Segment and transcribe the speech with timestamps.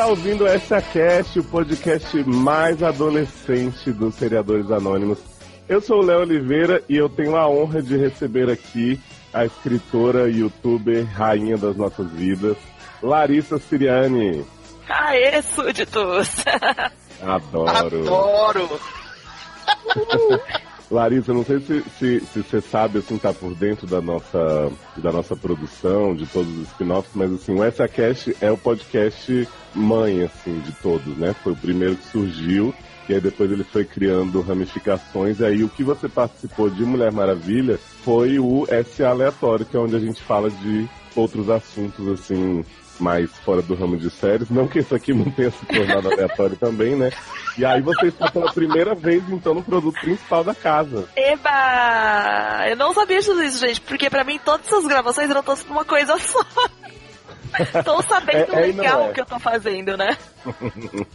[0.00, 5.18] Está ouvindo essa cast, o podcast mais adolescente dos seriadores anônimos.
[5.68, 8.98] Eu sou o Léo Oliveira e eu tenho a honra de receber aqui
[9.30, 12.56] a escritora, youtuber, rainha das nossas vidas,
[13.02, 14.42] Larissa Siriani.
[14.88, 16.46] Aê, súditos!
[17.20, 18.00] Adoro!
[18.00, 18.80] Adoro!
[20.90, 25.12] Larissa, não sei se, se, se, você sabe, assim, tá por dentro da nossa, da
[25.12, 30.24] nossa produção, de todos os spin-offs, mas assim, o Essa Cast é o podcast mãe,
[30.24, 31.32] assim, de todos, né?
[31.44, 32.74] Foi o primeiro que surgiu,
[33.08, 37.12] e aí depois ele foi criando ramificações, e aí o que você participou de Mulher
[37.12, 42.64] Maravilha foi o S Aleatório, que é onde a gente fala de outros assuntos, assim,
[43.00, 44.50] mais fora do ramo de séries.
[44.50, 47.10] Não que isso aqui não tenha se tornado aleatório também, né?
[47.58, 51.08] E aí você está pela primeira vez, então, no produto principal da casa.
[51.16, 52.68] Eba!
[52.68, 56.18] Eu não sabia disso, gente, porque pra mim todas essas gravações eram todas uma coisa
[56.18, 56.44] só.
[57.84, 59.12] tô sabendo é, é legal o é.
[59.12, 60.16] que eu tô fazendo, né?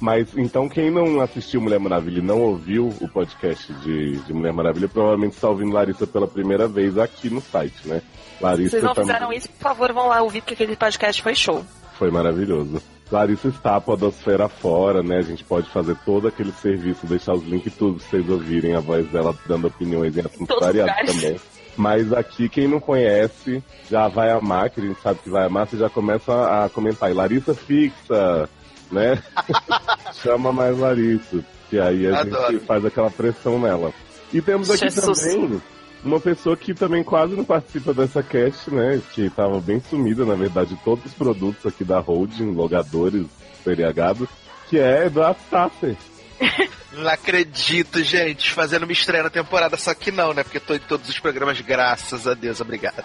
[0.00, 4.52] Mas então quem não assistiu Mulher Maravilha e não ouviu o podcast de, de Mulher
[4.52, 8.00] Maravilha, provavelmente está ouvindo Larissa pela primeira vez aqui no site, né?
[8.40, 9.12] Larissa Vocês não também...
[9.14, 11.64] fizeram isso, por favor, vão lá ouvir, porque aquele podcast foi show.
[11.98, 12.80] Foi maravilhoso.
[13.10, 15.18] Larissa está a podosfera fora, né?
[15.18, 18.80] A gente pode fazer todo aquele serviço, deixar os links tudo pra vocês ouvirem a
[18.80, 21.40] voz dela dando opiniões em assuntos variados também.
[21.76, 25.66] Mas aqui, quem não conhece, já vai amar, que a gente sabe que vai amar,
[25.66, 27.10] você já começa a comentar.
[27.10, 28.48] E Larissa fixa,
[28.92, 29.20] né?
[30.22, 31.44] Chama mais Larissa.
[31.68, 32.52] Que aí a Adoro.
[32.52, 33.92] gente faz aquela pressão nela.
[34.32, 35.20] E temos aqui Jesus.
[35.20, 35.60] também
[36.04, 39.00] uma pessoa que também quase não participa dessa cast, né?
[39.12, 43.26] Que estava bem sumida, na verdade, todos os produtos aqui da holding, logadores,
[43.62, 44.28] seriagados,
[44.68, 45.96] que é Eduardo Sasser.
[46.92, 50.42] Não acredito, gente, fazendo uma estreia na temporada, só que não, né?
[50.42, 53.04] Porque tô em todos os programas, graças a Deus, obrigado.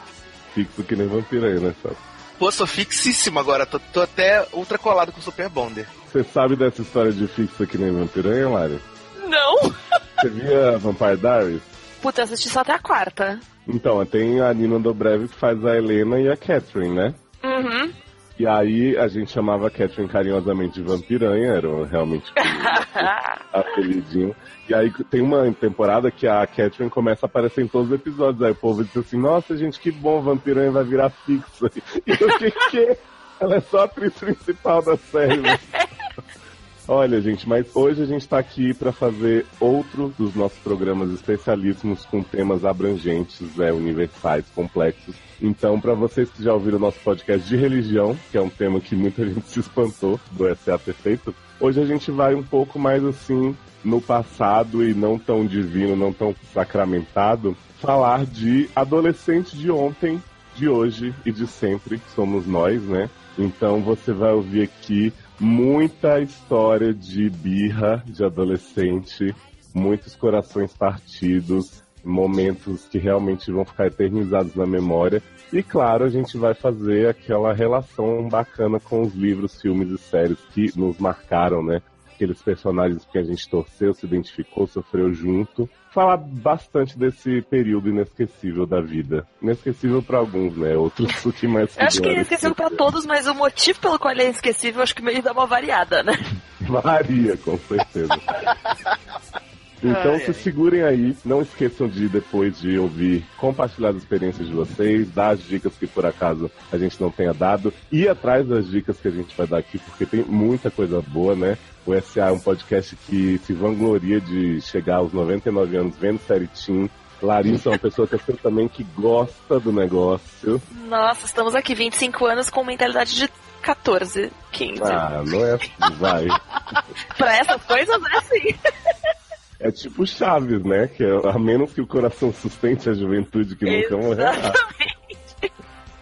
[0.55, 1.97] Fixo que nem vampiro aí, né, Sasser?
[2.39, 5.85] Pô, sou fixíssimo agora, tô, tô até ultra colado com o Super Bonder.
[6.11, 8.79] Você sabe dessa história de fixo que nem vampiranha, Lari?
[9.27, 9.71] Não!
[10.19, 11.61] Você via Vampire Diaries?
[12.05, 13.39] Puta, eu assisti só até a quarta.
[13.67, 17.15] Então, tem a Nina Dobrev que faz a Helena e a Catherine, né?
[17.43, 17.91] Uhum.
[18.37, 22.31] E aí a gente chamava a Catherine carinhosamente de vampiranha, era realmente
[23.51, 24.35] apelidinho.
[24.69, 28.43] E aí tem uma temporada que a Catherine começa a aparecer em todos os episódios.
[28.43, 31.71] Aí o povo diz assim, nossa gente, que bom, vampiranha vai virar fixa.
[32.05, 32.99] E eu fiquei,
[33.39, 35.41] ela é só a atriz principal da série.
[36.87, 42.05] Olha, gente, mas hoje a gente está aqui para fazer outro dos nossos programas especialíssimos
[42.05, 45.15] com temas abrangentes, é, universais, complexos.
[45.41, 48.79] Então, para vocês que já ouviram o nosso podcast de religião, que é um tema
[48.79, 52.77] que muita gente se espantou do SA ter feito, hoje a gente vai um pouco
[52.77, 59.71] mais assim no passado e não tão divino, não tão sacramentado, falar de adolescente de
[59.71, 60.21] ontem,
[60.55, 63.09] de hoje e de sempre, que somos nós, né?
[63.37, 69.35] Então você vai ouvir aqui muita história de birra de adolescente,
[69.73, 75.21] muitos corações partidos, momentos que realmente vão ficar eternizados na memória.
[75.51, 80.39] E claro, a gente vai fazer aquela relação bacana com os livros, filmes e séries
[80.53, 81.81] que nos marcaram, né?
[82.15, 88.65] Aqueles personagens que a gente torceu, se identificou, sofreu junto falar bastante desse período inesquecível
[88.65, 89.25] da vida.
[89.41, 90.75] Inesquecível para alguns, né?
[90.75, 91.77] Outros o que mais.
[91.77, 94.83] Eu acho que é inesquecível para todos, mas o motivo pelo qual ele é inesquecível
[94.83, 96.13] acho que meio dá uma variada, né?
[96.67, 98.13] Varia, com certeza.
[99.89, 100.33] Então ai, se ai.
[100.33, 105.43] segurem aí, não esqueçam de depois de ouvir, compartilhar as experiências de vocês, dar as
[105.43, 109.11] dicas que por acaso a gente não tenha dado, ir atrás das dicas que a
[109.11, 111.57] gente vai dar aqui, porque tem muita coisa boa, né?
[111.85, 116.47] O SA é um podcast que se vangloria de chegar aos 99 anos vendo série
[116.47, 116.89] Team.
[117.21, 120.61] Larissa é uma pessoa que eu sei também que gosta do negócio.
[120.87, 123.29] Nossa, estamos aqui 25 anos com mentalidade de
[123.61, 124.83] 14, 15.
[124.83, 126.27] Ah, não é assim, vai.
[127.17, 128.55] pra essas coisas é assim.
[129.59, 130.87] É tipo Chaves, né?
[130.87, 134.53] Que é, a menos que o coração sustente a juventude que nunca morrerá.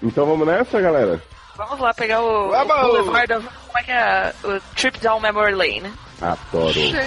[0.02, 1.22] Então vamos nessa, galera?
[1.56, 4.34] Vamos lá pegar o, o Boulevard of, Como é que é?
[4.44, 5.94] O Trip Down Memory Lane.
[6.22, 6.74] Adoro.
[6.74, 6.98] Gente.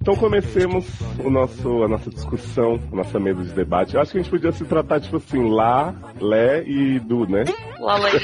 [0.00, 0.86] Então comecemos
[1.18, 3.96] o nosso, a nossa discussão, a nossa mesa de debate.
[3.96, 7.42] Eu acho que a gente podia se tratar, tipo assim, Lá, Lé e Du, né?
[7.80, 8.12] Lá, Lé.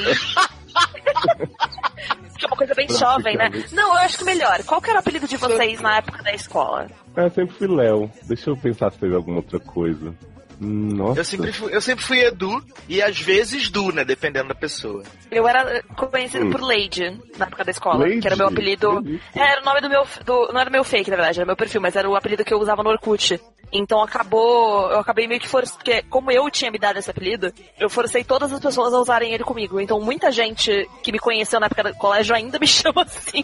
[2.47, 3.49] uma coisa bem jovem, né?
[3.71, 4.63] Não, eu acho que melhor.
[4.63, 6.87] Qual que era o apelido de vocês na época da escola?
[7.15, 8.09] É, eu sempre fui Léo.
[8.23, 10.13] Deixa eu pensar se teve alguma outra coisa.
[10.59, 11.19] Nossa.
[11.19, 14.03] Eu sempre, fui, eu sempre fui Edu e às vezes Du, né?
[14.03, 15.03] Dependendo da pessoa.
[15.31, 16.51] Eu era conhecido hum.
[16.51, 18.19] por Lady na época da escola, Lady?
[18.19, 19.03] que era o meu apelido.
[19.35, 20.05] É, era o nome do meu.
[20.25, 22.53] Do, não era meu fake, na verdade, era meu perfil, mas era o apelido que
[22.53, 23.39] eu usava no Orkut.
[23.73, 24.89] Então acabou.
[24.91, 25.77] Eu acabei meio que forçando.
[25.77, 29.33] Porque como eu tinha me dado esse apelido, eu forcei todas as pessoas a usarem
[29.33, 29.81] ele comigo.
[29.81, 33.43] Então muita gente que me conheceu na época do colégio ainda me chama assim.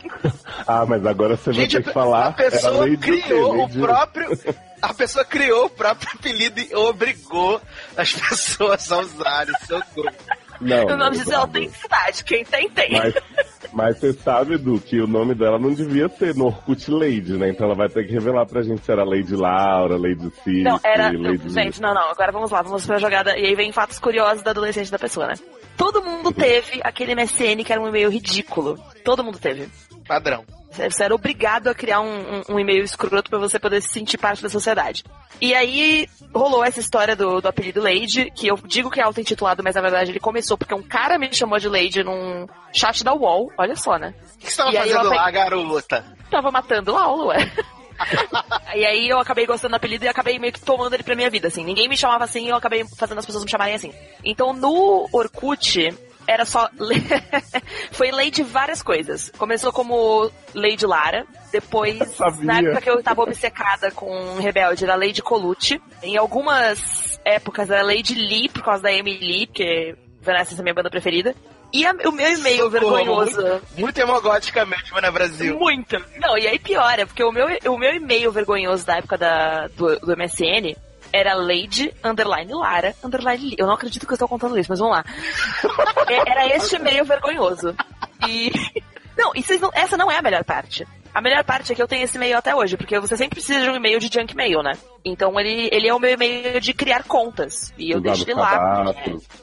[0.68, 2.28] ah, mas agora você gente, vai ter que falar.
[2.28, 4.30] A pessoa criou o próprio.
[4.82, 7.60] A pessoa criou o próprio apelido e obrigou
[7.98, 10.16] as pessoas a usarem seu nome.
[10.62, 12.24] Não, o nome diz autenticidade.
[12.24, 12.92] Quem tem, tem.
[12.92, 13.14] Mas,
[13.74, 17.50] mas você sabe, Edu, que o nome dela não devia ser Norkut Lady, né?
[17.50, 20.80] Então ela vai ter que revelar pra gente se era Lady Laura, Lady Cis, Não,
[20.84, 21.12] era...
[21.12, 21.50] Lady...
[21.50, 22.10] Gente, não, não.
[22.10, 23.38] Agora vamos lá, vamos pra jogada.
[23.38, 25.34] E aí vem fatos curiosos da adolescente da pessoa, né?
[25.78, 28.78] Todo mundo teve aquele MSN que era um e-mail ridículo.
[29.04, 29.70] Todo mundo teve.
[30.08, 30.44] Padrão.
[30.72, 34.18] Você era obrigado a criar um, um, um e-mail escroto para você poder se sentir
[34.18, 35.04] parte da sociedade.
[35.42, 39.64] E aí rolou essa história do, do apelido Lady, que eu digo que é auto-intitulado,
[39.64, 43.14] mas na verdade ele começou porque um cara me chamou de Lady num chat da
[43.14, 43.52] UOL.
[43.58, 44.14] Olha só, né?
[44.36, 46.06] O que você tava e fazendo lá, garota?
[46.30, 47.52] Tava matando aula, ué.
[48.76, 51.30] e aí eu acabei gostando do apelido e acabei meio que tomando ele pra minha
[51.30, 51.64] vida, assim.
[51.64, 53.94] Ninguém me chamava assim e eu acabei fazendo as pessoas me chamarem assim.
[54.24, 55.90] Então no Orkut,
[56.30, 56.70] era só.
[57.92, 59.32] foi lei de várias coisas.
[59.38, 61.98] Começou como lei de Lara, depois,
[62.40, 65.82] na época que eu tava obcecada com Rebelde, era lei de Colucci.
[66.04, 70.74] Em algumas épocas era lei de Lee, por causa da Emily, porque Vanessa é minha
[70.74, 71.36] banda preferida.
[71.72, 73.42] E a, o meu e-mail vergonhoso.
[73.42, 74.00] Muito, muito
[74.66, 75.58] mesmo, né, Brasil?
[75.58, 75.98] Muito.
[76.20, 80.00] Não, e aí piora, porque o meu, o meu e-mail vergonhoso da época da, do,
[80.00, 80.76] do MSN
[81.12, 84.96] era Lady Underline Lara Underline Eu não acredito que eu estou contando isso, mas vamos
[84.96, 85.06] lá.
[86.08, 87.76] É, era este e-mail vergonhoso.
[88.28, 88.52] E.
[89.18, 90.88] Não, e não, essa não é a melhor parte.
[91.14, 93.62] A melhor parte é que eu tenho esse e-mail até hoje, porque você sempre precisa
[93.62, 94.74] de um e-mail de junk mail, né?
[95.04, 97.74] Então ele, ele é o meu e-mail de criar contas.
[97.78, 98.94] E eu deixo ele lá.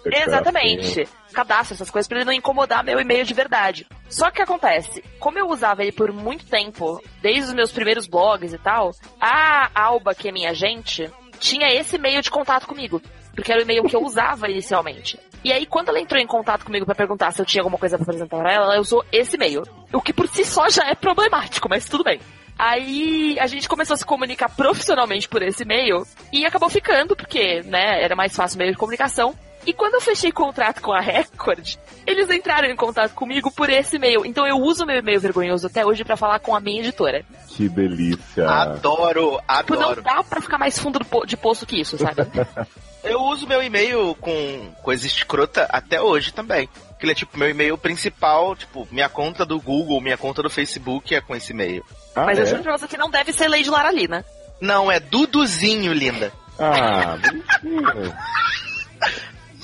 [0.04, 1.08] Exatamente.
[1.32, 3.86] Cadastro, essas coisas, pra ele não incomodar meu e-mail de verdade.
[4.08, 5.02] Só que o que acontece?
[5.18, 9.68] Como eu usava ele por muito tempo, desde os meus primeiros blogs e tal, a
[9.74, 13.00] Alba, que é minha agente, tinha esse meio de contato comigo.
[13.34, 15.18] Porque era o e-mail que eu usava inicialmente.
[15.44, 17.96] E aí, quando ela entrou em contato comigo para perguntar se eu tinha alguma coisa
[17.96, 19.62] para apresentar pra ela, ela usou esse e-mail.
[19.92, 22.18] O que por si só já é problemático, mas tudo bem.
[22.58, 27.60] Aí a gente começou a se comunicar profissionalmente por esse e-mail e acabou ficando, porque,
[27.62, 29.34] né, era mais fácil o meio de comunicação.
[29.66, 31.74] E quando eu fechei contrato com a Record,
[32.06, 34.24] eles entraram em contato comigo por esse e-mail.
[34.24, 37.24] Então eu uso meu e-mail vergonhoso até hoje para falar com a minha editora.
[37.48, 38.48] Que delícia.
[38.48, 39.64] Adoro, adoro.
[39.64, 42.22] Tipo, não dá pra ficar mais fundo de poço que isso, sabe?
[43.02, 46.68] eu uso meu e-mail com coisa escrota até hoje também.
[46.98, 50.48] Que ele é tipo meu e-mail principal, tipo, minha conta do Google, minha conta do
[50.48, 51.84] Facebook é com esse e-mail.
[52.14, 52.42] Ah, Mas é?
[52.42, 54.24] eu juro pra você que não deve ser Lady Larali, né?
[54.60, 56.32] Não, é Duduzinho, linda.
[56.58, 57.18] Ah.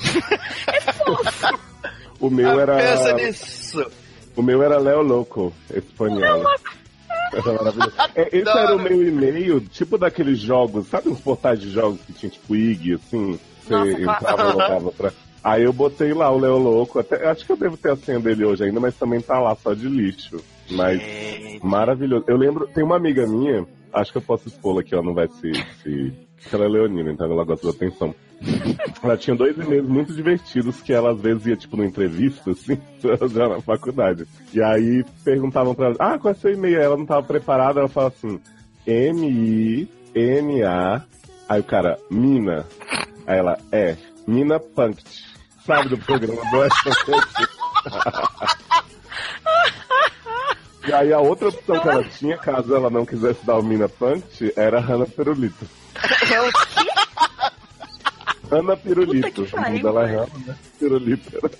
[0.67, 1.59] é fofo.
[2.19, 2.77] O meu era.
[2.77, 3.91] Pensa nisso.
[4.35, 6.43] O meu era Léo Loco, espanhol.
[8.15, 12.13] É, esse era o meu e-mail, tipo daqueles jogos, sabe uns portais de jogos que
[12.13, 13.39] tinha tipo IG, assim?
[13.61, 15.13] Você Nossa, entrava, colocava pra.
[15.43, 18.19] Aí eu botei lá o Léo Louco, até, acho que eu devo ter a senha
[18.19, 20.41] dele hoje ainda, mas também tá lá só de lixo.
[20.71, 21.01] Mas
[21.61, 22.23] maravilhoso.
[22.27, 25.27] Eu lembro, tem uma amiga minha, acho que eu posso expô-la aqui, ela não vai
[25.27, 26.13] se, se.
[26.51, 28.13] Ela é leonina, então ela gosta da atenção.
[29.01, 32.77] ela tinha dois e-mails muito divertidos que ela às vezes ia, tipo, numa entrevista, assim,
[33.33, 34.27] já na faculdade.
[34.53, 36.79] E aí perguntavam pra ela, ah, qual é seu e-mail?
[36.79, 38.39] Ela não tava preparada, ela fala assim,
[38.85, 39.85] M-I-N-A.
[41.47, 42.65] Aí o cara, Mina.
[43.25, 43.95] Aí ela, é,
[44.27, 45.03] Mina Punkt.
[45.65, 46.63] Sabe do programa do
[50.85, 53.87] E aí a outra opção que ela tinha, caso ela não quisesse dar o Mina
[53.87, 55.65] Punkt, era Hannah Perulito.
[56.29, 56.92] É o quê?
[58.53, 59.43] Ana Pirulito.
[59.43, 60.55] O nome dela é Ana né?
[60.79, 61.51] Pirulito.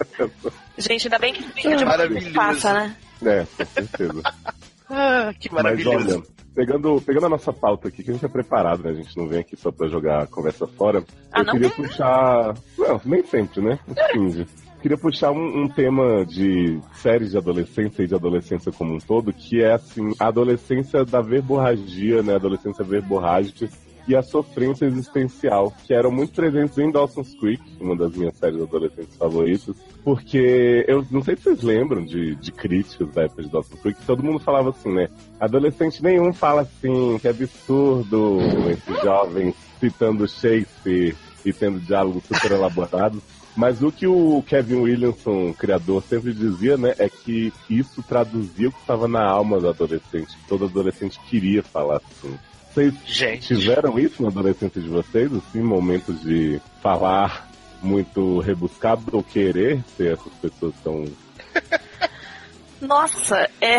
[0.78, 2.96] Gente, ainda bem que vídeo de maravilhoso passa, né?
[3.26, 4.22] É, com certeza.
[4.90, 5.98] ah, que maravilhoso.
[5.98, 6.24] Mas olha,
[6.54, 8.92] pegando, pegando a nossa pauta aqui, que a gente é preparado, né?
[8.92, 11.04] A gente não vem aqui só pra jogar a conversa fora.
[11.32, 11.86] Ah, eu queria tem?
[11.86, 12.54] puxar.
[12.78, 13.80] Não, nem sempre, né?
[14.12, 14.46] Finge.
[14.82, 19.34] queria puxar um, um, tema de séries de adolescência e de adolescência como um todo,
[19.34, 22.34] que é assim, a adolescência da verborragia, né?
[22.34, 23.68] A adolescência verborrágica
[24.08, 28.62] e a sofrência existencial, que eram muito presentes em Dawson's Creek, uma das minhas séries
[28.62, 33.50] adolescentes favoritas, porque eu não sei se vocês lembram de, de críticas da época de
[33.50, 35.08] Dawson's Creek, todo mundo falava assim, né?
[35.40, 43.22] Adolescente nenhum fala assim, que absurdo esses jovens citando Shakespeare e tendo diálogos super elaborados.
[43.56, 48.72] Mas o que o Kevin Williamson, criador, sempre dizia, né, é que isso traduzia o
[48.72, 50.36] que estava na alma do adolescente.
[50.48, 52.36] Todo adolescente queria falar assim.
[52.74, 53.48] Vocês Gente.
[53.56, 57.48] tiveram isso na adolescência de vocês, assim, momentos de falar
[57.82, 61.06] muito rebuscado ou querer ser essas pessoas tão.
[62.82, 63.78] Nossa, é.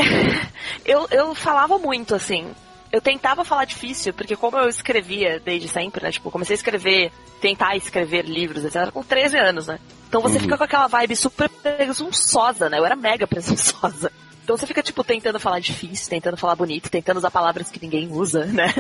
[0.85, 2.51] Eu, eu falava muito, assim.
[2.93, 6.13] Eu tentava falar difícil, porque como eu escrevia desde sempre, né?
[6.13, 7.11] Tipo, comecei a escrever,
[7.41, 9.79] tentar escrever livros, etc., com 13 anos, né?
[10.09, 10.43] Então você Uhum.
[10.43, 12.79] fica com aquela vibe super presunçosa, né?
[12.79, 14.13] Eu era mega presunçosa.
[14.45, 18.13] Então você fica, tipo, tentando falar difícil, tentando falar bonito, tentando usar palavras que ninguém
[18.13, 18.73] usa, né?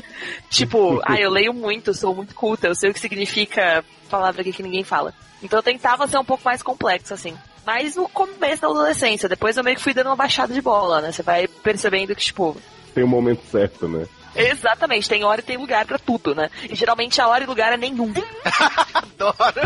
[0.51, 4.53] tipo, ah, eu leio muito, sou muito culta, eu sei o que significa palavra aqui
[4.53, 5.15] que ninguém fala.
[5.43, 7.35] Então eu tentava ser um pouco mais complexo, assim.
[7.65, 11.01] Mas no começo da adolescência, depois eu meio que fui dando uma baixada de bola,
[11.01, 11.11] né?
[11.11, 12.55] Você vai percebendo que, tipo,
[12.95, 14.07] Tem o momento certo, né?
[14.37, 16.51] exatamente, tem hora e tem lugar pra tudo, né?
[16.69, 18.13] E geralmente a hora e lugar é nenhum.
[18.93, 19.61] Adoro.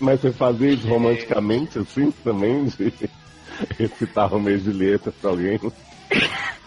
[0.00, 2.72] Mas você fazia isso romanticamente, assim, também?
[3.78, 5.60] recitar Romeu e Julieta pra alguém?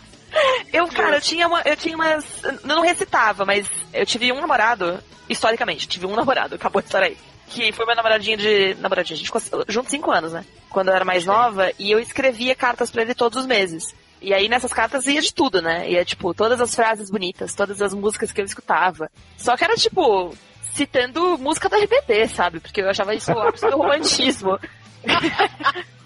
[0.72, 1.62] Eu, cara, eu tinha uma.
[1.62, 2.26] Eu tinha umas.
[2.44, 7.08] Eu não recitava, mas eu tive um namorado, historicamente, tive um namorado, acabou a história
[7.10, 7.18] aí.
[7.48, 8.76] Que foi meu namoradinho de.
[8.76, 10.46] Namoradinho, a gente ficou junto cinco anos, né?
[10.70, 13.94] Quando eu era mais nova, e eu escrevia cartas pra ele todos os meses.
[14.22, 15.90] E aí nessas cartas ia de tudo, né?
[15.90, 19.12] Ia, tipo, todas as frases bonitas, todas as músicas que eu escutava.
[19.36, 20.34] Só que era, tipo,
[20.74, 22.60] citando música do RBD, sabe?
[22.62, 24.58] Porque eu achava isso o ápice do romantismo.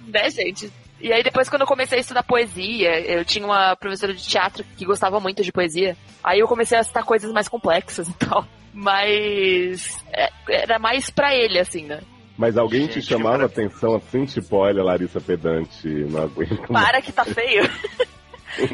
[0.07, 0.71] Né, gente?
[1.01, 4.63] E aí depois quando eu comecei a estudar poesia, eu tinha uma professora de teatro
[4.77, 5.95] que gostava muito de poesia.
[6.23, 8.45] Aí eu comecei a citar coisas mais complexas e tal.
[8.73, 12.01] Mas é, era mais pra ele, assim, né?
[12.37, 16.85] Mas alguém te Gente, chamava mara- atenção assim, tipo, olha, Larissa Pedante, não aguento mais.
[16.85, 17.63] Para que tá feio.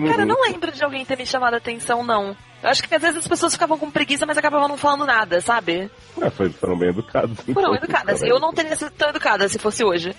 [0.07, 2.35] Cara, eu não lembro de alguém ter me chamado a atenção, não.
[2.61, 5.41] Eu acho que às vezes as pessoas ficavam com preguiça, mas acabavam não falando nada,
[5.41, 5.89] sabe?
[6.35, 7.39] Foi, foram bem educados.
[7.51, 8.19] Foram então, educadas.
[8.19, 8.31] cara.
[8.31, 10.15] Eu não teria sido tão educada se fosse hoje.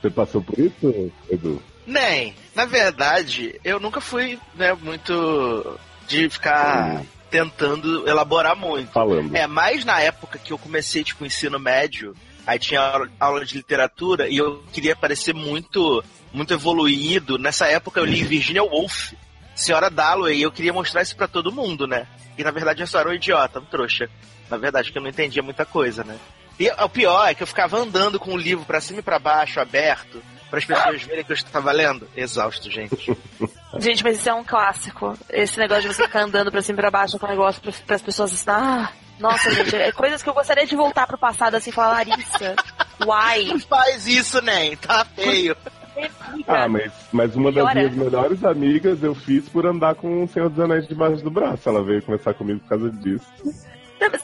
[0.00, 1.62] Você passou por isso, Edu?
[1.86, 2.34] Nem.
[2.54, 5.78] Na verdade, eu nunca fui, né, muito
[6.08, 8.92] de ficar tentando elaborar muito.
[8.92, 9.34] Falando.
[9.34, 12.14] É, mais na época que eu comecei, tipo, o ensino médio,
[12.46, 17.38] aí tinha aula, de literatura e eu queria parecer muito, muito evoluído.
[17.38, 19.12] Nessa época eu li Virginia Woolf,
[19.54, 22.06] Senhora Dalloway, e eu queria mostrar isso pra todo mundo, né?
[22.36, 24.08] E na verdade eu só era um idiota, um trouxa.
[24.50, 26.18] Na verdade, que eu não entendia muita coisa, né?
[26.58, 29.18] E o pior é que eu ficava andando com o livro pra cima e pra
[29.18, 32.08] baixo, aberto, para as pessoas verem que eu estava lendo.
[32.16, 33.16] Exausto, gente.
[33.78, 35.16] Gente, mas isso é um clássico.
[35.30, 37.96] Esse negócio de você ficar andando pra cima e pra baixo com o negócio pra,
[37.96, 41.54] as pessoas assim, ah, nossa, gente, é coisas que eu gostaria de voltar pro passado
[41.54, 42.54] assim falar, Larissa,
[43.00, 43.46] why?
[43.48, 45.56] Não faz isso, nem, tá feio.
[46.46, 50.50] Ah, mas, mas uma das minhas melhores amigas eu fiz por andar com o Senhor
[50.50, 51.68] dos Anéis debaixo do braço.
[51.68, 53.26] Ela veio conversar comigo por causa disso.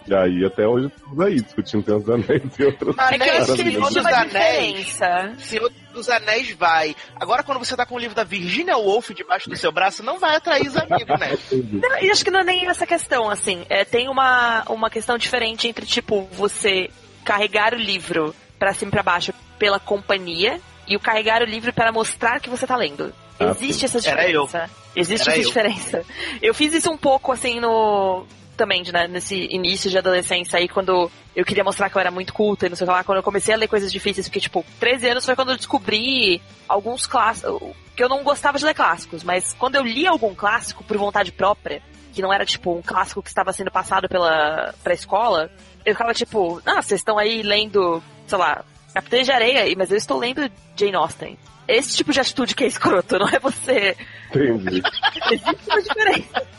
[0.06, 3.28] E aí até hoje estamos aí discutindo Senhor dos Anéis e outras Mas É que
[3.28, 4.98] eu acho que Senhor dos Anéis.
[5.38, 6.96] Senhor dos Anéis vai.
[7.16, 10.18] Agora, quando você tá com o livro da Virginia Woolf debaixo do seu braço, não
[10.18, 11.36] vai atrair os amigos, né?
[11.88, 13.64] Não, e acho que não é nem essa questão, assim.
[13.68, 16.90] É, tem uma, uma questão diferente entre, tipo, você
[17.24, 21.72] carregar o livro pra cima e pra baixo pela companhia e o carregar o livro
[21.72, 23.12] para mostrar que você tá lendo.
[23.38, 24.44] Ah, Existe essa Era eu.
[24.46, 24.70] diferença.
[24.96, 25.48] Existe Era essa eu.
[25.48, 26.04] diferença.
[26.42, 28.26] Eu fiz isso um pouco, assim, no.
[28.58, 32.34] Também, né, nesse início de adolescência aí, quando eu queria mostrar que eu era muito
[32.34, 34.40] culta e não sei o que lá, quando eu comecei a ler coisas difíceis, porque,
[34.40, 38.74] tipo, 13 anos foi quando eu descobri alguns clássicos, que eu não gostava de ler
[38.74, 41.80] clássicos, mas quando eu li algum clássico por vontade própria,
[42.12, 45.48] que não era, tipo, um clássico que estava sendo passado pela, pra escola,
[45.86, 49.96] eu ficava, tipo, ah, vocês estão aí lendo, sei lá, Capitães de Areia, mas eu
[49.96, 51.38] estou lendo Jane Austen.
[51.68, 53.96] Esse tipo de atitude que é escroto, não é você.
[54.30, 54.82] Entendi.
[55.30, 56.57] Existe uma diferença.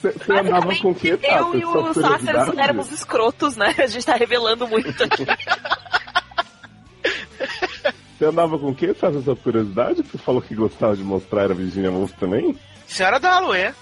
[0.00, 1.00] Você andava com tá?
[1.38, 3.74] Eu e o Sáceres éramos escrotos, né?
[3.78, 5.26] A gente tá revelando muito aqui.
[8.18, 10.02] Você andava com o quê, Sasha, essa curiosidade?
[10.02, 12.56] Você falou que gostava de mostrar era Virginia Woolf também?
[12.86, 13.72] Senhora Dalloway.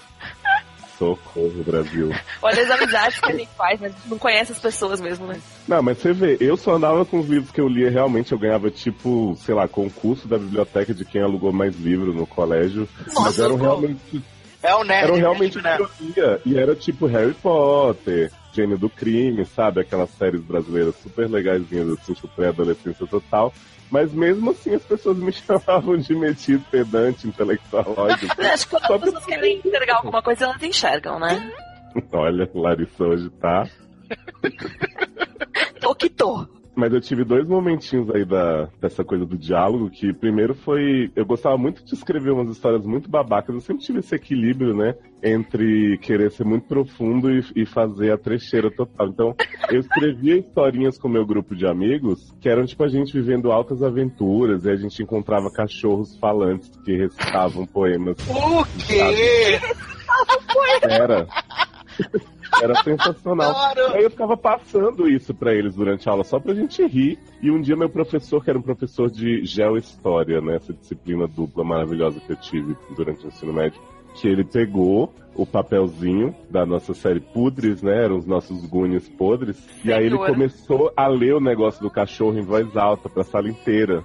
[0.99, 2.11] Socorro, Brasil.
[2.41, 5.27] Olha as amizades que a gente faz, mas a gente não conhece as pessoas mesmo,
[5.27, 5.39] né?
[5.67, 8.39] Não, mas você vê, eu só andava com os livros que eu lia realmente, eu
[8.39, 12.87] ganhava tipo, sei lá, concurso da biblioteca de quem alugou mais livro no colégio.
[13.05, 14.23] mas Nossa, eram eu- realmente,
[14.61, 15.03] É o nerd.
[15.03, 15.77] eram realmente né?
[15.77, 16.41] que lia.
[16.45, 19.81] E era tipo Harry Potter, Gênio do Crime, sabe?
[19.81, 23.53] Aquelas séries brasileiras super legaisinhas, assim, tipo pré-adolescência total.
[23.89, 28.27] Mas mesmo assim as pessoas me chamavam de metido, pedante, intelectualóide.
[28.51, 31.51] Acho que quando Só as pessoas querem entregar alguma coisa, elas enxergam, né?
[32.11, 33.67] Olha, Larissa hoje tá.
[35.79, 36.47] Tô que tô.
[36.77, 41.11] Mas eu tive dois momentinhos aí da, dessa coisa do diálogo, que primeiro foi.
[41.15, 43.55] Eu gostava muito de escrever umas histórias muito babacas.
[43.55, 44.93] Eu sempre tive esse equilíbrio, né?
[45.23, 49.07] Entre querer ser muito profundo e, e fazer a trecheira total.
[49.07, 49.35] Então,
[49.71, 53.81] eu escrevia historinhas com meu grupo de amigos, que eram tipo a gente vivendo altas
[53.81, 58.17] aventuras, e a gente encontrava cachorros falantes que recitavam poemas.
[58.29, 59.59] O quê?
[60.83, 61.27] Era.
[62.61, 63.53] Era sensacional.
[63.93, 67.19] Aí eu ficava passando isso pra eles durante a aula, só pra gente rir.
[67.41, 71.63] E um dia meu professor, que era um professor de geohistória, né, essa disciplina dupla
[71.63, 73.79] maravilhosa que eu tive durante o ensino médio,
[74.15, 79.57] que ele pegou o papelzinho da nossa série Pudres, né, eram os nossos gunes podres,
[79.85, 83.47] e aí ele começou a ler o negócio do cachorro em voz alta pra sala
[83.47, 84.03] inteira.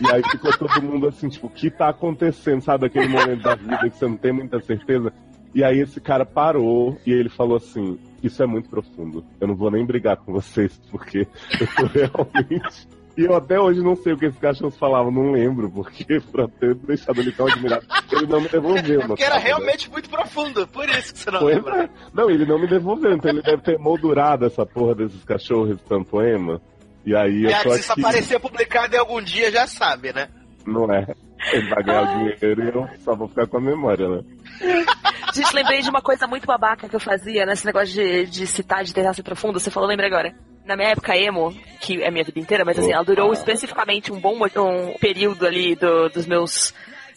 [0.00, 2.86] E aí ficou todo mundo assim, tipo, o que tá acontecendo, sabe?
[2.86, 5.12] Aquele momento da vida que você não tem muita certeza.
[5.54, 9.24] E aí esse cara parou e ele falou assim: Isso é muito profundo.
[9.40, 11.26] Eu não vou nem brigar com vocês, porque
[11.60, 12.88] eu tô realmente.
[13.18, 16.46] E eu até hoje não sei o que esses cachorros falavam, não lembro, porque pra
[16.46, 19.00] ter deixado ele tão admirado, ele não me devolveu.
[19.08, 19.48] Porque era sabe, né?
[19.50, 21.84] realmente muito profundo, por isso que você não Pois lembra.
[21.84, 21.88] é.
[22.14, 26.04] Não, ele não me devolveu, então ele deve ter moldurado essa porra desses cachorros recitando
[26.04, 26.62] poema.
[27.04, 30.12] E aí eu É, tô se isso aqui, aparecer publicado em algum dia, já sabe,
[30.12, 30.28] né?
[30.66, 31.06] Não é?
[31.52, 34.20] Ele vai ganhar o dinheiro e eu só vou ficar com a memória, né?
[35.34, 38.82] Gente, lembrei de uma coisa muito babaca que eu fazia nesse negócio de, de citar,
[38.84, 39.58] de ser profundo.
[39.60, 40.34] Você falou, lembrei agora.
[40.64, 44.20] Na minha época emo, que é minha vida inteira, mas assim, ela durou especificamente um
[44.20, 46.74] bom um período ali do- dos meus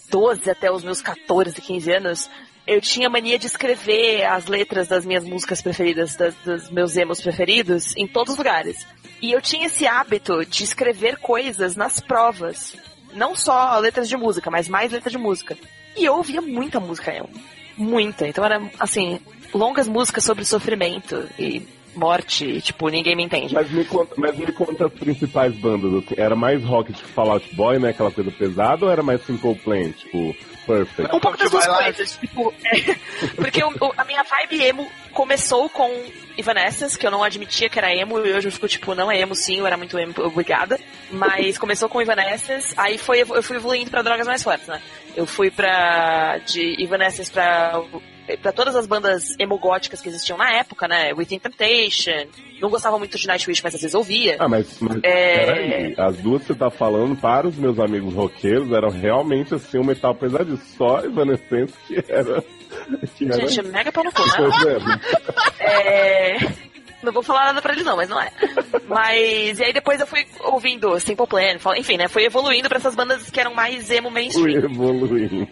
[0.10, 2.30] 12 até os meus 14, 15 anos.
[2.66, 7.20] Eu tinha mania de escrever as letras das minhas músicas preferidas, das- dos meus emos
[7.22, 8.88] preferidos, em todos os lugares.
[9.22, 12.76] E eu tinha esse hábito de escrever coisas nas provas.
[13.16, 15.58] Não só letras de música, mas mais letras de música.
[15.96, 17.30] E eu ouvia muita música emo.
[17.78, 18.28] Muita.
[18.28, 19.20] Então era, assim,
[19.54, 22.46] longas músicas sobre sofrimento e morte.
[22.46, 23.54] E, tipo, ninguém me entende.
[23.54, 25.94] Mas me conta, mas me conta as principais bandas.
[26.04, 26.16] assim.
[26.18, 27.90] Era mais rock tipo Fallout Boy, né?
[27.90, 31.14] Aquela coisa pesada, ou era mais Simple Plan, tipo Perfect?
[31.16, 32.18] Um pouco das duas coisas.
[32.18, 32.96] Tipo, é,
[33.36, 35.90] porque o- o- a minha vibe emo começou com
[36.38, 39.20] Evanescence, que eu não admitia que era emo, e hoje eu fico tipo, não é
[39.20, 40.80] emo sim, eu era muito emo, obrigada.
[41.12, 44.82] Mas começou com Evanescence, aí foi, eu fui evoluindo pra drogas mais fortes, né?
[45.16, 46.40] Eu fui pra.
[46.40, 47.80] de Evanescence pra.
[48.42, 51.14] Pra todas as bandas emo góticas que existiam na época, né?
[51.14, 52.26] Within Temptation.
[52.62, 54.38] Não gostava muito de Nightwish, mas às vezes ouvia.
[54.40, 55.46] Ah, mas, mas É.
[55.46, 59.78] peraí, as duas que você tá falando, para os meus amigos roqueiros, eram realmente assim
[59.80, 60.58] um metal pesadinho.
[60.78, 62.42] Só Evanescence que era.
[63.16, 63.48] Que era...
[63.48, 65.00] Gente, mega pau no cu, né?
[65.60, 66.73] É, É...
[67.04, 68.32] Não vou falar nada pra eles não, mas não é.
[68.88, 72.96] Mas, e aí depois eu fui ouvindo Simple Plan, enfim, né, fui evoluindo pra essas
[72.96, 75.48] bandas que eram mais emo fui mainstream, evoluindo.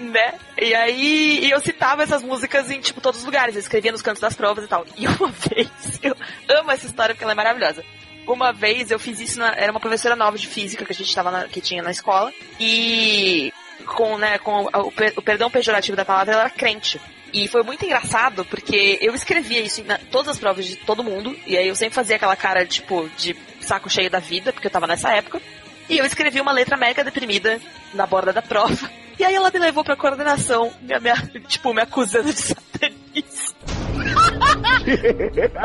[0.00, 0.34] né?
[0.60, 4.02] E aí e eu citava essas músicas em, tipo, todos os lugares, eu escrevia nos
[4.02, 4.86] cantos das provas e tal.
[4.96, 5.68] E uma vez,
[6.02, 6.14] eu
[6.48, 7.84] amo essa história porque ela é maravilhosa.
[8.26, 11.14] Uma vez eu fiz isso, na, era uma professora nova de física que a gente
[11.14, 13.52] tava na- que tinha na escola, e
[13.86, 17.00] com, né, com o, o perdão pejorativo da palavra, ela era crente.
[17.38, 21.36] E foi muito engraçado porque eu escrevia isso em todas as provas de todo mundo,
[21.46, 24.70] e aí eu sempre fazia aquela cara, tipo, de saco cheio da vida, porque eu
[24.70, 25.40] tava nessa época.
[25.88, 27.60] E eu escrevi uma letra mega deprimida
[27.92, 28.90] na borda da prova.
[29.18, 33.56] E aí ela me levou pra coordenação, me, me- tipo, me acusando de satanismo.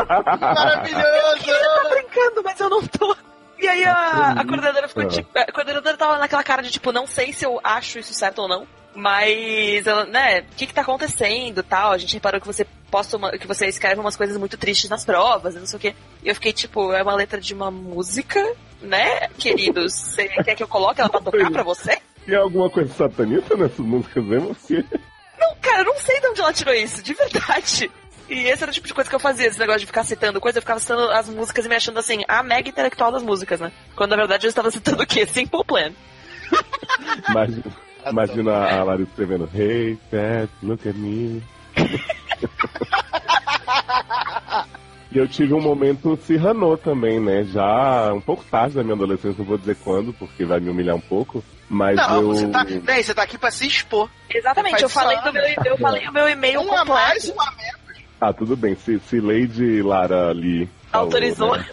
[0.41, 1.45] Maravilhoso!
[1.83, 3.15] tô brincando, mas eu não tô.
[3.59, 5.07] E aí a, a coordenadora ficou Ah.
[5.07, 5.29] tipo.
[5.39, 8.47] A coordenadora tava naquela cara de tipo, não sei se eu acho isso certo ou
[8.47, 8.67] não.
[8.93, 11.91] Mas, né, o que que tá acontecendo tal?
[11.91, 15.05] A gente reparou que você posta uma, que você escreve umas coisas muito tristes nas
[15.05, 15.95] provas, e não sei o quê.
[16.23, 19.93] E eu fiquei, tipo, é uma letra de uma música, né, queridos?
[19.93, 21.99] Você quer que eu coloque ela pra tocar pra você?
[22.25, 24.55] Tem alguma coisa satanista nessas músicas mesmo?
[25.39, 27.89] Não, cara, eu não sei de onde ela tirou isso, de verdade.
[28.29, 30.39] E esse era o tipo de coisa que eu fazia, esse negócio de ficar citando
[30.39, 33.59] coisa, eu ficava citando as músicas e me achando assim, a mega intelectual das músicas,
[33.59, 33.71] né?
[33.95, 35.25] Quando na verdade eu estava citando o quê?
[35.25, 35.91] Simple Plan.
[37.29, 37.63] Imagina,
[38.09, 41.41] imagina a Larissa escrevendo Hey, Ted, look at me.
[45.13, 47.43] E eu tive um momento Cyrano também, né?
[47.43, 50.95] Já um pouco tarde da minha adolescência, não vou dizer quando, porque vai me humilhar
[50.95, 51.43] um pouco.
[51.69, 52.27] Mas Não, eu.
[52.29, 54.09] você tá, Ney, você tá aqui pra se expor.
[54.33, 57.51] Exatamente, eu falei, do meu, eu falei o meu e-mail Um a mais, um a
[57.57, 57.81] menos.
[58.21, 58.73] Ah, tudo bem.
[58.75, 61.57] Se, se Lady Lara Lee falou, Autorizou.
[61.57, 61.65] né,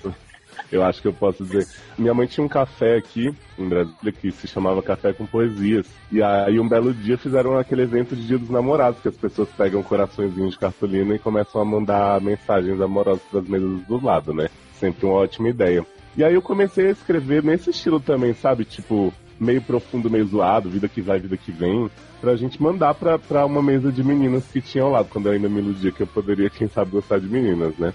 [0.71, 1.67] Eu acho que eu posso dizer.
[1.99, 5.87] Minha mãe tinha um café aqui em Brasília que se chamava Café com Poesias.
[6.13, 9.49] E aí, um belo dia, fizeram aquele evento de Dia dos Namorados, que as pessoas
[9.57, 14.49] pegam coraçõezinhos de cartolina e começam a mandar mensagens amorosas das mesas do lado, né?
[14.79, 15.85] Sempre uma ótima ideia.
[16.17, 18.65] E aí, eu comecei a escrever nesse estilo também, sabe?
[18.65, 21.91] Tipo, meio profundo, meio zoado, vida que vai, vida que vem.
[22.21, 25.33] Pra gente mandar pra, pra uma mesa de meninas que tinha ao lado, quando eu
[25.33, 27.93] ainda me iludia que eu poderia, quem sabe, gostar de meninas, né?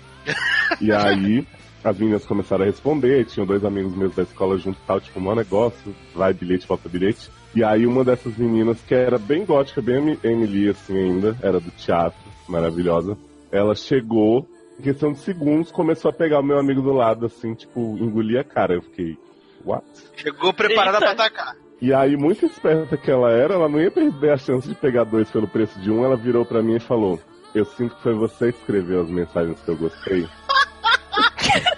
[0.79, 1.45] E aí,
[1.83, 5.19] as meninas começaram a responder, tinham dois amigos meus da escola junto e tal, tipo,
[5.19, 7.29] mau negócio, vai bilhete, volta bilhete.
[7.55, 11.69] E aí uma dessas meninas, que era bem gótica, bem Emily assim ainda, era do
[11.71, 13.17] teatro, maravilhosa,
[13.51, 14.47] ela chegou,
[14.79, 18.39] em questão de segundos, começou a pegar o meu amigo do lado, assim, tipo, engolir
[18.39, 18.73] a cara.
[18.73, 19.17] Eu fiquei,
[19.63, 19.85] what?
[20.15, 21.13] Chegou preparada Eita.
[21.13, 21.55] pra atacar.
[21.79, 25.03] E aí, muito esperta que ela era, ela não ia perder a chance de pegar
[25.03, 27.19] dois pelo preço de um, ela virou pra mim e falou,
[27.53, 30.27] eu sinto que foi você que escreveu as mensagens que eu gostei.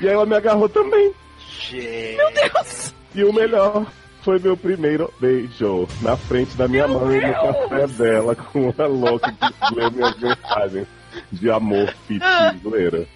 [0.00, 1.12] e aí ela me agarrou também.
[1.60, 2.94] Gente.
[3.14, 3.86] E o melhor
[4.22, 9.32] foi meu primeiro beijo na frente da minha mãe no café dela com uma louca
[9.32, 10.86] que lê minhas mensagens
[11.32, 12.22] de amor, fit
[12.62, 13.06] zoeira.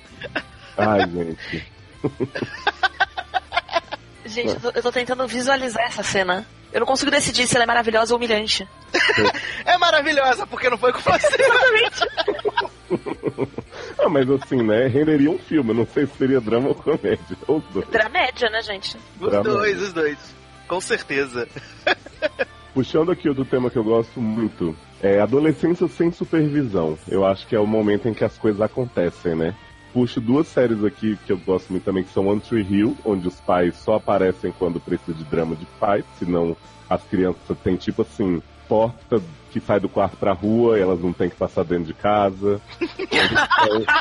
[0.77, 1.73] Ai, gente.
[4.25, 6.47] Gente, eu tô, eu tô tentando visualizar essa cena.
[6.73, 8.67] Eu não consigo decidir se ela é maravilhosa ou humilhante.
[9.67, 11.29] É maravilhosa, porque não foi com você.
[14.05, 14.87] Ah, mas assim, né?
[14.89, 15.71] Renderia um filme.
[15.71, 17.37] eu Não sei se seria drama ou comédia.
[17.47, 17.89] Ou os dois.
[17.89, 18.97] Dramédia, né, gente?
[19.21, 19.45] Os Drama.
[19.45, 20.19] dois, os dois.
[20.67, 21.49] Com certeza.
[22.75, 26.99] Puxando aqui o do tema que eu gosto muito, é adolescência sem supervisão.
[27.07, 29.55] Eu acho que é o momento em que as coisas acontecem, né?
[29.93, 33.29] Puxo duas séries aqui que eu gosto muito também, que são One Tree Hill, onde
[33.29, 36.57] os pais só aparecem quando precisa de drama de pais, senão
[36.89, 39.21] as crianças têm tipo assim, porta
[39.53, 42.61] que sai do quarto pra rua e elas não têm que passar dentro de casa.
[43.69, 43.97] Ou então,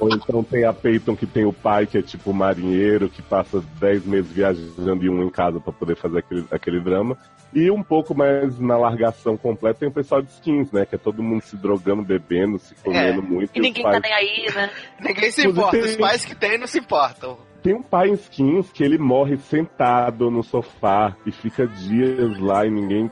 [0.00, 3.62] ou então tem a Peyton que tem o pai que é tipo marinheiro, que passa
[3.80, 7.16] 10 meses viajando e um em casa pra poder fazer aquele, aquele drama.
[7.54, 10.84] E um pouco mais na largação completa tem o pessoal de skins, né?
[10.84, 13.50] Que é todo mundo se drogando, bebendo, se comendo muito.
[13.54, 13.96] E os ninguém pais...
[13.96, 14.70] tá nem aí, né?
[15.00, 15.70] Ninguém se importa.
[15.78, 17.38] tem- Os pais que tem não se importam.
[17.62, 22.64] Tem um pai em skins que ele morre sentado no sofá e fica dias lá
[22.66, 23.10] e ninguém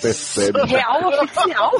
[0.00, 0.60] percebe.
[0.66, 1.72] Real oficial?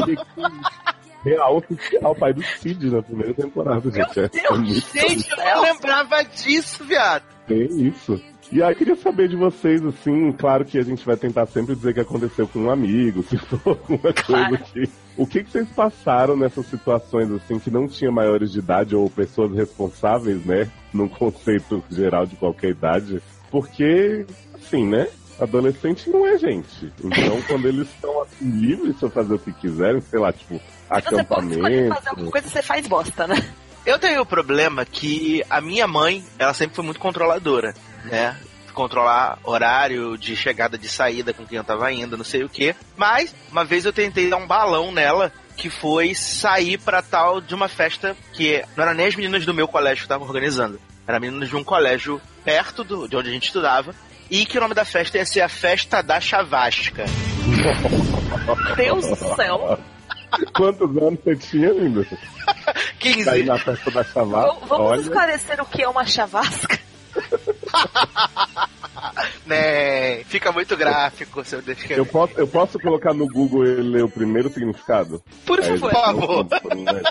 [1.24, 4.20] Real oficial, pai do Cid na primeira temporada, gente.
[4.20, 7.22] É, é muito Gente, eu não lembrava disso, viado.
[7.48, 8.20] bem isso.
[8.52, 11.94] E aí, queria saber de vocês, assim, claro que a gente vai tentar sempre dizer
[11.94, 14.58] que aconteceu com um amigo, se for alguma coisa Claro.
[14.58, 14.84] que.
[15.16, 19.08] O que, que vocês passaram nessas situações, assim, que não tinha maiores de idade ou
[19.08, 20.68] pessoas responsáveis, né?
[20.92, 23.22] Num conceito geral de qualquer idade.
[23.50, 25.06] Porque, assim, né?
[25.40, 26.92] Adolescente não é gente.
[27.02, 31.24] Então, quando eles estão assim, livres pra fazer o que quiserem, sei lá, tipo, Você
[31.24, 32.30] pode escolher fazer alguma acampamento.
[32.30, 33.36] coisa você faz bosta, né?
[33.84, 38.36] Eu tenho o problema que a minha mãe, ela sempre foi muito controladora, né?
[38.72, 42.74] Controlar horário de chegada de saída com quem eu tava indo, não sei o quê.
[42.96, 47.54] Mas, uma vez eu tentei dar um balão nela, que foi sair pra tal de
[47.54, 50.80] uma festa que não era nem as meninas do meu colégio que estavam organizando.
[51.06, 53.94] Era meninas de um colégio perto do, de onde a gente estudava.
[54.30, 57.04] E que o nome da festa ia ser a Festa da Chavasca.
[58.76, 59.78] Deus do céu.
[60.54, 62.04] Quantos anos você tinha, lindo?
[62.98, 63.24] 15.
[63.24, 64.48] Cair na festa da chavasca?
[64.54, 66.78] Vamos vamos Olha, esclarecer o que é uma chavasca?
[69.46, 70.24] Né?
[70.24, 71.98] Fica muito gráfico se eu descrever.
[72.00, 75.22] eu posso, eu posso colocar no Google e ler o primeiro significado?
[75.44, 75.90] Por favor.
[75.90, 76.46] Por favor.
[76.74, 77.02] não-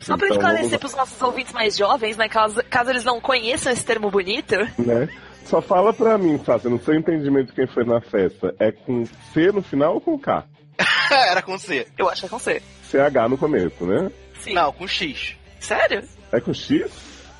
[0.00, 2.28] Só pra Então, esclarecer vamos- pros nossos ouvintes mais jovens, né?
[2.28, 4.54] Caso, caso eles não conheçam esse termo bonito.
[4.78, 5.08] né?
[5.46, 9.04] Só fala pra mim, Fácil, no seu entendimento de quem foi na festa, é com
[9.32, 10.44] C no final ou com K?
[11.10, 11.86] Era com C.
[11.96, 12.62] Eu acho que é com C.
[12.90, 14.10] CH no começo, né?
[14.40, 14.54] Sim.
[14.54, 15.36] Não, com X.
[15.60, 16.02] Sério?
[16.32, 16.90] É com X?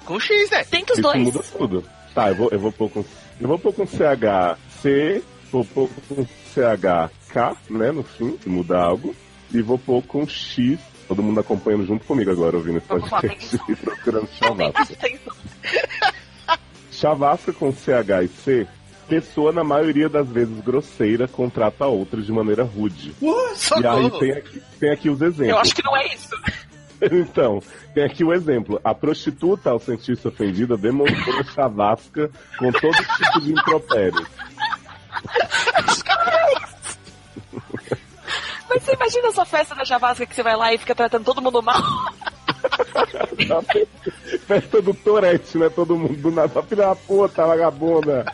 [0.05, 0.65] Com X, né?
[0.65, 1.23] Tenta os Isso dois.
[1.23, 1.85] muda tudo.
[2.15, 3.05] Tá, eu vou, eu vou pôr com.
[3.41, 7.91] Eu vou pôr com CH C, vou pôr com CH K, né?
[7.91, 9.15] No fim, se muda algo.
[9.53, 10.79] E vou pôr com X.
[11.09, 14.29] Todo mundo acompanhando junto comigo agora, ouvindo esse podcast e procurando
[15.01, 15.19] Tem
[16.97, 17.53] chavasca.
[17.53, 18.67] com CH e C,
[19.09, 23.15] pessoa na maioria das vezes grosseira contrata a outra de maneira rude.
[23.21, 25.49] E aí tem aqui, tem aqui os exemplos.
[25.49, 26.31] Eu acho que não é isso.
[26.99, 28.81] Então, tem aqui o exemplo.
[28.83, 34.27] A prostituta, ao sentir-se ofendida, demonstrou chavasca com todo tipo de impropério.
[38.69, 41.25] Mas você imagina a sua festa da chavasca que você vai lá e fica tratando
[41.25, 41.83] todo mundo mal?
[44.47, 45.69] Festa do Torete, né?
[45.69, 46.63] Todo mundo do nada.
[46.63, 48.25] Filha da puta, vagabunda.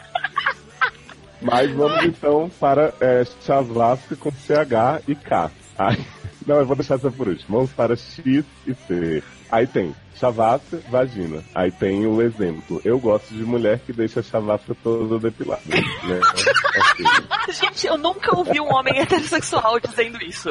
[1.40, 5.50] Mas vamos então para é, chavasca com CH e K.
[5.76, 5.98] Ai,
[6.46, 7.56] não, eu vou deixar essa por último.
[7.56, 9.22] Vamos para X e C.
[9.50, 11.42] Aí tem chavasca, vagina.
[11.54, 12.80] Aí tem o exemplo.
[12.84, 15.62] Eu gosto de mulher que deixa a chavasca toda depilada.
[15.66, 16.20] Né?
[16.20, 17.04] Ok.
[17.52, 20.48] Gente, eu nunca ouvi um homem heterossexual dizendo isso.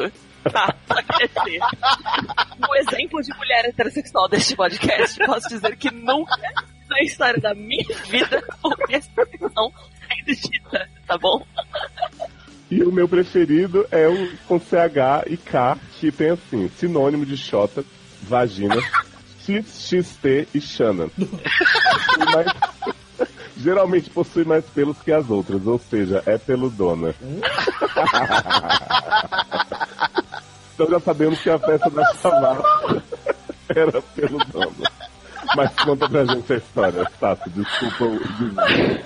[0.50, 1.60] Tá, só queria dizer.
[2.68, 6.36] Um exemplo de mulher heterossexual deste podcast, posso dizer que nunca
[6.88, 9.72] na história da minha vida ouvi essa expressão
[10.08, 11.44] sendo dita, tá bom?
[12.70, 17.36] E o meu preferido é o com CH e K, que tem assim, sinônimo de
[17.36, 17.84] xota,
[18.22, 18.76] vagina,
[19.40, 21.10] XXT e Shannon.
[22.32, 22.46] mais,
[23.56, 27.14] geralmente possui mais pelos que as outras, ou seja, é peludona.
[30.74, 32.62] então já sabemos que a festa da chamada
[33.68, 34.90] era peludona.
[35.56, 39.04] Mas conta pra gente a história, Tato, desculpa o desvio.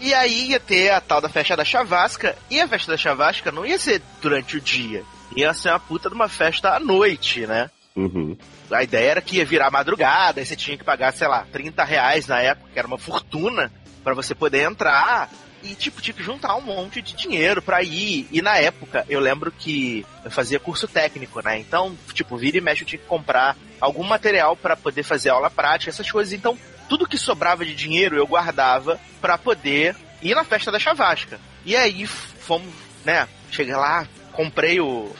[0.00, 3.52] E aí ia ter a tal da festa da chavasca, e a festa da chavasca
[3.52, 5.04] não ia ser durante o dia.
[5.36, 7.70] Ia ser uma puta de uma festa à noite, né?
[7.94, 8.36] Uhum.
[8.70, 11.84] A ideia era que ia virar madrugada, aí você tinha que pagar, sei lá, 30
[11.84, 13.70] reais na época, que era uma fortuna,
[14.02, 15.28] para você poder entrar.
[15.62, 18.26] E, tipo, tinha que juntar um monte de dinheiro pra ir.
[18.30, 21.58] E na época, eu lembro que eu fazia curso técnico, né?
[21.58, 25.50] Então, tipo, vira e mexe, eu tinha que comprar algum material para poder fazer aula
[25.50, 26.32] prática, essas coisas.
[26.32, 31.38] Então, tudo que sobrava de dinheiro eu guardava para poder ir na festa da chavasca.
[31.64, 32.72] E aí, fomos,
[33.04, 33.28] né?
[33.50, 35.14] Cheguei lá, comprei o,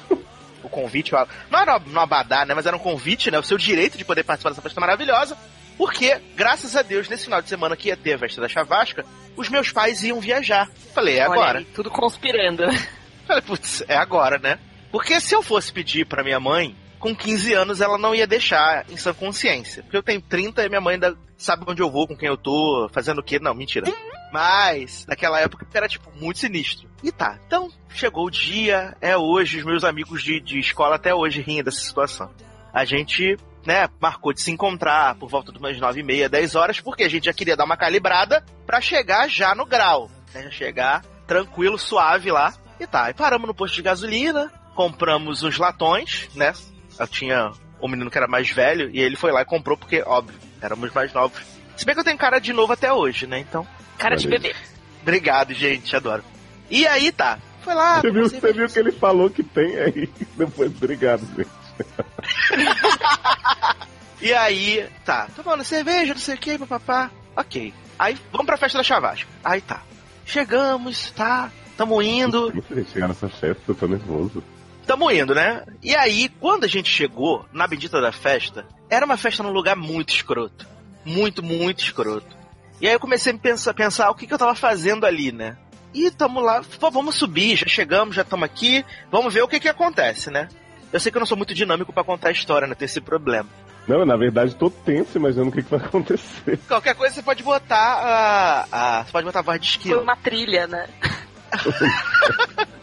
[0.63, 1.13] o convite.
[1.51, 2.55] Não era no Abadá, né?
[2.55, 3.39] Mas era um convite, né?
[3.39, 5.37] O seu direito de poder participar dessa festa maravilhosa.
[5.81, 9.03] Porque, graças a Deus, nesse final de semana que ia ter a festa da Chavasca,
[9.35, 10.71] os meus pais iam viajar.
[10.95, 11.61] Falei, é agora.
[11.61, 12.65] Aí, tudo conspirando.
[13.27, 14.59] Falei, putz, é agora, né?
[14.93, 18.85] Porque se eu fosse pedir pra minha mãe, com 15 anos ela não ia deixar
[18.91, 19.83] em sã consciência.
[19.83, 22.37] Porque eu tenho 30 e minha mãe ainda sabe onde eu vou, com quem eu
[22.37, 23.39] tô, fazendo o quê.
[23.41, 23.87] Não, mentira.
[24.31, 26.91] Mas, naquela época era, tipo, muito sinistro.
[27.03, 31.15] E tá, então, chegou o dia, é hoje, os meus amigos de, de escola até
[31.15, 32.31] hoje riem dessa situação.
[32.71, 36.55] A gente, né, marcou de se encontrar por volta de umas nove e meia, dez
[36.55, 40.11] horas, porque a gente já queria dar uma calibrada para chegar já no grau.
[40.35, 42.55] Né, já chegar tranquilo, suave lá.
[42.79, 46.55] E tá, e paramos no posto de gasolina, compramos uns latões, né?
[46.99, 50.03] Eu tinha um menino que era mais velho, e ele foi lá e comprou, porque,
[50.03, 51.41] óbvio, éramos mais novos.
[51.77, 53.39] Se bem que eu tenho cara de novo até hoje, né?
[53.39, 53.67] Então.
[53.99, 54.55] Cara de bebê.
[55.03, 56.25] Obrigado, gente, adoro.
[56.71, 57.39] E aí tá.
[57.63, 58.01] Foi lá.
[58.01, 60.11] Você viu, você viu que ele falou que tem aí.
[60.37, 61.60] Depois, obrigado, gente.
[64.21, 65.29] e aí, tá.
[65.35, 67.11] Tomando cerveja, não sei o que, papapá.
[67.37, 67.73] Ok.
[67.99, 69.29] Aí, vamos pra festa da Chavasca.
[69.45, 69.83] Aí tá.
[70.25, 71.51] Chegamos, tá.
[71.77, 72.53] Tamo indo.
[72.69, 73.63] Como chegar nessa festa?
[73.69, 74.43] Eu tô nervoso.
[74.87, 75.65] Tamo indo, né?
[75.83, 79.77] E aí, quando a gente chegou na bendita da festa, era uma festa num lugar
[79.77, 80.67] muito escroto.
[81.05, 82.37] Muito, muito escroto.
[82.81, 85.57] E aí eu comecei a pensar, pensar o que, que eu tava fazendo ali, né?
[85.93, 89.61] E tamo lá, pô, vamos subir, já chegamos, já estamos aqui, vamos ver o que
[89.61, 90.49] que acontece, né?
[90.93, 92.75] Eu sei que eu não sou muito dinâmico para contar a história, né?
[92.75, 93.49] Tem esse problema.
[93.87, 96.59] Não, na verdade tô tenso imaginando o que, que vai acontecer.
[96.69, 98.99] Qualquer coisa você pode botar a.
[99.01, 99.97] a você pode botar a voz de esquilo.
[99.97, 100.89] Foi uma trilha, né?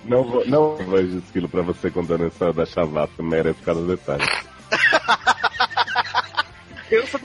[0.04, 3.82] não, vou, não voz de esquilo pra você contando a história da chavata, merece cada
[3.82, 4.24] detalhe.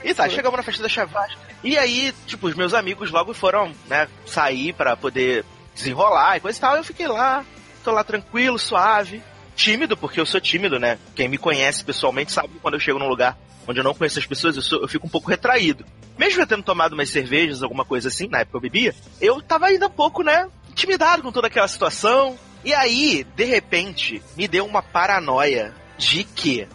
[0.03, 1.39] E tá, chegamos na festa da chavasca.
[1.63, 6.57] E aí, tipo, os meus amigos logo foram, né, sair para poder desenrolar e coisa
[6.57, 6.75] e tal.
[6.75, 7.45] Eu fiquei lá,
[7.83, 9.23] tô lá tranquilo, suave.
[9.55, 10.97] Tímido, porque eu sou tímido, né?
[11.15, 13.37] Quem me conhece pessoalmente sabe que quando eu chego num lugar
[13.67, 15.85] onde eu não conheço as pessoas, eu, sou, eu fico um pouco retraído.
[16.17, 19.67] Mesmo eu tendo tomado umas cervejas, alguma coisa assim, na época eu bebia, eu tava
[19.67, 22.37] ainda um pouco, né, intimidado com toda aquela situação.
[22.63, 26.67] E aí, de repente, me deu uma paranoia de que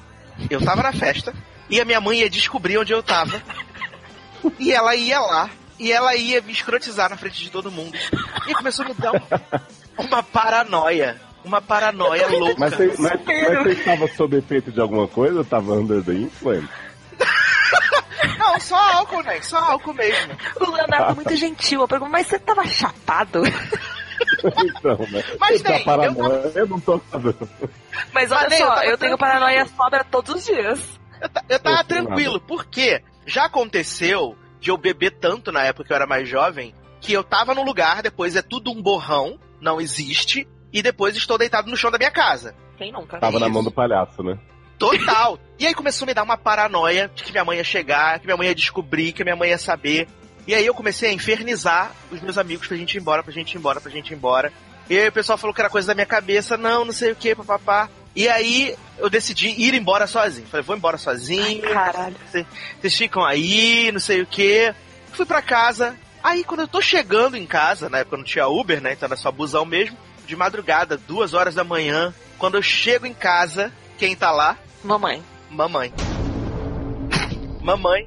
[0.51, 1.35] eu tava na festa,
[1.71, 3.43] e a minha mãe ia descobrir onde eu tava.
[4.59, 5.51] e ela ia lá.
[5.79, 7.97] E ela ia me escrotizar na frente de todo mundo.
[8.49, 9.63] E começou a me dar uma,
[9.97, 11.21] uma paranoia.
[11.49, 12.57] Uma paranoia louca.
[12.59, 15.43] Mas você, mas, mas você estava sob efeito de alguma coisa?
[15.43, 16.69] Tava under the influence?
[18.39, 19.41] Não, só álcool, né?
[19.41, 20.37] Só álcool mesmo.
[20.61, 21.81] O Leonardo é muito gentil.
[21.81, 23.43] Eu pergunto, mas você tava chapado?
[24.45, 25.25] então, né?
[25.41, 26.53] Mas tem, paranoia, eu...
[26.55, 27.01] eu não tô.
[28.13, 30.81] Mas olha mas, só, eu, eu tenho paranoia sobra todos os dias.
[31.21, 35.97] Eu, eu tava tranquilo, porque já aconteceu de eu beber tanto na época que eu
[35.97, 40.47] era mais jovem, que eu tava num lugar, depois é tudo um borrão, não existe,
[40.73, 42.55] e depois estou deitado no chão da minha casa.
[42.77, 43.19] Quem nunca?
[43.19, 43.41] Tava Isso.
[43.41, 44.39] na mão do palhaço, né?
[44.79, 45.39] Total.
[45.59, 48.27] e aí começou a me dar uma paranoia de que minha mãe ia chegar, que
[48.27, 50.07] minha mãe ia descobrir, que minha mãe ia saber.
[50.47, 53.53] E aí eu comecei a infernizar os meus amigos pra gente ir embora, pra gente
[53.53, 54.53] ir embora, pra gente ir embora.
[54.89, 57.17] E aí o pessoal falou que era coisa da minha cabeça, não, não sei o
[57.17, 57.91] que, papapá.
[58.17, 60.47] E aí eu decidi ir embora sozinho.
[60.47, 61.63] Falei, vou embora sozinho.
[61.65, 62.17] Ai, caralho.
[62.81, 64.73] Vocês ficam aí, não sei o que.
[65.13, 65.97] Fui pra casa.
[66.23, 68.93] Aí quando eu tô chegando em casa, na época não tinha Uber, né?
[68.93, 69.97] Então era só busão mesmo.
[70.29, 72.13] De madrugada, duas horas da manhã.
[72.37, 74.59] Quando eu chego em casa, quem tá lá?
[74.85, 75.25] Mamãe.
[75.49, 75.91] Mamãe.
[77.65, 78.07] Mamãe.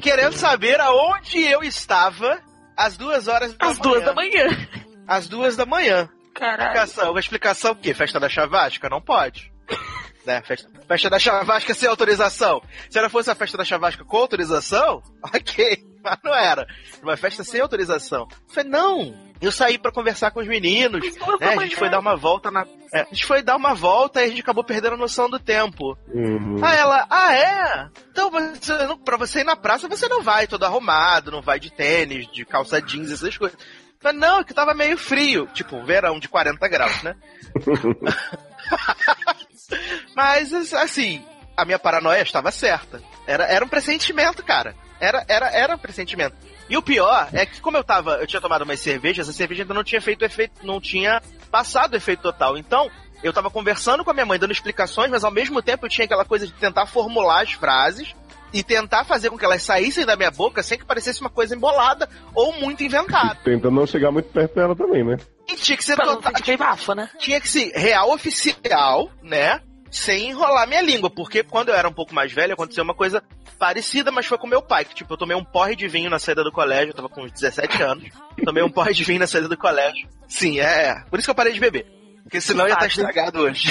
[0.00, 2.40] Querendo saber aonde eu estava
[2.74, 3.90] às duas horas da às manhã.
[3.90, 4.68] Às duas da manhã.
[5.06, 6.08] Às duas da manhã.
[6.34, 6.62] Caralho.
[6.62, 7.92] Explicação, uma explicação o quê?
[7.92, 8.88] Festa da Chavasca?
[8.88, 9.52] Não pode.
[10.24, 10.40] né?
[10.40, 12.62] Festa, festa da Chavasca sem autorização.
[12.88, 15.84] Se ela fosse a festa da Chavasca com autorização, ok.
[16.02, 16.66] Mas não era.
[17.02, 18.26] Uma festa sem autorização.
[18.30, 21.02] Eu falei, não, Eu saí para conversar com os meninos,
[21.40, 21.56] né?
[21.58, 22.64] A gente foi dar uma volta na.
[22.94, 25.40] É, a gente foi dar uma volta e a gente acabou perdendo a noção do
[25.40, 25.98] tempo.
[26.08, 26.64] Uhum.
[26.64, 27.88] Aí ela, ah, é?
[28.10, 31.58] Então você, não, pra você ir na praça, você não vai todo arrumado, não vai
[31.58, 33.58] de tênis, de calça jeans, essas coisas.
[34.02, 35.46] Mas não, é que tava meio frio.
[35.52, 37.14] Tipo, verão de 40 graus, né?
[40.14, 41.24] Mas, assim,
[41.56, 43.00] a minha paranoia estava certa.
[43.26, 44.74] Era, era um pressentimento, cara.
[45.00, 46.36] Era, era, era um pressentimento.
[46.68, 49.62] E o pior é que, como eu tava, eu tinha tomado umas cervejas, a cerveja
[49.62, 51.20] ainda não tinha feito efeito, não tinha
[51.50, 52.56] passado o efeito total.
[52.56, 52.90] Então,
[53.22, 56.04] eu tava conversando com a minha mãe, dando explicações, mas ao mesmo tempo eu tinha
[56.04, 58.14] aquela coisa de tentar formular as frases
[58.52, 61.54] e tentar fazer com que elas saíssem da minha boca sem que parecesse uma coisa
[61.54, 63.38] embolada ou muito inventada.
[63.42, 65.16] Tenta não chegar muito perto dela também, né?
[65.48, 67.08] E tinha que ser total, bafo, né?
[67.18, 69.60] tinha que ser real oficial, né?
[69.92, 73.22] Sem enrolar minha língua, porque quando eu era um pouco mais velho aconteceu uma coisa
[73.58, 76.18] parecida, mas foi com meu pai, que tipo, eu tomei um porre de vinho na
[76.18, 78.04] saída do colégio, eu tava com uns 17 anos,
[78.42, 80.08] tomei um porre de vinho na saída do colégio.
[80.26, 81.86] Sim, é, por isso que eu parei de beber,
[82.22, 83.06] porque senão ia estar Fácil.
[83.06, 83.70] estragado hoje.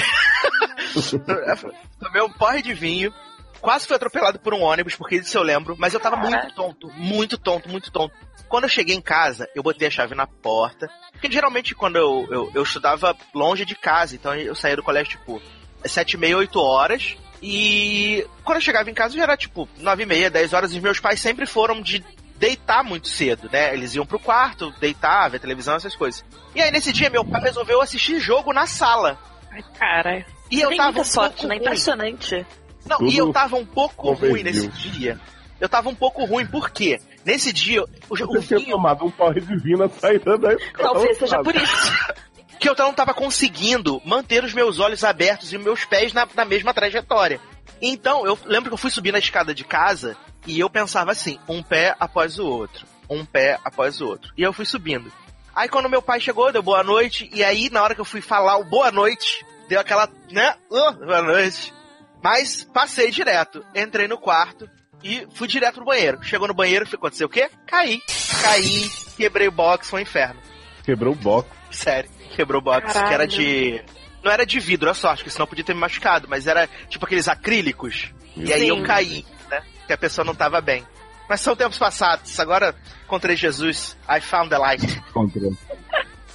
[1.99, 3.11] tomei um porre de vinho,
[3.59, 6.87] quase fui atropelado por um ônibus, porque isso eu lembro, mas eu tava muito tonto,
[6.93, 8.13] muito tonto, muito tonto.
[8.47, 12.27] Quando eu cheguei em casa, eu botei a chave na porta, porque geralmente quando eu,
[12.29, 15.41] eu, eu estudava longe de casa, então eu saía do colégio, tipo,
[15.85, 17.15] sete e meia, oito horas.
[17.41, 20.73] E quando eu chegava em casa já era tipo nove e meia, dez horas.
[20.73, 22.03] E meus pais sempre foram de
[22.37, 23.73] deitar muito cedo, né?
[23.73, 26.23] Eles iam pro quarto, deitar, ver televisão, essas coisas.
[26.55, 29.17] E aí nesse dia meu pai resolveu assistir jogo na sala.
[29.51, 30.25] Ai, cara.
[30.49, 31.55] E eu tava muita um sorte, pouco né?
[31.55, 31.65] ruim.
[31.65, 32.45] Impressionante.
[32.85, 35.19] Não, Tudo e eu tava um pouco ruim nesse dia.
[35.59, 36.99] Eu tava um pouco ruim, por quê?
[37.23, 40.53] Nesse dia, o, o Você tinha vinho tomado um porre de vinho na saída da
[40.53, 40.93] escola.
[40.93, 41.93] Talvez seja por isso.
[42.61, 46.45] que eu não tava conseguindo manter os meus olhos abertos e meus pés na, na
[46.45, 47.41] mesma trajetória.
[47.81, 51.39] Então, eu lembro que eu fui subir na escada de casa e eu pensava assim,
[51.49, 54.31] um pé após o outro, um pé após o outro.
[54.37, 55.11] E eu fui subindo.
[55.55, 58.21] Aí quando meu pai chegou, deu boa noite, e aí na hora que eu fui
[58.21, 61.73] falar o boa noite, deu aquela, né, "Ah, boa noite.
[62.23, 64.69] Mas passei direto, entrei no quarto
[65.03, 66.21] e fui direto no banheiro.
[66.21, 67.49] Chegou no banheiro, foi acontecer o quê?
[67.65, 67.99] Caí.
[68.43, 70.39] Caí, quebrei o box, foi um inferno.
[70.83, 71.49] Quebrou o box.
[71.71, 73.07] Sério, quebrou o box, Caralho.
[73.07, 73.81] que era de.
[74.23, 77.05] Não era de vidro, a sorte, que senão podia ter me machucado, mas era tipo
[77.05, 78.11] aqueles acrílicos.
[78.35, 78.69] E aí Sim.
[78.69, 79.63] eu caí, né?
[79.87, 80.85] Que a pessoa não tava bem.
[81.27, 82.39] Mas são tempos passados.
[82.39, 83.97] Agora encontrei Jesus.
[84.09, 85.01] I found the light.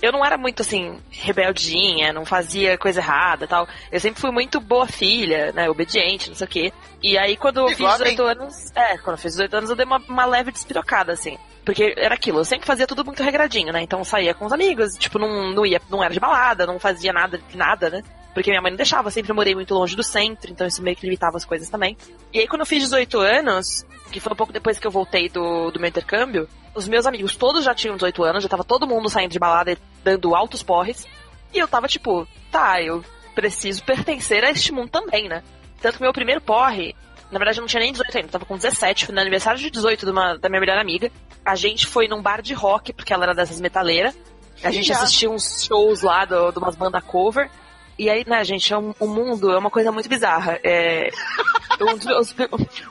[0.00, 3.66] Eu não era muito assim, rebeldinha, não fazia coisa errada e tal.
[3.90, 5.70] Eu sempre fui muito boa filha, né?
[5.70, 6.72] Obediente, não sei o quê.
[7.02, 8.72] E aí, quando eu fiz Igual a 18 anos.
[8.74, 11.38] É, quando eu fiz 18 anos, eu dei uma, uma leve despirocada, assim.
[11.66, 13.82] Porque era aquilo, eu sempre fazia tudo muito regradinho, né?
[13.82, 17.12] Então saía com os amigos, tipo, não, não ia, não era de balada, não fazia
[17.12, 18.04] nada nada, né?
[18.32, 21.04] Porque minha mãe não deixava, sempre morei muito longe do centro, então isso meio que
[21.04, 21.96] limitava as coisas também.
[22.32, 25.28] E aí, quando eu fiz 18 anos, que foi um pouco depois que eu voltei
[25.28, 28.86] do, do meu intercâmbio, os meus amigos todos já tinham 18 anos, já tava todo
[28.86, 31.04] mundo saindo de balada e dando altos porres.
[31.52, 35.42] E eu tava tipo, tá, eu preciso pertencer a este mundo também, né?
[35.80, 36.94] Tanto que meu primeiro porre,
[37.30, 39.58] na verdade eu não tinha nem 18 ainda, eu tava com 17, foi no aniversário
[39.60, 41.10] de 18 de uma, da minha melhor amiga.
[41.44, 44.16] A gente foi num bar de rock, porque ela era dessas metaleiras.
[44.62, 44.94] A gente Já.
[45.02, 47.50] assistiu uns shows lá do- de umas bandas cover.
[47.98, 50.58] E aí, né, gente, é um- o mundo é uma coisa muito bizarra.
[50.64, 51.08] É,
[51.80, 52.34] um, dos meus,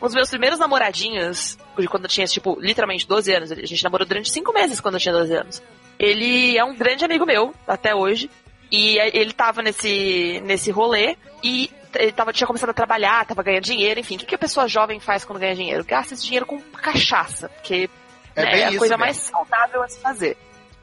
[0.01, 3.83] um dos meus primeiros namoradinhos, de quando eu tinha, tipo, literalmente 12 anos, a gente
[3.83, 5.61] namorou durante 5 meses quando eu tinha 12 anos.
[5.99, 8.29] Ele é um grande amigo meu, até hoje.
[8.71, 13.63] E ele tava nesse, nesse rolê e ele tava, tinha começado a trabalhar, tava ganhando
[13.63, 14.15] dinheiro, enfim.
[14.15, 15.83] O que, que a pessoa jovem faz quando ganha dinheiro?
[15.83, 17.89] Gasta esse dinheiro com cachaça, porque
[18.35, 18.99] É né, é a coisa mesmo.
[18.99, 20.37] mais saudável a se fazer.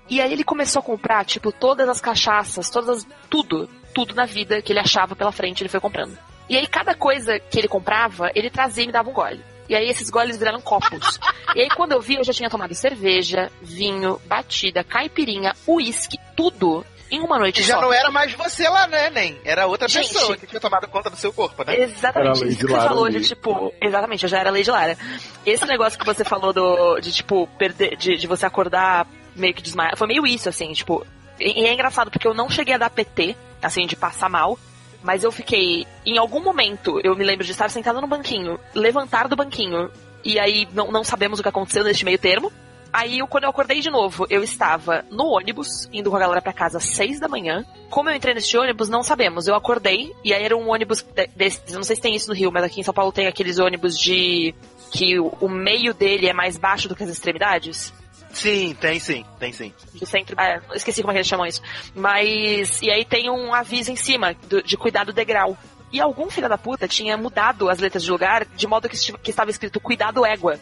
[0.08, 4.60] E aí ele começou a comprar, tipo, todas as cachaças, todas, tudo, tudo na vida
[4.60, 6.18] que ele achava pela frente, ele foi comprando.
[6.48, 9.42] E aí cada coisa que ele comprava, ele trazia e me dava um gole.
[9.68, 11.18] E aí esses goles viraram copos.
[11.54, 16.84] e aí quando eu vi, eu já tinha tomado cerveja, vinho, batida, caipirinha, uísque, tudo
[17.12, 17.80] em uma noite E já só.
[17.82, 19.38] não era mais você lá, né, Nem?
[19.44, 20.08] Era outra Gente.
[20.12, 21.76] pessoa que tinha tomado conta do seu corpo, né?
[21.80, 23.20] Exatamente, isso que você Lara falou ali.
[23.20, 23.72] de tipo.
[23.80, 24.96] Exatamente, eu já era Lady Lara.
[25.44, 26.98] Esse negócio que você falou do.
[27.00, 27.96] de tipo, perder.
[27.96, 29.96] De, de você acordar meio que desmaiar.
[29.96, 31.06] Foi meio isso, assim, tipo.
[31.38, 34.58] E e é engraçado porque eu não cheguei a dar PT, assim, de passar mal.
[35.02, 35.86] Mas eu fiquei.
[36.06, 39.90] Em algum momento, eu me lembro de estar sentada no banquinho, levantar do banquinho.
[40.24, 42.52] E aí não, não sabemos o que aconteceu neste meio termo.
[42.92, 46.42] Aí, eu- quando eu acordei de novo, eu estava no ônibus, indo com a galera
[46.42, 47.64] pra casa às seis da manhã.
[47.88, 49.46] Como eu entrei nesse ônibus, não sabemos.
[49.48, 52.28] Eu acordei, e aí era um ônibus de- desses, eu não sei se tem isso
[52.28, 54.54] no Rio, mas aqui em São Paulo tem aqueles ônibus de...
[54.92, 57.92] que o, o meio dele é mais baixo do que as extremidades.
[58.30, 59.72] Sim, tem sim, tem sim.
[59.94, 60.34] De centro...
[60.70, 61.60] Eu esqueci como é que eles chamam isso.
[61.94, 62.80] Mas...
[62.82, 65.56] E aí tem um aviso em cima, do- de cuidado degrau.
[65.92, 69.30] E algum filho da puta tinha mudado as letras de lugar, de modo que, que
[69.30, 70.58] estava escrito cuidado égua.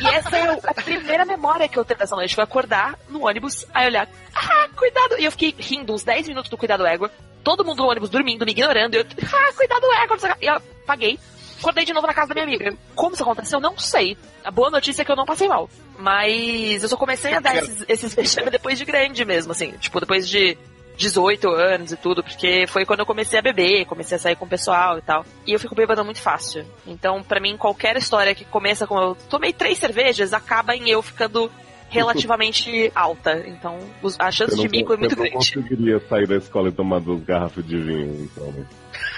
[0.00, 2.34] E essa é a primeira memória que eu tenho dessa noite.
[2.34, 5.16] Foi acordar no ônibus, aí olhar, ah, cuidado.
[5.18, 7.10] E eu fiquei rindo uns 10 minutos do cuidado égua.
[7.44, 8.94] Todo mundo no ônibus dormindo, me ignorando.
[8.94, 10.36] E eu, ah, cuidado égua.
[10.40, 11.18] E eu apaguei.
[11.58, 12.74] Acordei de novo na casa da minha amiga.
[12.94, 13.60] Como isso aconteceu?
[13.60, 14.16] Não sei.
[14.42, 15.68] A boa notícia é que eu não passei mal.
[15.98, 19.72] Mas eu só comecei a dar esses, esses vexames depois de grande mesmo, assim.
[19.72, 20.56] Tipo, depois de
[21.00, 24.44] 18 anos e tudo, porque foi quando eu comecei a beber, comecei a sair com
[24.44, 25.24] o pessoal e tal.
[25.46, 26.66] E eu fico bêbada muito fácil.
[26.86, 31.00] Então, para mim, qualquer história que começa com eu tomei três cervejas, acaba em eu
[31.00, 31.50] ficando
[31.88, 33.42] relativamente alta.
[33.46, 33.78] Então,
[34.18, 35.30] a chance de mico é muito grande.
[35.30, 38.66] Eu não conseguiria sair da escola e tomar duas garrafas de vinho, então.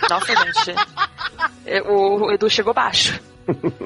[0.08, 0.78] Nossa, gente.
[1.84, 3.20] o Edu chegou baixo.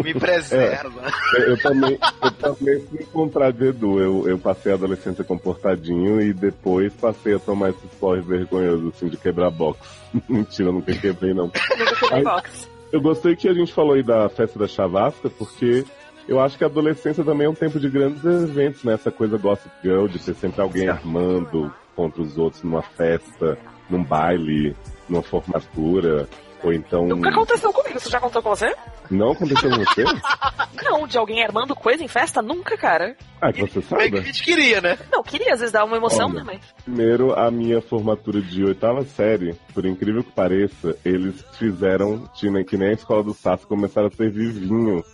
[0.04, 1.02] Me preserva.
[1.36, 4.00] É, eu, também, eu também fui encontrar de Edu.
[4.00, 9.08] Eu, eu passei a adolescência comportadinho e depois passei a tomar esses porres vergonhosos, assim,
[9.08, 9.78] de quebrar box.
[10.28, 11.46] Mentira, nunca quebrei, não.
[11.46, 12.68] Nunca quebrei box.
[12.92, 15.84] Eu gostei que a gente falou aí da festa da Chavasca, porque
[16.28, 18.94] eu acho que a adolescência também é um tempo de grandes eventos, né?
[18.94, 24.02] Essa coisa gossip girl, de ter sempre alguém armando contra os outros numa festa, num
[24.02, 24.76] baile,
[25.08, 26.28] numa formatura.
[26.66, 27.06] Ou então.
[27.06, 28.74] Nunca aconteceu comigo, você já contou com você?
[29.08, 30.02] Não aconteceu com você?
[30.82, 32.42] Não, de alguém armando coisa em festa?
[32.42, 33.16] Nunca, cara.
[33.40, 34.10] Ah, que você sabe.
[34.10, 34.98] que a gente queria, né?
[35.12, 36.60] Não, queria, às vezes dá uma emoção, Olha, né, mas.
[36.82, 42.76] Primeiro, a minha formatura de oitava série, por incrível que pareça, eles fizeram, tinha, que
[42.76, 45.04] nem a escola do Sasso, começaram a servir vinho.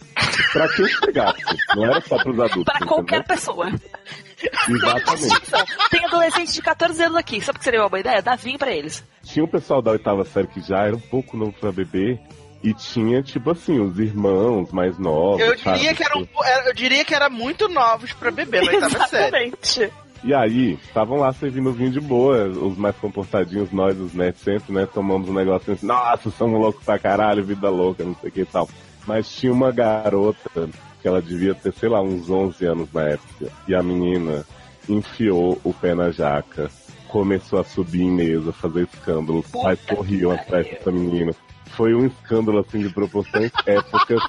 [0.54, 1.42] Pra quem chegasse,
[1.76, 2.64] não era só pros adultos.
[2.64, 3.70] Pra qualquer pessoa.
[4.68, 5.42] Exatamente.
[5.90, 8.22] Tem adolescentes de 14 anos aqui, sabe o que seria uma boa ideia?
[8.22, 9.04] Dá vinho pra eles.
[9.22, 12.20] Tinha um pessoal da oitava série que já era um pouco novo pra beber,
[12.62, 15.40] e tinha, tipo assim, os irmãos mais novos.
[15.40, 15.96] Eu diria, sabe?
[15.96, 16.28] que eram,
[16.66, 19.48] eu diria que era muito novos pra beber oitava série.
[19.48, 19.92] Exatamente.
[20.24, 24.72] E aí, estavam lá servindo vinho de boa, os mais comportadinhos, nós, os nerds, sempre,
[24.72, 24.86] né?
[24.86, 28.40] Tomamos um negócio assim, nossa, somos loucos pra caralho, vida louca, não sei o que
[28.42, 28.68] e tal.
[29.04, 30.70] Mas tinha uma garota,
[31.02, 34.46] que ela devia ter, sei lá, uns 11 anos na época, e a menina
[34.88, 36.70] enfiou o pé na jaca,
[37.08, 41.32] começou a subir em mesa, fazer escândalo, os pais corriam atrás dessa menina
[41.72, 44.22] foi um escândalo assim de proporções épocas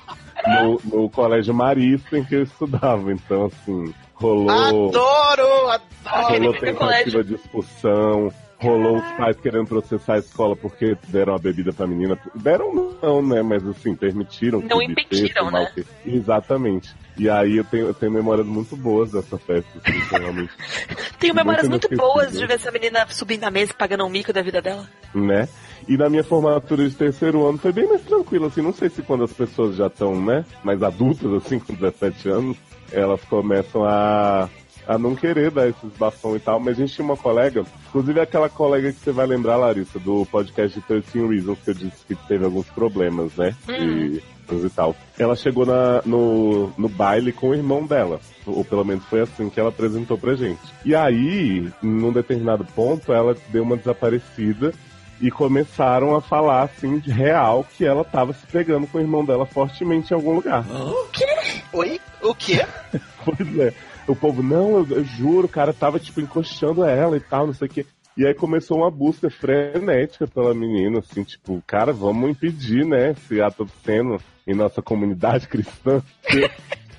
[0.46, 3.12] no, no colégio marista em que eu estudava.
[3.12, 4.90] Então, assim, rolou.
[4.90, 5.70] Adoro!
[5.70, 5.84] Adoro!
[6.06, 8.32] Rolou tentativa de expulsão.
[8.64, 12.18] Rolou os pais querendo processar a escola porque deram a bebida pra menina.
[12.34, 13.42] Deram não, né?
[13.42, 14.62] Mas assim, permitiram.
[14.62, 15.70] Não impediram, né?
[15.76, 15.86] Que...
[16.06, 16.96] Exatamente.
[17.18, 20.52] E aí eu tenho, eu tenho memórias muito boas dessa festa, assim, realmente.
[21.20, 24.10] tenho memórias muito, muito boas de ver essa menina subindo na mesa e pagando um
[24.10, 24.88] mico da vida dela.
[25.14, 25.48] Né?
[25.88, 29.02] E na minha formatura de terceiro ano foi bem mais tranquilo, assim, não sei se
[29.02, 32.58] quando as pessoas já estão, né, mais adultas, assim, com 17 anos,
[32.92, 34.50] elas começam a,
[34.88, 38.20] a não querer dar esses bafão e tal, mas a gente tinha uma colega, inclusive
[38.20, 42.06] aquela colega que você vai lembrar, Larissa, do podcast de 13 Reasons, que eu disse
[42.08, 44.20] que teve alguns problemas, né, uhum.
[44.66, 44.96] e tal.
[45.18, 48.20] Ela chegou na, no, no baile com o irmão dela.
[48.46, 50.62] Ou pelo menos foi assim que ela apresentou pra gente.
[50.84, 54.74] E aí, num determinado ponto, ela deu uma desaparecida
[55.22, 59.24] e começaram a falar assim de real que ela tava se pegando com o irmão
[59.24, 60.66] dela fortemente em algum lugar.
[60.70, 61.26] O quê?
[61.72, 62.02] Oi?
[62.22, 62.66] O quê?
[63.24, 63.74] pois é.
[64.08, 67.54] O povo, não, eu, eu, juro, o cara tava tipo encoxando ela e tal, não
[67.54, 67.86] sei o quê.
[68.16, 73.42] E aí começou uma busca frenética pela menina, assim, tipo, cara, vamos impedir, né, esse
[73.42, 76.02] ato obsceno em nossa comunidade cristã.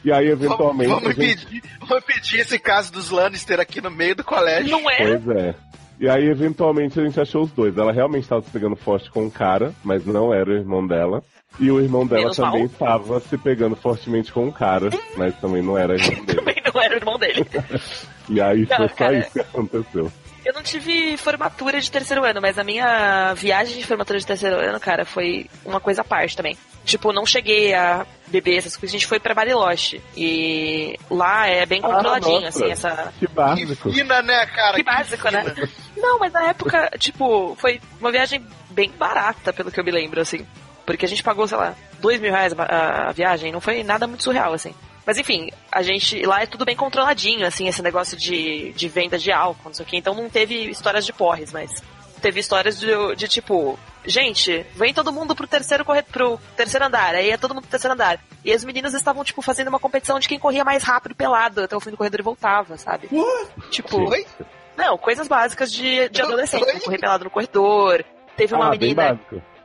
[0.05, 0.91] E aí, eventualmente.
[0.91, 1.45] Vamos, vamos, gente...
[1.45, 4.71] impedir, vamos impedir esse caso dos Lannister aqui no meio do colégio.
[4.71, 4.97] Não é?
[4.99, 5.55] Pois é.
[5.99, 7.79] E aí, eventualmente, a gente achou os dois.
[7.79, 11.23] Ela realmente estava se pegando forte com um cara, mas não era o irmão dela.
[11.59, 15.63] E o irmão dela Menos também estava se pegando fortemente com um cara, mas também
[15.63, 16.39] não era o irmão dele.
[16.39, 17.47] também não era o irmão dele.
[18.29, 19.19] e aí não, foi só cara...
[19.19, 20.13] isso que aconteceu.
[20.45, 24.57] Eu não tive formatura de terceiro ano, mas a minha viagem de formatura de terceiro
[24.57, 26.55] ano, cara, foi uma coisa à parte também.
[26.85, 30.03] Tipo, não cheguei a beber essas coisas, a gente foi pra Bariloche.
[30.15, 33.11] E lá é bem ah, controladinho, ah, assim, essa.
[33.19, 33.89] Que básico.
[33.89, 34.73] Que fina, né, cara?
[34.73, 35.45] Que, que básico, né?
[35.45, 35.55] fina.
[35.55, 35.69] né?
[35.97, 40.21] Não, mas na época, tipo, foi uma viagem bem barata, pelo que eu me lembro,
[40.21, 40.47] assim.
[40.85, 44.07] Porque a gente pagou, sei lá, dois mil reais a, a viagem, não foi nada
[44.07, 44.75] muito surreal, assim.
[45.07, 46.25] Mas enfim, a gente.
[46.25, 49.85] Lá é tudo bem controladinho, assim, esse negócio de, de venda de álcool, não sei
[49.85, 49.97] o quê.
[49.97, 51.83] Então não teve histórias de porres, mas
[52.21, 57.15] teve histórias de, de tipo, gente, vem todo mundo pro terceiro corre, pro terceiro andar,
[57.15, 58.19] aí é todo mundo pro terceiro andar.
[58.43, 61.77] E as meninas estavam, tipo, fazendo uma competição de quem corria mais rápido pelado até
[61.77, 63.09] o fim do corredor e voltava, sabe?
[63.13, 63.71] What?
[63.71, 64.09] Tipo.
[64.09, 64.27] Oi?
[64.75, 68.03] Não, coisas básicas de, de adolescente, correr pelado no corredor.
[68.37, 69.21] Teve uma ah, menina.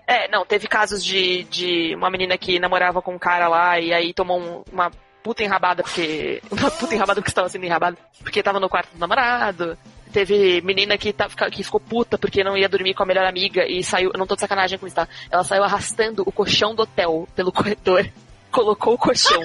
[0.06, 3.94] É, não, teve casos de, de uma menina que namorava com um cara lá e
[3.94, 4.92] aí tomou um, uma
[5.24, 6.42] puta enrabada porque.
[6.52, 7.98] Uma puta enrabada porque estava sendo enrabada.
[8.22, 9.78] Porque tava no quarto do namorado.
[10.12, 13.64] Teve menina que, tá, que ficou puta porque não ia dormir com a melhor amiga
[13.68, 14.12] e saiu.
[14.18, 15.08] Não tô de sacanagem com isso, tá?
[15.30, 18.10] Ela saiu arrastando o colchão do hotel pelo corredor.
[18.52, 19.42] Colocou o colchão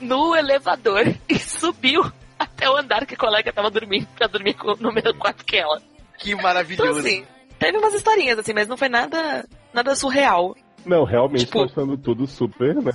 [0.00, 4.74] no elevador e subiu até o andar que a colega tava dormindo pra dormir com-
[4.80, 5.80] no mesmo quarto que ela.
[6.18, 6.98] Que Então, maravilhoso.
[7.00, 7.24] assim,
[7.58, 10.56] teve umas historinhas, assim, mas não foi nada, nada surreal.
[10.84, 12.90] Não, realmente Tipo- tô achando tudo super, né?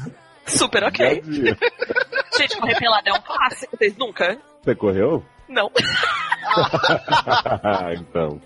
[0.48, 1.24] Super ok.
[2.38, 4.38] Gente, correr pelada é um clássico, vocês nunca?
[4.62, 5.24] Você correu?
[5.48, 5.72] Não,
[8.00, 8.42] então.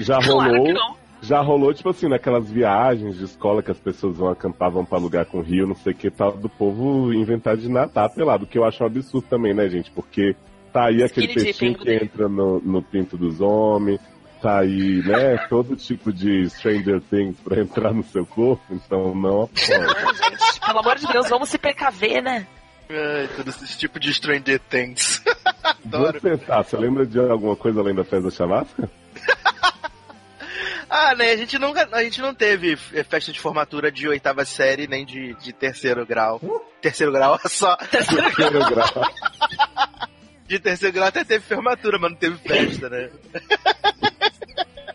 [0.00, 0.96] Já claro rolou.
[1.22, 4.98] Já rolou, tipo assim, naquelas viagens de escola que as pessoas vão acampar, vão pra
[4.98, 8.58] lugar com rio, não sei o que tal, do povo inventar de nadar pelado, que
[8.58, 9.88] eu acho um absurdo também, né, gente?
[9.92, 10.34] Porque
[10.72, 14.00] tá aí aquele Skinny peixinho que entra no, no pinto dos homens,
[14.42, 19.42] tá aí, né, todo tipo de Stranger Things pra entrar no seu corpo, então não
[19.42, 19.54] apoio.
[20.30, 20.60] Gente?
[20.66, 22.46] Pelo amor de Deus, vamos se precaver, né?
[22.90, 25.22] Ai, todo esse tipo de Stranger Things.
[25.84, 26.20] Adoro.
[26.20, 28.90] Você, tá, você lembra de alguma coisa além da festa da chavasca?
[30.94, 31.30] Ah, né?
[31.30, 31.88] A gente nunca.
[31.90, 36.38] A gente não teve festa de formatura de oitava série, nem de, de terceiro grau.
[36.82, 37.74] Terceiro grau só.
[37.76, 38.30] Terceiro
[38.68, 39.10] grau.
[40.46, 43.08] De terceiro grau até teve formatura, mas não teve festa, né?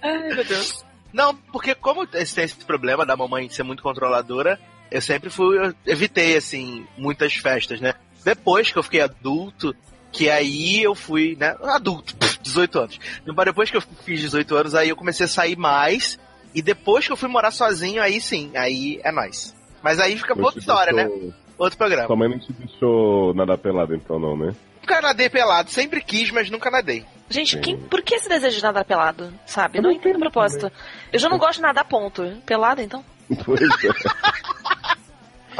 [0.08, 0.86] Ai, meu Deus.
[1.14, 4.60] Não, porque como tem esse problema da mamãe ser muito controladora,
[4.92, 7.94] eu sempre fui, eu evitei, assim, muitas festas, né?
[8.24, 9.74] Depois que eu fiquei adulto,
[10.12, 11.56] que aí eu fui, né?
[11.64, 13.00] Adulto, pff, 18 anos.
[13.26, 16.20] Mas depois que eu fiz 18 anos, aí eu comecei a sair mais.
[16.54, 19.56] E depois que eu fui morar sozinho, aí sim, aí é nóis.
[19.82, 21.06] Mas aí fica outra história, né?
[21.06, 22.06] deixou- Outro programa.
[22.08, 24.54] Sua mãe não te deixou nadar pelado, então, não, né?
[24.88, 27.04] Nunca nadei pelado, sempre quis, mas nunca nadei.
[27.30, 29.34] Gente, quem, por que esse desejo de nadar pelado?
[29.46, 29.80] Sabe?
[29.80, 30.72] Eu não entendo o propósito.
[31.12, 32.24] Eu já não gosto de nadar, ponto.
[32.46, 33.04] Pelado, então?
[33.44, 34.98] Pois é.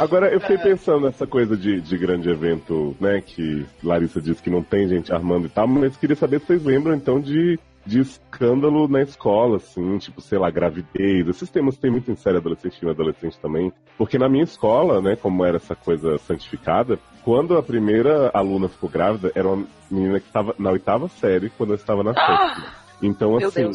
[0.02, 3.20] Agora, eu fiquei pensando nessa coisa de, de grande evento, né?
[3.20, 6.64] Que Larissa disse que não tem gente armando e tal, mas queria saber se vocês
[6.64, 11.28] lembram, então, de, de escândalo na escola, assim, tipo, sei lá, gravidez.
[11.28, 13.70] Esses temas tem muito em série adolescente e adolescente também.
[13.98, 16.98] Porque na minha escola, né, como era essa coisa santificada,
[17.28, 21.74] quando a primeira aluna ficou grávida, era uma menina que estava na oitava série, quando
[21.74, 22.72] eu estava na sétima.
[23.02, 23.70] Então, assim,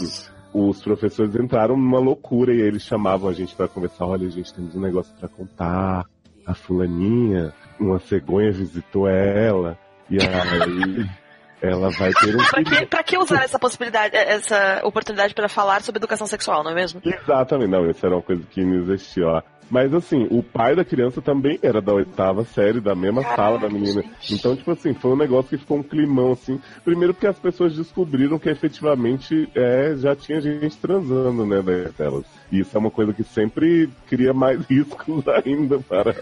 [0.51, 4.07] os professores entraram numa loucura e eles chamavam a gente pra conversar.
[4.07, 6.03] Olha, gente, temos um negócio pra contar.
[6.47, 9.77] A fulaninha, uma cegonha visitou ela
[10.09, 11.07] e aí
[11.61, 15.83] ela vai ter um Pra que, pra que usar essa possibilidade, essa oportunidade para falar
[15.83, 16.99] sobre educação sexual, não é mesmo?
[17.05, 19.43] Exatamente, não, isso era uma coisa que não existia lá.
[19.71, 23.67] Mas assim, o pai da criança também era da oitava série, da mesma sala da
[23.69, 24.03] menina.
[24.29, 26.59] Então, tipo assim, foi um negócio que ficou um climão, assim.
[26.85, 31.61] Primeiro porque as pessoas descobriram que efetivamente é, já tinha gente transando, né,
[31.97, 32.23] delas.
[32.51, 36.15] E isso é uma coisa que sempre cria mais riscos ainda para,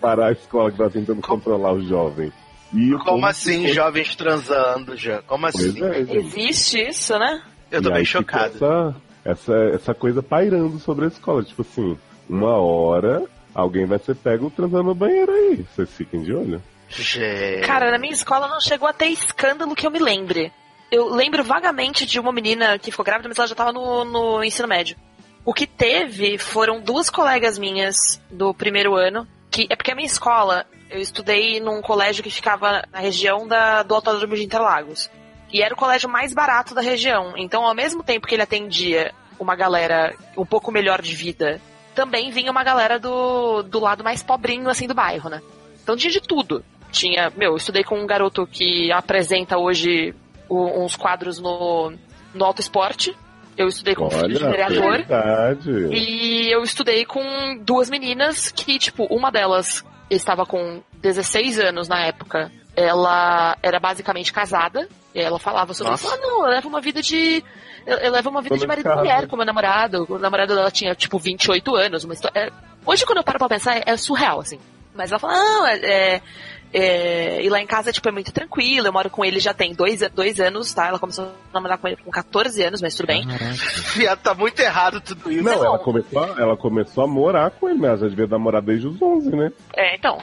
[0.00, 2.32] para a escola que está tentando controlar o jovem.
[2.74, 5.22] E Como assim, ficou- jovens transando já?
[5.22, 5.82] Como assim?
[5.84, 6.16] é, gente.
[6.16, 7.42] Existe isso, né?
[7.70, 8.54] Eu tô E bem chocado.
[8.56, 11.42] Essa, essa, essa coisa pairando sobre a escola.
[11.42, 11.96] Tipo assim,
[12.28, 13.24] uma hora
[13.54, 15.64] alguém vai ser pego transando no banheiro aí.
[15.74, 16.62] Vocês fiquem de olho.
[16.88, 17.66] Gente.
[17.66, 20.52] Cara, na minha escola não chegou a ter escândalo que eu me lembre.
[20.90, 24.42] Eu lembro vagamente de uma menina que ficou grávida, mas ela já tava no, no
[24.42, 24.96] ensino médio.
[25.44, 30.06] O que teve foram duas colegas minhas do primeiro ano, que é porque a minha
[30.06, 35.10] escola, eu estudei num colégio que ficava na região da, do Autódromo de Interlagos.
[35.52, 37.34] E era o colégio mais barato da região.
[37.36, 41.60] Então, ao mesmo tempo que ele atendia uma galera um pouco melhor de vida,
[41.98, 45.42] também vinha uma galera do, do lado mais pobrinho, assim, do bairro, né?
[45.82, 46.64] Então tinha de tudo.
[46.92, 50.14] Tinha, meu, eu estudei com um garoto que apresenta hoje
[50.48, 51.92] o- uns quadros no,
[52.32, 53.16] no Auto Esporte.
[53.56, 54.92] Eu estudei com um filho de Olha, vereador.
[54.98, 55.70] verdade.
[55.90, 62.06] E eu estudei com duas meninas que, tipo, uma delas estava com 16 anos na
[62.06, 62.52] época.
[62.76, 64.88] Ela era basicamente casada.
[65.12, 66.06] E ela falava sobre Nossa.
[66.06, 66.14] isso.
[66.14, 67.42] Ah, não, eu levo uma vida de.
[67.88, 70.06] Eu, eu levo uma vida de marido e mulher com meu namorado.
[70.08, 72.04] O namorado dela tinha, tipo, 28 anos.
[72.04, 72.50] Uma histó- é-
[72.84, 74.58] Hoje, quando eu paro pra pensar, é, é surreal, assim.
[74.94, 75.76] Mas ela fala, não, é.
[75.78, 76.22] é-
[76.70, 78.86] é, e lá em casa, tipo, é muito tranquilo.
[78.86, 80.86] Eu moro com ele já tem dois, dois anos, tá?
[80.88, 83.26] Ela começou a namorar com ele com 14 anos, mas tudo bem.
[83.96, 85.42] Viado, tá muito errado tudo isso.
[85.44, 85.64] Não, Não.
[85.64, 88.86] ela começou, a, ela começou a morar com ele, mas ela já devia namorar desde
[88.86, 89.50] os 11, né?
[89.74, 90.22] É, então.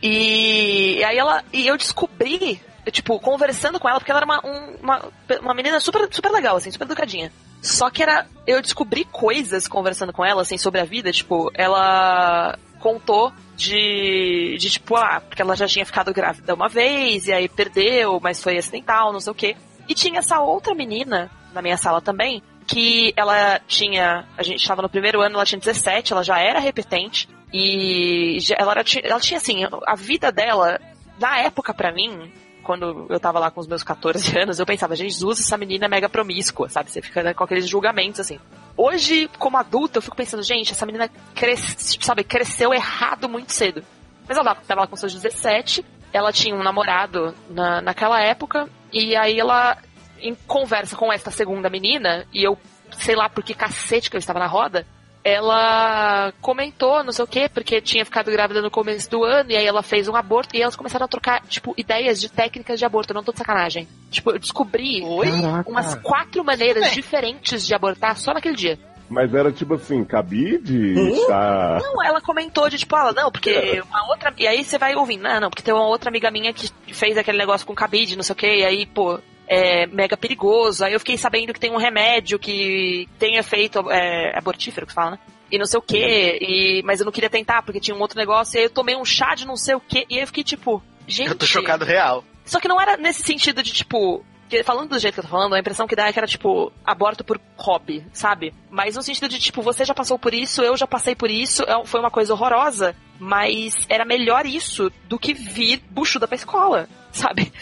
[0.00, 1.42] E, e aí ela.
[1.52, 5.02] E eu descobri, tipo, conversando com ela, porque ela era uma, um- uma,
[5.40, 7.32] uma menina super, super legal, assim, super educadinha.
[7.62, 8.26] Só que era.
[8.46, 14.56] Eu descobri coisas conversando com ela, assim, sobre a vida, tipo, ela contou de.
[14.58, 18.42] de tipo, ah, porque ela já tinha ficado grávida uma vez, e aí perdeu, mas
[18.42, 19.56] foi acidental, não sei o quê.
[19.88, 24.24] E tinha essa outra menina na minha sala também, que ela tinha.
[24.38, 27.28] A gente estava no primeiro ano, ela tinha 17, ela já era repetente.
[27.52, 30.80] E ela, era, ela tinha assim, a vida dela,
[31.18, 34.94] na época pra mim, quando eu tava lá com os meus 14 anos, eu pensava,
[34.94, 36.90] Jesus, essa menina é mega promíscua, sabe?
[36.90, 38.38] Você fica com aqueles julgamentos assim.
[38.76, 43.82] Hoje, como adulta, eu fico pensando, gente, essa menina cres, sabe, cresceu errado muito cedo.
[44.26, 49.16] Mas ela tava lá com seus 17, ela tinha um namorado na, naquela época, e
[49.16, 49.76] aí ela,
[50.20, 52.56] em conversa com esta segunda menina, e eu
[52.92, 54.86] sei lá por que cacete que eu estava na roda,
[55.22, 59.56] ela comentou, não sei o quê, porque tinha ficado grávida no começo do ano, e
[59.56, 62.84] aí ela fez um aborto, e elas começaram a trocar, tipo, ideias de técnicas de
[62.84, 63.86] aborto, eu não tô de sacanagem.
[64.10, 65.02] Tipo, eu descobri
[65.40, 65.70] Caraca.
[65.70, 68.78] umas quatro maneiras diferentes de abortar só naquele dia.
[69.08, 71.26] Mas era tipo assim, cabide, Hum?
[71.26, 71.78] chá.
[71.82, 74.32] Não, ela comentou de tipo, ela, não, porque uma outra.
[74.38, 77.18] E aí você vai ouvindo, não, não, porque tem uma outra amiga minha que fez
[77.18, 79.18] aquele negócio com cabide, não sei o quê, e aí, pô,
[79.50, 80.84] é mega perigoso.
[80.84, 85.12] Aí eu fiquei sabendo que tem um remédio que tem efeito é, abortífero, que fala,
[85.12, 85.18] né?
[85.50, 88.16] E não sei o quê, e, mas eu não queria tentar porque tinha um outro
[88.16, 90.26] negócio, e aí eu tomei um chá de não sei o quê, e aí eu
[90.28, 91.28] fiquei tipo, gente.
[91.28, 92.24] Eu tô chocado real.
[92.44, 94.24] Só que não era nesse sentido de, tipo.
[94.50, 96.26] Que, Falando do jeito que eu tô falando, a impressão que dá é que era,
[96.26, 98.52] tipo, aborto por hobby, sabe?
[98.68, 101.62] Mas no sentido de, tipo, você já passou por isso, eu já passei por isso,
[101.62, 106.88] é- foi uma coisa horrorosa, mas era melhor isso do que vir buchuda pra escola,
[107.12, 107.52] sabe?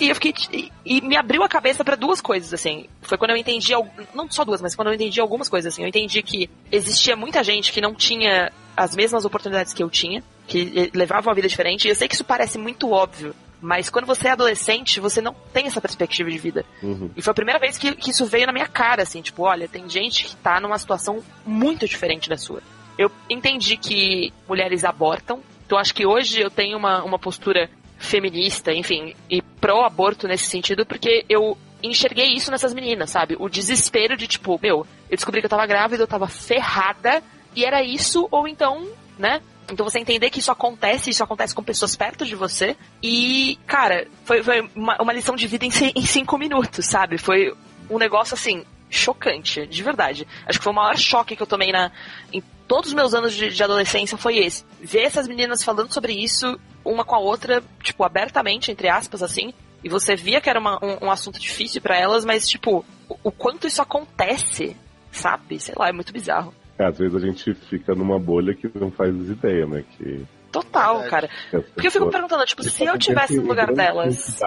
[0.00, 0.32] E eu fiquei.
[0.52, 2.86] E, e me abriu a cabeça pra duas coisas, assim.
[3.00, 3.72] Foi quando eu entendi.
[4.14, 5.82] Não só duas, mas quando eu entendi algumas coisas, assim.
[5.82, 10.22] Eu entendi que existia muita gente que não tinha as mesmas oportunidades que eu tinha,
[10.46, 11.86] que eh, levava uma vida diferente.
[11.86, 13.34] E eu sei que isso parece muito óbvio.
[13.62, 16.64] Mas quando você é adolescente, você não tem essa perspectiva de vida.
[16.82, 17.10] Uhum.
[17.16, 19.68] E foi a primeira vez que, que isso veio na minha cara, assim, tipo, olha,
[19.68, 22.60] tem gente que tá numa situação muito diferente da sua.
[22.98, 28.72] Eu entendi que mulheres abortam, então acho que hoje eu tenho uma, uma postura feminista,
[28.72, 33.36] enfim, e pró-aborto nesse sentido, porque eu enxerguei isso nessas meninas, sabe?
[33.38, 37.22] O desespero de, tipo, meu, eu descobri que eu tava grávida, eu tava ferrada,
[37.54, 39.40] e era isso, ou então, né?
[39.72, 42.76] Então você entender que isso acontece, isso acontece com pessoas perto de você.
[43.02, 47.16] E, cara, foi, foi uma, uma lição de vida em, em cinco minutos, sabe?
[47.16, 47.54] Foi
[47.88, 50.28] um negócio assim, chocante, de verdade.
[50.46, 51.90] Acho que foi o maior choque que eu tomei na,
[52.30, 54.62] em todos os meus anos de, de adolescência foi esse.
[54.78, 59.54] Ver essas meninas falando sobre isso, uma com a outra, tipo, abertamente, entre aspas, assim.
[59.82, 63.16] E você via que era uma- um, um assunto difícil pra elas, mas, tipo, o,
[63.24, 64.76] o quanto isso acontece,
[65.10, 65.58] sabe?
[65.58, 66.54] Sei lá, é muito bizarro.
[66.84, 69.84] Às vezes a gente fica numa bolha que não faz ideia, né?
[69.96, 71.30] Que, Total, cara.
[71.50, 74.38] Porque eu fico perguntando, tipo, se eu tivesse no lugar delas.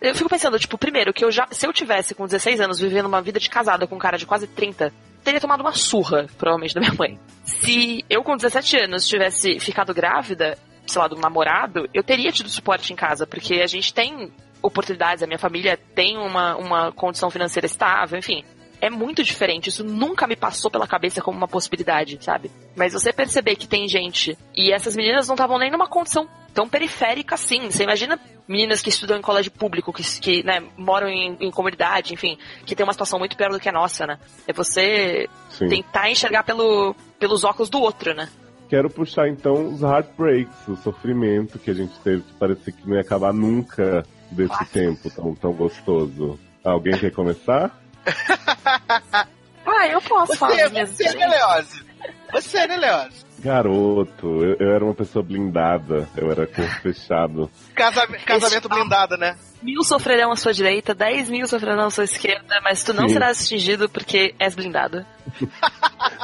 [0.00, 1.48] Eu fico pensando, tipo, primeiro, que eu já.
[1.50, 4.24] Se eu tivesse com 16 anos vivendo uma vida de casada com um cara de
[4.24, 4.92] quase 30,
[5.24, 7.18] teria tomado uma surra, provavelmente, da minha mãe.
[7.42, 10.56] Se eu com 17 anos tivesse ficado grávida,
[10.86, 14.30] sei lá, um namorado, eu teria tido suporte em casa, porque a gente tem
[14.62, 18.44] oportunidades, a minha família tem uma, uma condição financeira estável, enfim.
[18.84, 22.50] É muito diferente, isso nunca me passou pela cabeça como uma possibilidade, sabe?
[22.76, 26.68] Mas você perceber que tem gente, e essas meninas não estavam nem numa condição tão
[26.68, 27.70] periférica assim.
[27.70, 32.12] Você imagina meninas que estudam em colégio público, que, que né, moram em, em comunidade,
[32.12, 34.18] enfim, que tem uma situação muito pior do que a nossa, né?
[34.46, 35.66] É você Sim.
[35.66, 38.28] tentar enxergar pelo, pelos óculos do outro, né?
[38.68, 42.96] Quero puxar então os heartbreaks, o sofrimento que a gente teve, que parecia que não
[42.96, 44.72] ia acabar nunca desse Clássico.
[44.78, 46.38] tempo tão, tão gostoso.
[46.62, 47.82] Alguém quer começar?
[49.66, 51.84] Ah, eu posso falar Você, das minhas você, né, Leose?
[52.32, 53.24] Você, né, Leose?
[53.38, 57.50] Garoto, eu, eu era uma pessoa blindada, eu era corpo fechado.
[57.74, 59.36] Casa- casamento blindado, né?
[59.62, 63.14] Mil sofrerão à sua direita, dez mil sofrerão à sua esquerda, mas tu não Sim.
[63.14, 65.04] serás atingido porque és blindado.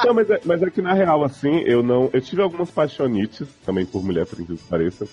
[0.05, 2.09] Não, mas é, mas é que na real, assim, eu não.
[2.13, 5.05] Eu tive algumas paixonites, também por mulher, por incrível que pareça.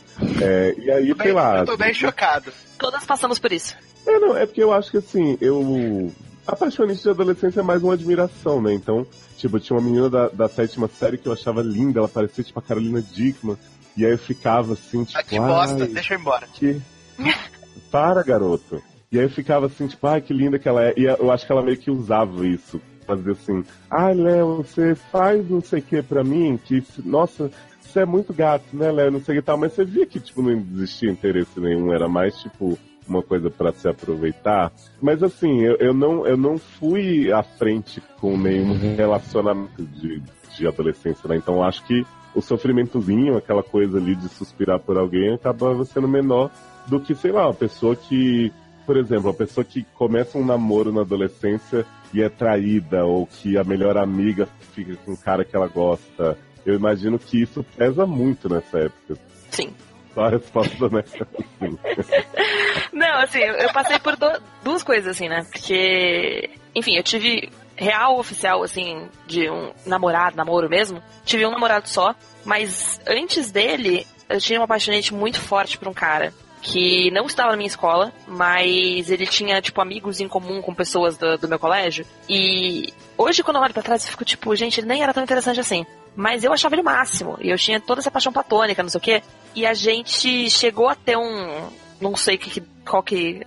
[0.43, 1.59] É, e aí, Tô sei bem- lá.
[1.59, 2.53] eu tô bem chocado.
[2.79, 3.75] Todas passamos por isso.
[4.07, 6.13] É, não, é porque eu acho que assim, eu.
[6.49, 6.57] A
[6.95, 8.73] de adolescência é mais uma admiração, né?
[8.73, 12.43] Então, tipo, tinha uma menina da, da sétima série que eu achava linda, ela parecia
[12.43, 13.59] tipo a Carolina Dickman.
[13.95, 15.19] E aí eu ficava assim, tipo.
[15.19, 16.47] Ah, que bosta, "Ai, deixa eu ir embora.
[16.55, 16.81] que...
[17.93, 18.83] Para, garoto.
[19.13, 20.95] E aí eu ficava assim, tipo, ai, que linda que ela é.
[20.97, 22.81] E eu acho que ela meio que usava isso.
[23.07, 28.01] Fazer assim, ai, Léo, você faz não sei o que pra mim, que, nossa, você
[28.01, 29.59] é muito gato, né, Léo, não sei o que tal.
[29.59, 32.79] Mas você via que, tipo, não existia interesse nenhum, era mais, tipo,
[33.09, 34.73] uma coisa pra se aproveitar.
[35.01, 40.23] Mas assim, eu, eu, não, eu não fui à frente com nenhum relacionamento de,
[40.57, 41.37] de adolescência, né?
[41.37, 42.05] Então acho que
[42.35, 46.51] o sofrimentozinho, aquela coisa ali de suspirar por alguém, acabava sendo menor
[46.87, 48.53] do que, sei lá, uma pessoa que,
[48.87, 53.59] por exemplo, uma pessoa que começa um namoro na adolescência e é traída, ou que
[53.59, 56.39] a melhor amiga fica com o cara que ela gosta.
[56.65, 59.17] Eu imagino que isso pesa muito nessa época.
[59.51, 59.73] Sim.
[60.19, 61.27] A resposta honesta.
[62.93, 65.45] Não, assim, eu eu passei por do- duas coisas, assim, né?
[65.51, 71.03] Porque, enfim, eu tive real oficial, assim, de um namorado, namoro mesmo.
[71.25, 72.15] Tive um namorado só,
[72.45, 77.53] mas antes dele, eu tinha uma apaixonante muito forte por um cara que não estava
[77.53, 81.59] na minha escola, mas ele tinha, tipo, amigos em comum com pessoas do, do meu
[81.59, 82.05] colégio.
[82.29, 85.23] E hoje, quando eu olho pra trás, eu fico tipo, gente, ele nem era tão
[85.23, 85.87] interessante assim.
[86.21, 87.39] Mas eu achava ele o máximo.
[87.41, 89.23] E eu tinha toda essa paixão platônica, não sei o quê.
[89.55, 91.69] E a gente chegou a ter um.
[92.01, 93.41] Não sei que, qual que,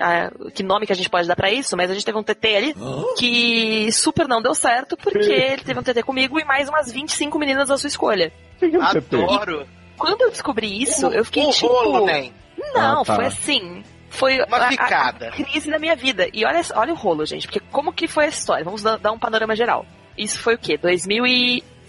[0.55, 2.47] que nome que a gente pode dar para isso, mas a gente teve um TT
[2.55, 2.75] ali
[3.17, 7.37] que super não deu certo porque ele teve um TT comigo e mais umas 25
[7.37, 8.31] meninas da sua escolha.
[8.59, 8.83] Que que é um?
[8.83, 9.67] Adoro.
[9.97, 11.67] Quando eu descobri isso, eu fiquei o tipo.
[11.67, 12.31] rolo, né?
[12.73, 13.15] Não, Ah, tá.
[13.15, 13.83] foi assim.
[14.09, 15.09] Foi Uma a- a-.
[15.09, 16.27] A, crise da minha vida.
[16.33, 18.63] E olha, olha o rolo, gente, porque como que foi a história?
[18.65, 19.85] Vamos dar, dar um panorama geral.
[20.17, 20.77] Isso foi o quê?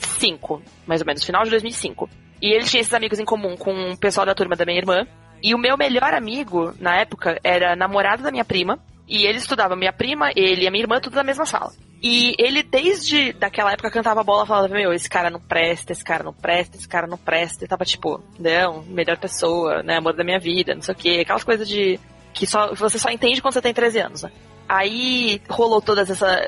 [0.06, 2.08] 2005, mais ou menos, final de 2005.
[2.40, 5.06] E ele tinha esses amigos em comum com o pessoal da turma da minha irmã.
[5.42, 8.78] E o meu melhor amigo, na época, era namorado da minha prima.
[9.08, 11.72] E ele estudava, minha prima, ele e a minha irmã, tudo na mesma sala.
[12.02, 16.24] E ele, desde daquela época, cantava bola, falava, meu, esse cara não presta, esse cara
[16.24, 17.64] não presta, esse cara não presta.
[17.64, 21.18] E tava tipo, não, melhor pessoa, né, amor da minha vida, não sei o quê.
[21.22, 21.98] Aquelas coisas de...
[22.32, 24.30] que só você só entende quando você tem 13 anos, né?
[24.68, 26.40] Aí rolou todas essa.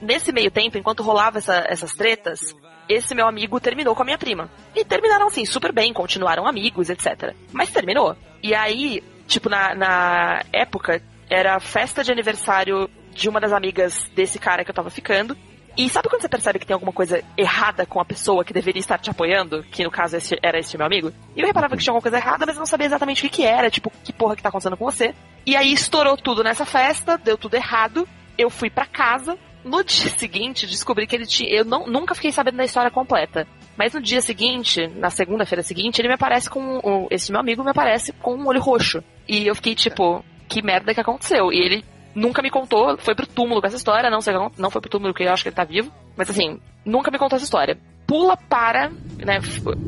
[0.00, 2.54] Nesse meio tempo, enquanto rolava essa- essas tretas,
[2.88, 4.50] esse meu amigo terminou com a minha prima.
[4.74, 7.34] E terminaram assim, super bem, continuaram amigos, etc.
[7.52, 8.16] Mas terminou.
[8.42, 14.38] E aí, tipo, na, na época, era festa de aniversário de uma das amigas desse
[14.38, 15.36] cara que eu tava ficando.
[15.76, 18.80] E sabe quando você percebe que tem alguma coisa errada com a pessoa que deveria
[18.80, 19.62] estar te apoiando?
[19.70, 21.12] Que no caso esse- era esse meu amigo?
[21.36, 23.36] E eu reparava que tinha alguma coisa errada, mas eu não sabia exatamente o que,
[23.36, 25.14] que era, tipo, que porra que tá acontecendo com você.
[25.46, 28.08] E aí estourou tudo nessa festa, deu tudo errado.
[28.36, 29.38] Eu fui pra casa.
[29.68, 31.50] No dia seguinte, descobri que ele tinha.
[31.50, 33.46] Eu não, nunca fiquei sabendo da história completa.
[33.76, 37.06] Mas no dia seguinte, na segunda-feira seguinte, ele me aparece com.
[37.10, 39.04] Esse meu amigo me aparece com um olho roxo.
[39.28, 41.52] E eu fiquei tipo, que merda que aconteceu?
[41.52, 44.80] E ele nunca me contou, foi pro túmulo com essa história, não sei, não foi
[44.80, 45.92] pro túmulo porque eu acho que ele tá vivo.
[46.16, 47.78] Mas assim, nunca me contou essa história.
[48.06, 48.88] Pula para,
[49.18, 49.38] né,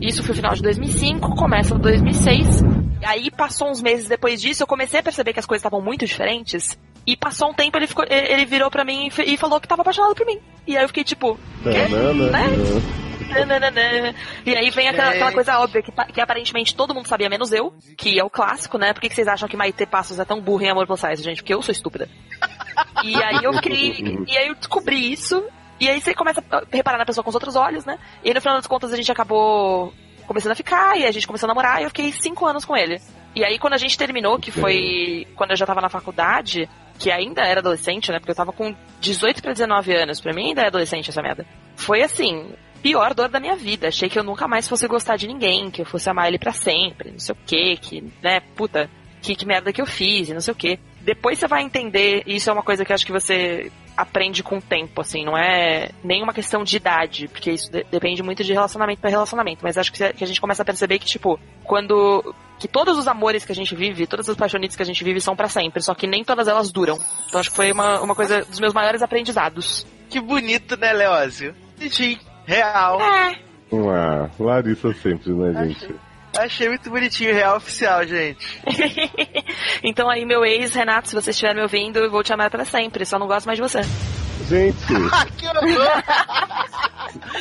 [0.01, 2.62] isso foi o final de 2005, começa 2006.
[3.01, 5.81] E aí passou uns meses depois disso, eu comecei a perceber que as coisas estavam
[5.81, 6.78] muito diferentes.
[7.11, 10.15] E passou um tempo, ele, ficou, ele virou pra mim e falou que tava apaixonado
[10.15, 10.39] por mim.
[10.65, 11.37] E aí eu fiquei tipo,
[13.35, 14.15] Tanana, Né?
[14.47, 17.75] E aí vem aquela, aquela coisa óbvia que, que aparentemente todo mundo sabia, menos eu,
[17.97, 18.93] que é o clássico, né?
[18.93, 21.21] Por que, que vocês acham que Maite Passos é tão burra em amor plus size,
[21.21, 21.43] gente?
[21.43, 22.09] Porque eu sou estúpida.
[23.03, 24.25] E aí eu fiquei.
[24.29, 25.43] e aí eu descobri isso.
[25.81, 27.99] E aí você começa a reparar na pessoa com os outros olhos, né?
[28.23, 29.93] E aí no final das contas a gente acabou
[30.29, 32.77] começando a ficar, e a gente começou a namorar, e eu fiquei cinco anos com
[32.77, 33.01] ele.
[33.35, 36.69] E aí quando a gente terminou, que foi quando eu já tava na faculdade,
[37.01, 38.19] que ainda era adolescente, né?
[38.19, 41.47] Porque eu tava com 18 pra 19 anos, pra mim ainda é adolescente essa merda.
[41.75, 43.89] Foi assim, pior dor da minha vida.
[43.89, 46.53] Achei que eu nunca mais fosse gostar de ninguém, que eu fosse amar ele pra
[46.53, 48.91] sempre, não sei o que, que, né, puta,
[49.23, 50.79] que, que merda que eu fiz, e não sei o que.
[51.01, 54.43] Depois você vai entender, e isso é uma coisa que eu acho que você aprende
[54.43, 58.43] com o tempo, assim, não é nenhuma questão de idade, porque isso de- depende muito
[58.43, 62.35] de relacionamento pra relacionamento, mas acho que, a gente começa a perceber que, tipo, quando.
[62.59, 65.21] que todos os amores que a gente vive, todas as paixonites que a gente vive
[65.21, 66.99] são pra sempre, só que nem todas elas duram.
[67.29, 69.87] Então acho que foi uma, uma coisa dos meus maiores aprendizados.
[70.09, 71.55] Que bonito, né, Leózio?
[71.79, 72.19] Bonitinho.
[72.45, 73.01] Real.
[73.01, 73.39] É.
[73.73, 75.95] Ah, Larissa sempre, né, gente?
[76.39, 78.61] Achei muito bonitinho, real oficial, gente.
[79.83, 82.64] então aí, meu ex, Renato, se você estiver me ouvindo, eu vou te amar pra
[82.64, 83.81] sempre, só não gosto mais de você.
[84.49, 84.78] Gente,
[85.12, 86.03] Ah, que horror!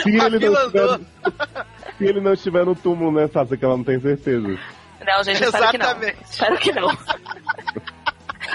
[0.01, 0.95] se ele não Afilandou.
[0.95, 1.65] estiver,
[1.97, 4.47] se ele não estiver no túmulo nessa que ela não tem certeza.
[4.47, 5.85] Não, gente, eu espero que não.
[5.87, 6.17] Exatamente.
[6.29, 6.97] Espero que não.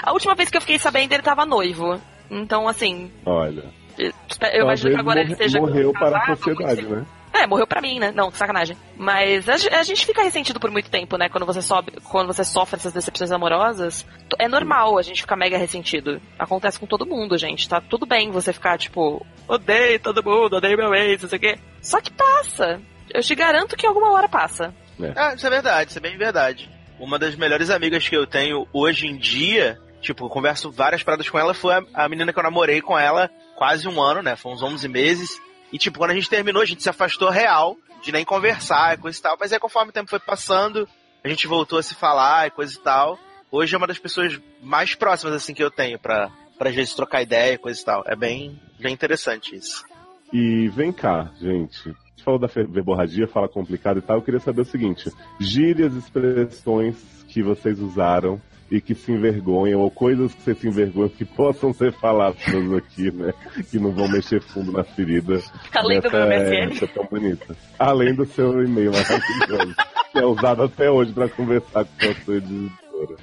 [0.03, 1.99] A última vez que eu fiquei sabendo, ele tava noivo.
[2.29, 3.63] Então, assim, Olha.
[3.97, 4.11] eu
[4.53, 7.05] eu imagino que agora ele morre- esteja morreu para a casado, sociedade, né?
[7.35, 8.13] É, morreu pra mim, né?
[8.15, 8.77] Não, sacanagem.
[8.95, 11.27] Mas a, a gente fica ressentido por muito tempo, né?
[11.27, 14.05] Quando você sobe, quando você sofre essas decepções amorosas,
[14.39, 16.21] é normal a gente ficar mega ressentido.
[16.39, 17.67] Acontece com todo mundo, gente.
[17.67, 21.41] Tá tudo bem você ficar, tipo, odeio todo mundo, odeio meu ex, não sei o
[21.41, 21.59] quê.
[21.81, 22.79] Só que passa.
[23.13, 24.73] Eu te garanto que alguma hora passa.
[25.15, 26.69] Ah, isso é verdade, isso é bem verdade.
[26.97, 31.29] Uma das melhores amigas que eu tenho hoje em dia, tipo, eu converso várias paradas
[31.29, 34.35] com ela, foi a, a menina que eu namorei com ela quase um ano, né?
[34.35, 35.29] Foi uns 11 meses.
[35.75, 38.97] E, tipo, quando a gente terminou, a gente se afastou real, de nem conversar e
[38.97, 39.35] coisa e tal.
[39.37, 40.87] Mas aí, conforme o tempo foi passando,
[41.21, 43.19] a gente voltou a se falar e coisa e tal.
[43.51, 46.95] Hoje é uma das pessoas mais próximas, assim, que eu tenho pra, pra às vezes
[46.95, 48.05] trocar ideia e coisa e tal.
[48.07, 49.83] É bem, bem interessante isso.
[50.31, 51.89] E vem cá, gente.
[51.89, 54.15] A gente falou da verborragia, fala complicado e tal.
[54.15, 55.11] Eu queria saber o seguinte:
[55.41, 56.95] gírias, expressões
[57.27, 61.73] que vocês usaram e que se envergonham, ou coisas que vocês se envergonham que possam
[61.73, 62.39] ser faladas
[62.77, 63.33] aqui, né?
[63.69, 65.41] Que não vão mexer fundo na ferida.
[65.73, 66.71] Além do meu MSN.
[66.71, 67.57] época tão bonita.
[67.77, 69.75] Além do seu e-mail maravilhoso,
[70.11, 73.15] que é usado até hoje pra conversar com a sua editora.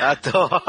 [0.00, 0.62] Adoro.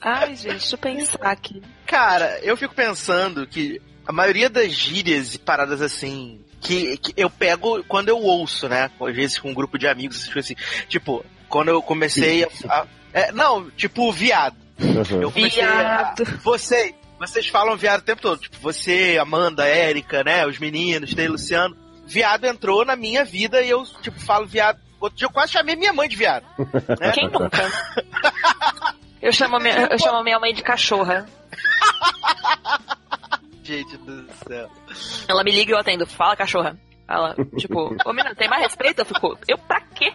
[0.00, 1.62] Ai, gente, deixa eu pensar aqui.
[1.86, 6.40] Cara, eu fico pensando que a maioria das gírias e paradas assim.
[6.60, 8.90] Que, que eu pego quando eu ouço, né?
[9.00, 10.54] Às vezes com um grupo de amigos, assim.
[10.88, 12.48] Tipo, quando eu comecei a.
[12.68, 14.56] a- é, não, tipo, viado.
[14.80, 15.22] Uhum.
[15.22, 15.74] Eu comecei a.
[16.14, 16.24] Viado.
[16.42, 18.40] Você, vocês falam viado o tempo todo.
[18.40, 20.46] Tipo, você, Amanda, Érica, né?
[20.46, 21.76] Os meninos, tem Luciano.
[22.06, 24.78] viado entrou na minha vida e eu, tipo, falo viado.
[25.00, 26.44] Outro dia eu quase chamei minha mãe de viado.
[27.00, 27.10] Né?
[27.12, 27.70] Quem nunca?
[29.22, 31.26] Eu chamo, minha, eu chamo minha mãe de cachorra.
[33.62, 34.70] Gente do céu.
[35.28, 36.06] Ela me liga e eu atendo.
[36.06, 36.76] Fala, cachorra.
[37.08, 39.00] Ela, tipo, ô menina, tem mais respeito?
[39.00, 40.12] Eu fico, eu pra quê?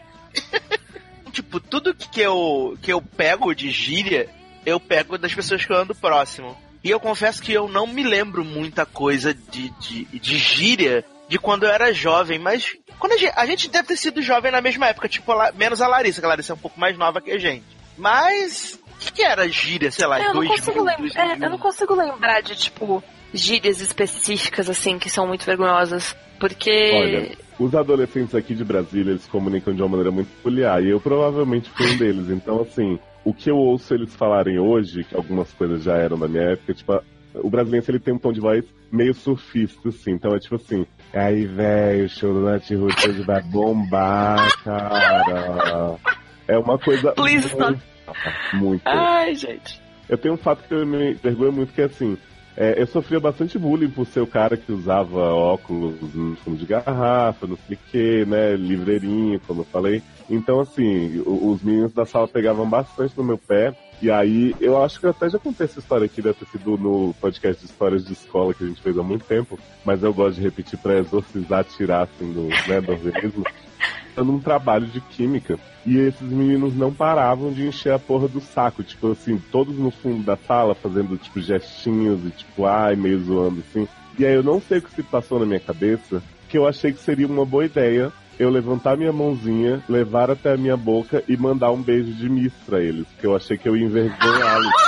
[1.36, 4.30] Tipo, tudo que eu, que eu pego de gíria,
[4.66, 6.58] eu pego das pessoas que eu ando próximo.
[6.82, 11.38] E eu confesso que eu não me lembro muita coisa de, de, de gíria de
[11.38, 14.62] quando eu era jovem, mas quando a gente, a gente deve ter sido jovem na
[14.62, 17.20] mesma época, tipo, a, menos a Larissa, que a Larissa é um pouco mais nova
[17.20, 17.66] que a gente.
[17.98, 21.22] Mas, o que, que, era gíria, sei lá, eu não, 2000, consigo lem- 2000?
[21.22, 23.04] é, eu não consigo lembrar de, tipo,
[23.36, 26.16] gírias específicas, assim, que são muito vergonhosas.
[26.40, 26.92] Porque.
[26.94, 31.00] Olha, os adolescentes aqui de Brasília, eles comunicam de uma maneira muito peculiar, e eu
[31.00, 32.30] provavelmente fui um deles.
[32.30, 36.28] Então, assim, o que eu ouço eles falarem hoje, que algumas coisas já eram da
[36.28, 37.02] minha época, tipo,
[37.36, 40.12] o brasileiro ele tem um tom de voz meio surfista, assim.
[40.12, 45.98] Então é tipo assim, aí, velho, o show do Nath Roots hoje vai bombar, cara.
[46.48, 47.82] É uma coisa Please muito,
[48.54, 48.88] muito.
[48.88, 49.82] Ai, gente.
[50.08, 52.18] Eu tenho um fato que eu me vergonho muito, que é assim,
[52.58, 56.66] é, eu sofria bastante bullying por ser o cara que usava óculos no fundo de
[56.66, 60.01] garrafa, não sei o que, né, livreirinho, como eu falei.
[60.30, 63.76] Então, assim, os meninos da sala pegavam bastante no meu pé.
[64.01, 66.78] E aí, eu acho que eu até já contei essa história aqui, deve ter sido
[66.78, 70.14] no podcast de histórias de escola que a gente fez há muito tempo, mas eu
[70.14, 73.45] gosto de repetir pra exorcizar, tirar, assim, do, né, do organismo.
[74.16, 75.59] Dando um trabalho de química.
[75.86, 78.84] E esses meninos não paravam de encher a porra do saco.
[78.84, 83.61] Tipo assim, todos no fundo da sala fazendo, tipo, gestinhos e tipo, ai, meio zoando,
[83.68, 83.88] assim.
[84.18, 86.93] E aí eu não sei o que se passou na minha cabeça, que eu achei
[86.93, 91.38] que seria uma boa ideia eu levantar minha mãozinha, levar até a minha boca e
[91.38, 93.07] mandar um beijo de miss pra eles.
[93.07, 94.72] Porque eu achei que eu ia envergonhá-los.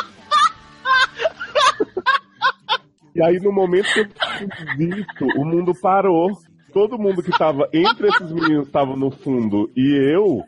[3.15, 4.07] E aí, no momento que eu
[4.37, 6.39] fiz isso, o mundo parou.
[6.77, 10.43] Todo mundo que tava entre esses meninos tava no fundo e eu.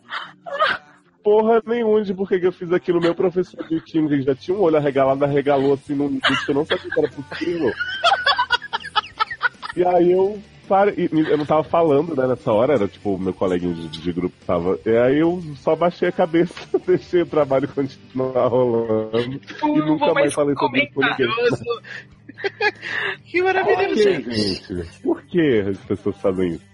[1.23, 3.01] Porra nenhuma de por que eu fiz aquilo.
[3.01, 6.51] Meu professor de química que já tinha um olho arregalado, arregalou assim num nível que
[6.51, 7.71] eu não sabia que era possível.
[9.75, 10.93] E aí eu pare...
[10.95, 14.13] e Eu não tava falando, né, nessa hora, era tipo o meu coleguinho de, de
[14.13, 14.77] grupo que tava.
[14.85, 16.53] E aí eu só baixei a cabeça,
[16.85, 19.41] deixei o trabalho continuar rolando.
[19.63, 21.27] E nunca mais falei sobre isso com ninguém.
[23.25, 23.95] Que Por maravilhoso.
[23.95, 24.99] que, gente?
[25.01, 26.69] Por que as pessoas fazem isso?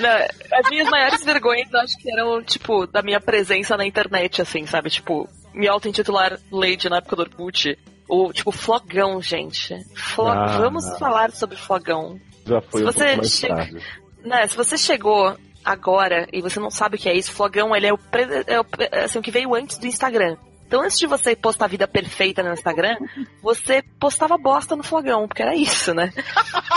[0.00, 0.10] Não,
[0.58, 4.66] as minhas maiores vergonhas, eu acho que eram, tipo, da minha presença na internet, assim,
[4.66, 4.90] sabe?
[4.90, 7.78] Tipo, me auto-intitular Lady na época do Orkut.
[8.08, 9.74] Ou, tipo, flogão, gente.
[9.94, 10.98] Flo- Ah, Vamos não.
[10.98, 12.20] falar sobre flogão.
[12.46, 13.78] Já foi Se um você pouco mais chega- tarde.
[14.24, 17.86] Né, se você chegou agora e você não sabe o que é isso, flogão, ele
[17.88, 20.36] é o, pre- é o, pre- assim, o que veio antes do Instagram.
[20.66, 22.96] Então, antes de você postar a vida perfeita no Instagram,
[23.40, 26.12] você postava bosta no flogão, porque era isso, né?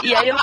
[0.04, 0.36] E aí eu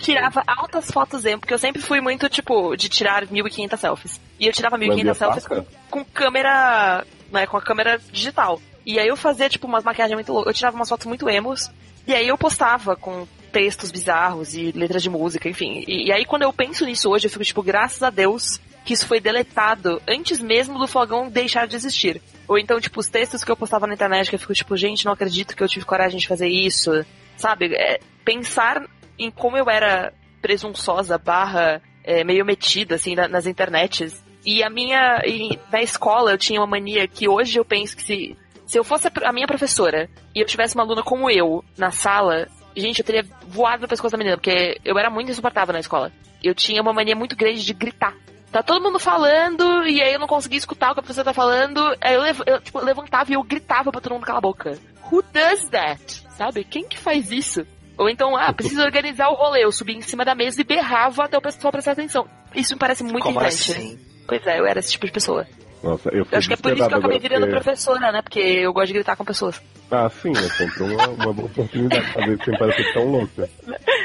[0.00, 4.20] tirava altas fotos emo, porque eu sempre fui muito, tipo, de tirar 1.500 selfies.
[4.40, 8.60] E eu tirava 1.500 Lambia selfies com, com câmera, né, com a câmera digital.
[8.84, 10.52] E aí eu fazia, tipo, umas maquiagens muito loucas.
[10.52, 11.70] Eu tirava umas fotos muito emos.
[12.06, 15.84] E aí eu postava com textos bizarros e letras de música, enfim.
[15.86, 18.94] E, e aí quando eu penso nisso hoje, eu fico, tipo, graças a Deus que
[18.94, 22.22] isso foi deletado antes mesmo do fogão deixar de existir.
[22.46, 25.04] Ou então, tipo, os textos que eu postava na internet, que eu fico, tipo, gente,
[25.04, 27.04] não acredito que eu tive coragem de fazer isso.
[27.36, 27.74] Sabe?
[27.74, 28.82] É, pensar
[29.18, 34.24] em como eu era presunçosa, barra, é, meio metida, assim, na- nas internets.
[34.44, 35.20] E a minha.
[35.26, 38.84] E na escola eu tinha uma mania que hoje eu penso que se, se eu
[38.84, 43.04] fosse a, minha professora e eu tivesse uma aluna como eu na sala, gente, eu
[43.04, 46.12] teria voado no pescoço da menina, porque eu era muito insuportável na escola.
[46.44, 48.14] Eu tinha uma mania muito grande de gritar.
[48.52, 51.34] Tá todo mundo falando, e aí eu não conseguia escutar o que a professora tá
[51.34, 51.80] falando.
[52.00, 54.78] Aí eu, lev- eu, tipo, levantava e eu gritava pra todo mundo calar a boca.
[55.10, 56.22] Who does that?
[56.36, 56.64] Sabe?
[56.64, 57.66] Quem que faz isso?
[57.98, 59.64] Ou então, ah, preciso organizar o rolê.
[59.64, 62.26] Eu subia em cima da mesa e berrava até o pessoal prestar atenção.
[62.54, 63.72] Isso me parece muito Como irritante.
[63.72, 63.98] assim?
[64.26, 65.46] Pois é, eu era esse tipo de pessoa.
[65.82, 68.10] Nossa, eu, fui Eu acho que é por isso que eu acabei virando porque- professora,
[68.12, 68.22] né?
[68.22, 69.60] Porque eu gosto de gritar com pessoas.
[69.90, 73.48] Ah, sim, é sempre uma, uma boa oportunidade de fazer sem parecer tão louca.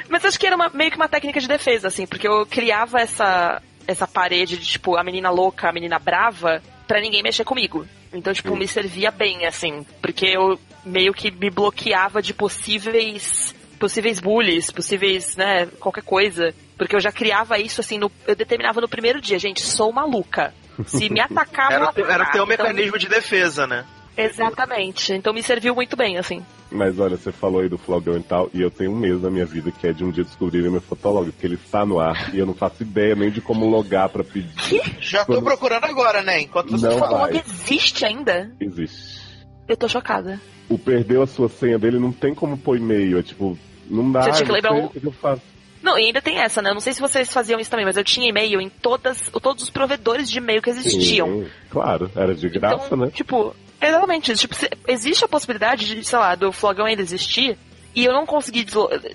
[0.09, 2.99] Mas acho que era uma- meio que uma técnica de defesa, assim, porque eu criava
[2.99, 3.61] essa,
[3.91, 7.85] essa parede de, tipo, a menina louca, a menina brava, pra ninguém mexer comigo.
[8.13, 8.57] Então, tipo, Hum.
[8.57, 15.35] me servia bem, assim, porque eu meio que me bloqueava de possíveis possíveis bullies, possíveis,
[15.35, 16.53] né, qualquer coisa.
[16.77, 20.53] Porque eu já criava isso, assim, no, eu determinava no primeiro dia, gente, sou maluca.
[20.85, 23.83] Se me atacar, Era, vou era o teu Então, mecanismo de defesa, né?
[24.17, 25.13] Exatamente.
[25.13, 26.43] Então me serviu muito bem, assim.
[26.71, 29.29] Mas olha, você falou aí do flogão e tal, e eu tenho um mês na
[29.29, 32.33] minha vida que é de um dia descobrir meu fotolog, porque ele está no ar
[32.33, 34.81] e eu não faço ideia nem de como logar pra pedir.
[35.01, 36.41] Já tô Quando- procurando agora, né?
[36.41, 37.09] Enquanto você Não vai.
[37.09, 38.51] Fotolog existe ainda?
[38.59, 39.21] Existe.
[39.67, 40.39] Eu tô chocada.
[40.69, 43.57] O perdeu a sua senha dele, não tem como pôr e-mail, é tipo,
[43.89, 45.41] não dá, Você tinha que não o- o que eu faço.
[45.83, 46.69] Não, e ainda tem essa, né?
[46.69, 49.63] Eu não sei se vocês faziam isso também, mas eu tinha e-mail em todas, todos
[49.63, 51.27] os provedores de e-mail que existiam.
[51.27, 53.09] Sim, claro, era de graça, então, né?
[53.11, 53.55] Tipo,
[53.87, 54.33] exatamente.
[54.35, 57.57] Tipo, se- existe a possibilidade de, sei lá, do Flogão ainda existir
[57.95, 58.65] e eu não conseguir,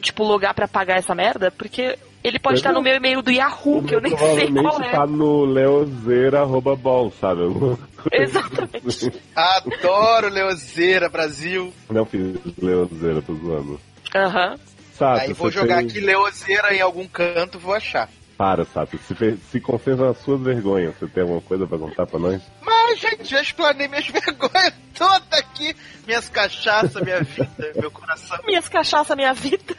[0.01, 2.73] tipo, logar pra pagar essa merda, porque ele pode estar é.
[2.73, 4.91] no meu e-mail do Yahoo, que eu nem sei qual é.
[4.91, 7.43] tá no leozeira.bol, sabe?
[7.53, 7.79] Coisa
[8.13, 8.87] Exatamente.
[8.87, 9.11] assim.
[9.35, 11.73] Adoro Leozeira, Brasil.
[11.91, 13.81] Não fiz leozeira, tô zoando.
[14.15, 14.57] Aham.
[14.95, 18.09] Sabe, Aí vou jogar tem- aqui Leozeira em algum canto, vou achar.
[18.37, 18.99] Para, sabe?
[18.99, 20.95] Se, se conserva as suas vergonhas.
[20.99, 22.43] Você tem alguma coisa pra contar pra nós?
[22.61, 25.75] Mas, gente, já explanei minhas vergonhas todas aqui.
[26.07, 28.39] Minhas cachaças, minha vida, meu coração.
[28.45, 29.75] Minhas cachaça, minha vida.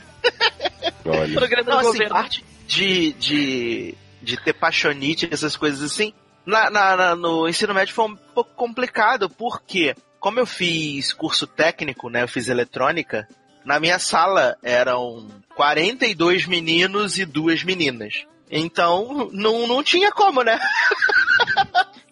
[1.05, 1.33] Olha.
[1.35, 6.11] Programa Não, assim, parte de, de, de ter paixonite, essas coisas assim,
[6.45, 11.45] na, na- na- no ensino médio foi um pouco complicado, porque como eu fiz curso
[11.47, 13.27] técnico, né, eu fiz eletrônica,
[13.63, 18.25] na minha sala eram 42 meninos e duas meninas.
[18.49, 20.59] Então, não, não tinha como, né?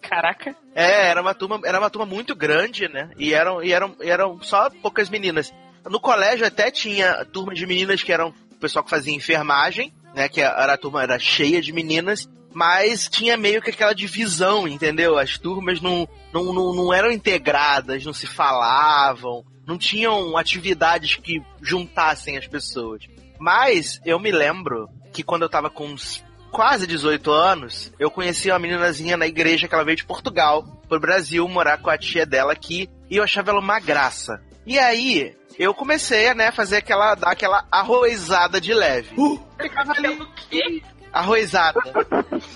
[0.02, 0.56] Caraca.
[0.74, 3.10] É, era uma turma, era uma turma muito grande, né?
[3.18, 5.54] E eram, e eram, e eram só poucas meninas.
[5.90, 10.30] No colégio até tinha turma de meninas que eram o pessoal que fazia enfermagem, né?
[10.30, 15.18] Que era a turma era cheia de meninas, mas tinha meio que aquela divisão, entendeu?
[15.18, 21.42] As turmas não, não, não, não eram integradas, não se falavam, não tinham atividades que
[21.62, 23.04] juntassem as pessoas.
[23.40, 28.52] Mas eu me lembro que quando eu tava com uns quase 18 anos, eu conheci
[28.52, 32.26] uma meninazinha na igreja que ela veio de Portugal pro Brasil morar com a tia
[32.26, 34.42] dela aqui e eu achava ela uma graça.
[34.66, 39.16] E aí, eu comecei a né, fazer aquela, dar aquela arrozada de leve.
[39.62, 41.80] Ficava ali, arrozada.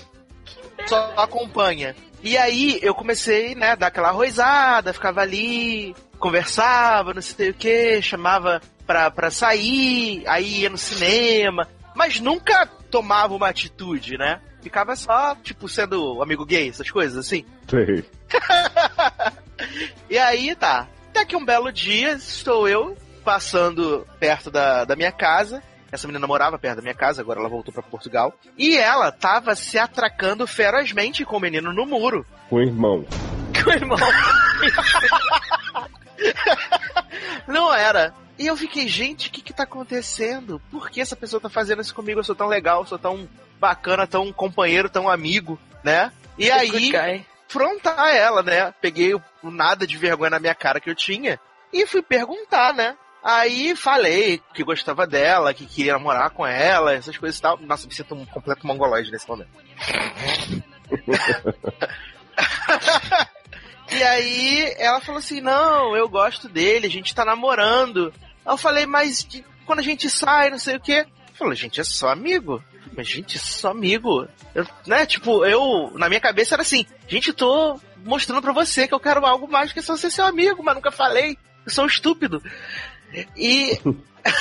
[0.86, 1.96] Só acompanha.
[2.22, 7.54] E aí, eu comecei, né, a dar aquela arrozada, ficava ali, conversava, não sei o
[7.54, 14.40] que, chamava pra, pra sair, aí ia no cinema, mas nunca tomava uma atitude, né?
[14.62, 17.44] Ficava só, tipo, sendo amigo gay, essas coisas assim.
[17.68, 18.04] Sei.
[20.08, 20.88] E aí, tá.
[21.10, 25.62] Até que um belo dia, estou eu passando perto da, da minha casa.
[25.92, 28.32] Essa menina morava perto da minha casa, agora ela voltou pra Portugal.
[28.56, 32.24] E ela tava se atracando ferozmente com o menino no muro.
[32.48, 33.04] Com o irmão.
[33.62, 33.98] Com o irmão.
[37.46, 38.14] Não era.
[38.38, 40.60] E eu fiquei, gente, o que que tá acontecendo?
[40.70, 42.20] Por que essa pessoa tá fazendo isso comigo?
[42.20, 46.10] Eu sou tão legal, sou tão bacana, tão companheiro, tão amigo, né?
[46.38, 48.72] E aí, afrontar ela, né?
[48.80, 51.40] Peguei o o nada de vergonha na minha cara que eu tinha
[51.72, 52.96] e fui perguntar, né?
[53.22, 57.58] Aí falei que gostava dela, que queria namorar com ela, essas coisas e tal.
[57.58, 59.50] Nossa, me sinto um completo mongoloide nesse momento.
[63.90, 68.12] e aí ela falou assim: Não, eu gosto dele, a gente tá namorando.
[68.46, 69.26] Eu falei, mas
[69.66, 71.06] quando a gente sai, não sei o quê.
[71.34, 72.62] Falou, gente, é só amigo.
[72.96, 74.26] Mas, gente, é só amigo.
[74.54, 78.94] Eu, né, tipo, eu, na minha cabeça era assim, gente, tô mostrando pra você que
[78.94, 81.38] eu quero algo mais que só ser seu amigo, mas nunca falei.
[81.64, 82.42] Eu sou um estúpido.
[83.36, 83.78] E.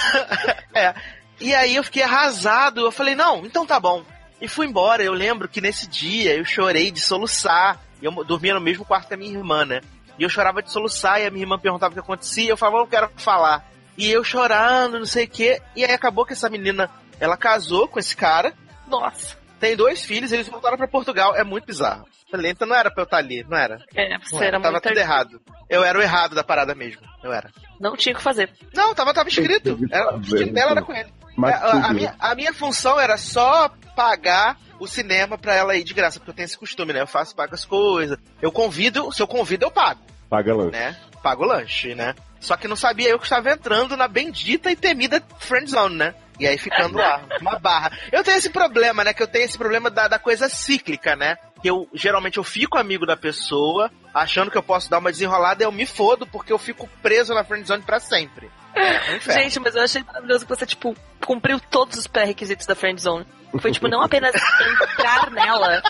[0.74, 0.96] é.
[1.40, 2.82] E aí eu fiquei arrasado.
[2.82, 4.04] Eu falei, não, então tá bom.
[4.42, 5.04] E fui embora.
[5.04, 7.80] Eu lembro que nesse dia eu chorei de soluçar.
[8.02, 9.82] E eu dormia no mesmo quarto que a minha irmã, né?
[10.18, 12.50] E eu chorava de soluçar e a minha irmã perguntava o que acontecia.
[12.50, 13.66] Eu falava, eu não quero falar.
[13.98, 15.62] E eu chorando, não sei o quê.
[15.76, 16.90] E aí acabou que essa menina,
[17.20, 18.54] ela casou com esse cara.
[18.88, 19.38] Nossa.
[19.60, 21.36] Tem dois filhos, eles voltaram pra Portugal.
[21.36, 22.06] É muito bizarro.
[22.32, 23.80] Falei, então não era pra eu estar ali, não era?
[23.96, 24.88] É, Não você era, era tava muito...
[24.88, 25.42] tudo errado.
[25.70, 27.02] Eu era o errado da parada mesmo.
[27.24, 27.50] Eu era.
[27.80, 28.52] Não tinha o que fazer.
[28.76, 29.78] Não, tava, tava escrito.
[29.92, 31.12] Era, o destino dela era com ele.
[31.36, 31.94] Mas É, a, a tudo.
[31.96, 36.32] minha, a minha função era só pagar o cinema pra ela ir de graça, porque
[36.32, 37.02] eu tenho esse costume, né?
[37.02, 38.18] Eu faço, pago as coisas.
[38.42, 40.00] Eu convido, se eu convido, eu pago,
[40.30, 40.72] Paga lanche.
[40.72, 40.96] né?
[41.24, 42.16] Pago o lanche, né?
[42.40, 46.16] Só que não sabia eu que estava entrando na bendita e temida friendzone, né?
[46.40, 47.92] E aí ficando lá, uma barra.
[48.12, 49.14] Eu tenho esse problema, né?
[49.14, 51.38] Que eu tenho esse problema da, da coisa cíclica, né?
[51.62, 55.62] Que eu, geralmente, eu fico amigo da pessoa, achando que eu posso dar uma desenrolada,
[55.62, 58.50] e eu me fodo, porque eu fico preso na friendzone pra sempre.
[58.74, 59.20] É.
[59.20, 63.26] Gente, mas eu achei maravilhoso que você, tipo, cumpriu todos os pré-requisitos da friend zone.
[63.60, 65.82] Foi, tipo, não apenas entrar nela,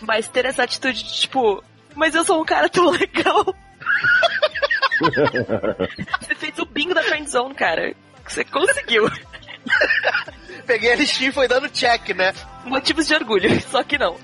[0.00, 3.44] mas ter essa atitude de, tipo, mas eu sou um cara tão legal.
[6.20, 7.94] Você fez o bingo da friend zone, cara.
[8.26, 9.10] Você conseguiu.
[10.66, 12.32] Peguei a listinha e foi dando check, né?
[12.64, 14.16] Motivos de orgulho, só que não.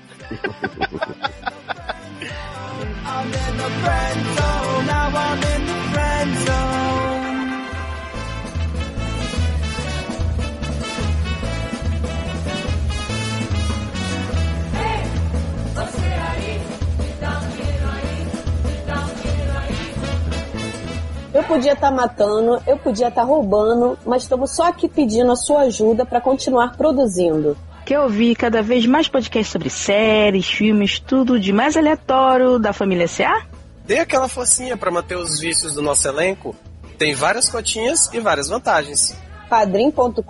[21.33, 25.31] Eu podia estar tá matando, eu podia estar tá roubando, mas estamos só aqui pedindo
[25.31, 27.57] a sua ajuda para continuar produzindo.
[27.85, 33.07] Quer ouvir cada vez mais podcasts sobre séries, filmes, tudo de mais aleatório da família
[33.07, 33.45] CA?
[33.85, 36.55] Dê aquela forcinha para manter os vícios do nosso elenco.
[36.97, 39.15] Tem várias cotinhas e várias vantagens.
[39.49, 40.21] padrim.com.br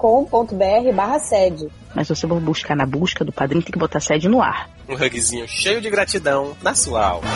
[0.96, 1.68] barra sede.
[1.94, 4.70] Mas se você for buscar na busca do padrinho, tem que botar sede no ar.
[4.88, 7.28] Um rugzinho cheio de gratidão na sua alma.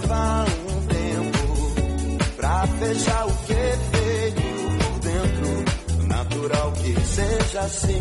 [0.00, 3.54] Levar um tempo pra fechar o que
[3.92, 4.34] veio
[4.78, 6.06] por dentro.
[6.06, 8.00] Natural que seja assim,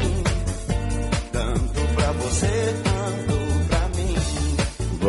[1.32, 3.35] tanto pra você, tanto.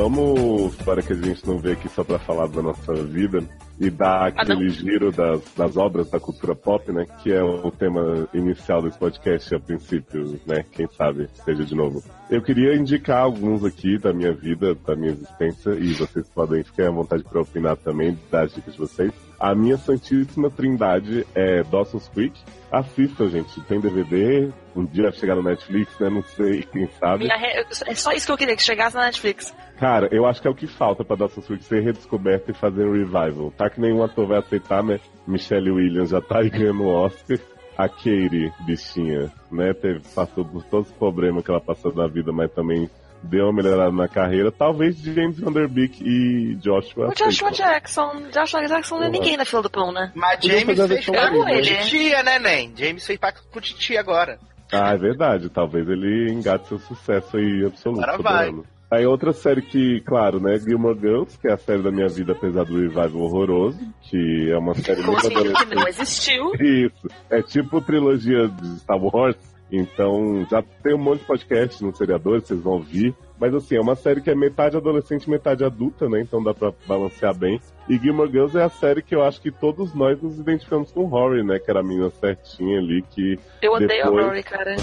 [0.00, 3.42] Vamos, para que a gente não vê aqui só para falar da nossa vida,
[3.80, 7.06] e dar Ah, aquele giro das, das obras da cultura pop, né?
[7.22, 10.66] Que é o tema inicial desse podcast a princípio, né?
[10.70, 12.04] Quem sabe seja de novo.
[12.30, 16.88] Eu queria indicar alguns aqui da minha vida, da minha existência, e vocês podem ficar
[16.88, 19.12] à vontade para opinar também, dar as dicas de vocês.
[19.40, 22.38] A minha santíssima trindade é Dawson's Creek.
[22.70, 23.60] Assistam, gente.
[23.62, 24.50] Tem DVD.
[24.74, 26.08] Um dia vai chegar no Netflix, né?
[26.10, 27.26] Não sei, quem sabe.
[27.28, 29.54] Re- É só isso que eu queria, que chegasse na Netflix.
[29.78, 32.86] Cara, eu acho que é o que falta pra Dawson's Creek ser redescoberto e fazer
[32.86, 33.52] um revival.
[33.56, 34.98] Tá que nenhum ator vai aceitar, né?
[35.26, 37.38] Michelle Williams já tá aí ganhando o Oscar.
[37.76, 39.74] A Katie, bichinha, né?
[39.74, 42.88] Teve, passou por todos os problemas que ela passou na vida, mas também
[43.22, 44.50] deu uma melhorada na carreira.
[44.50, 47.08] Talvez James Van Der Beek e Joshua.
[47.08, 47.72] O Joshua aceitam.
[47.72, 48.22] Jackson.
[48.32, 50.10] Joshua Jackson não é ninguém na fila do pão, né?
[50.14, 51.60] Mas Podia James fez pacto com né?
[51.60, 52.72] titia, né, Nen?
[52.74, 54.38] James fez pacto com Titi agora.
[54.72, 55.50] Ah, é verdade.
[55.50, 58.02] Talvez ele engate seu sucesso aí absoluto.
[58.02, 58.54] Agora vai.
[58.90, 62.32] Aí outra série que, claro, né, Gilmore Girls, que é a série da minha vida,
[62.32, 65.74] apesar do revival horroroso, que é uma série muito assim, que adolescente.
[65.74, 66.52] não existiu.
[66.60, 67.08] Isso.
[67.28, 69.36] É tipo trilogia de Star Wars.
[69.72, 73.12] Então, já tem um monte de podcast no seriador, vocês vão ouvir.
[73.38, 76.20] Mas assim, é uma série que é metade adolescente, metade adulta, né?
[76.20, 77.60] Então dá pra balancear bem.
[77.88, 81.04] E Gilmore Girls é a série que eu acho que todos nós nos identificamos com
[81.06, 81.58] Rory, né?
[81.58, 83.36] Que era a menina certinha ali que.
[83.60, 84.76] Eu odeio Depois- a Rory, cara.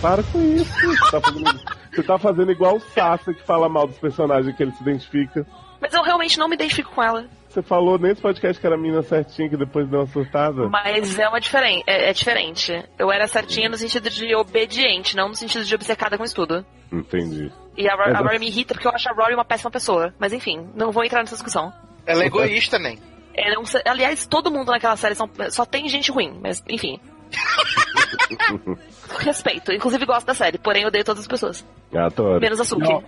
[0.00, 0.72] Para com isso!
[0.96, 1.60] Você tá fazendo,
[1.94, 5.46] você tá fazendo igual o Sasha que fala mal dos personagens que ele se identifica.
[5.80, 7.26] Mas eu realmente não me identifico com ela.
[7.48, 10.68] Você falou nesse podcast que era a menina certinha que depois deu uma surtada.
[10.68, 11.82] Mas é uma diferente.
[11.86, 12.82] É, é diferente.
[12.98, 16.64] Eu era certinha no sentido de obediente, não no sentido de obcecada com estudo.
[16.92, 17.50] Entendi.
[17.76, 19.70] E a, Ro- Mas a Rory me irrita porque eu acho a Rory uma péssima
[19.70, 20.14] pessoa.
[20.18, 21.72] Mas enfim, não vou entrar nessa discussão.
[22.06, 22.98] Ela é egoísta, Nen.
[23.34, 27.00] Ela é um aliás, todo mundo naquela série são- só tem gente ruim, mas enfim.
[29.18, 29.72] Respeito.
[29.72, 31.66] Inclusive gosto da série, porém odeio todas as pessoas.
[31.94, 32.40] Adoro.
[32.40, 32.88] Menos a Suki.
[32.88, 33.02] Não.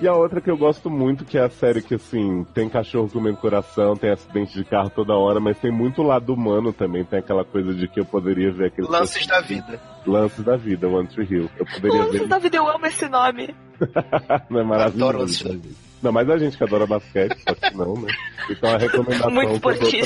[0.00, 3.08] E a outra que eu gosto muito, que é a série que, assim, tem cachorro
[3.10, 7.04] comendo coração, tem acidente de carro toda hora, mas tem muito lado humano também.
[7.04, 9.80] Tem aquela coisa de que eu poderia ver aqueles Lances da vida.
[10.06, 11.50] lances da vida, One Tree Hill.
[11.58, 12.28] Eu poderia Lances ver.
[12.28, 13.54] da vida, eu amo esse nome.
[14.48, 15.04] Não é maravilhoso.
[15.04, 15.60] Adoro Lances da né?
[16.00, 18.06] Não, mas a gente que adora basquete, só que não, né?
[18.48, 19.30] Então a recomendação.
[19.32, 20.00] Muito que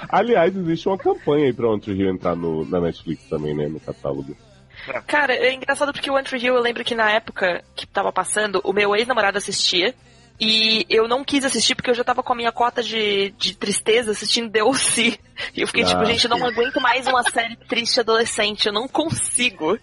[0.00, 0.06] eu.
[0.08, 3.68] Aliás, existe uma campanha aí pra One Tree Hill entrar no, na Netflix também, né?
[3.68, 4.36] No catálogo.
[5.06, 8.12] Cara, é engraçado porque o One Tree Hill, eu lembro que na época que tava
[8.12, 9.94] passando, o meu ex-namorado assistia.
[10.38, 13.56] E eu não quis assistir porque eu já tava com a minha cota de, de
[13.56, 15.18] tristeza assistindo DLC.
[15.54, 15.86] E eu fiquei Ah.
[15.86, 19.78] tipo, gente, eu não aguento mais uma série triste adolescente, eu não consigo.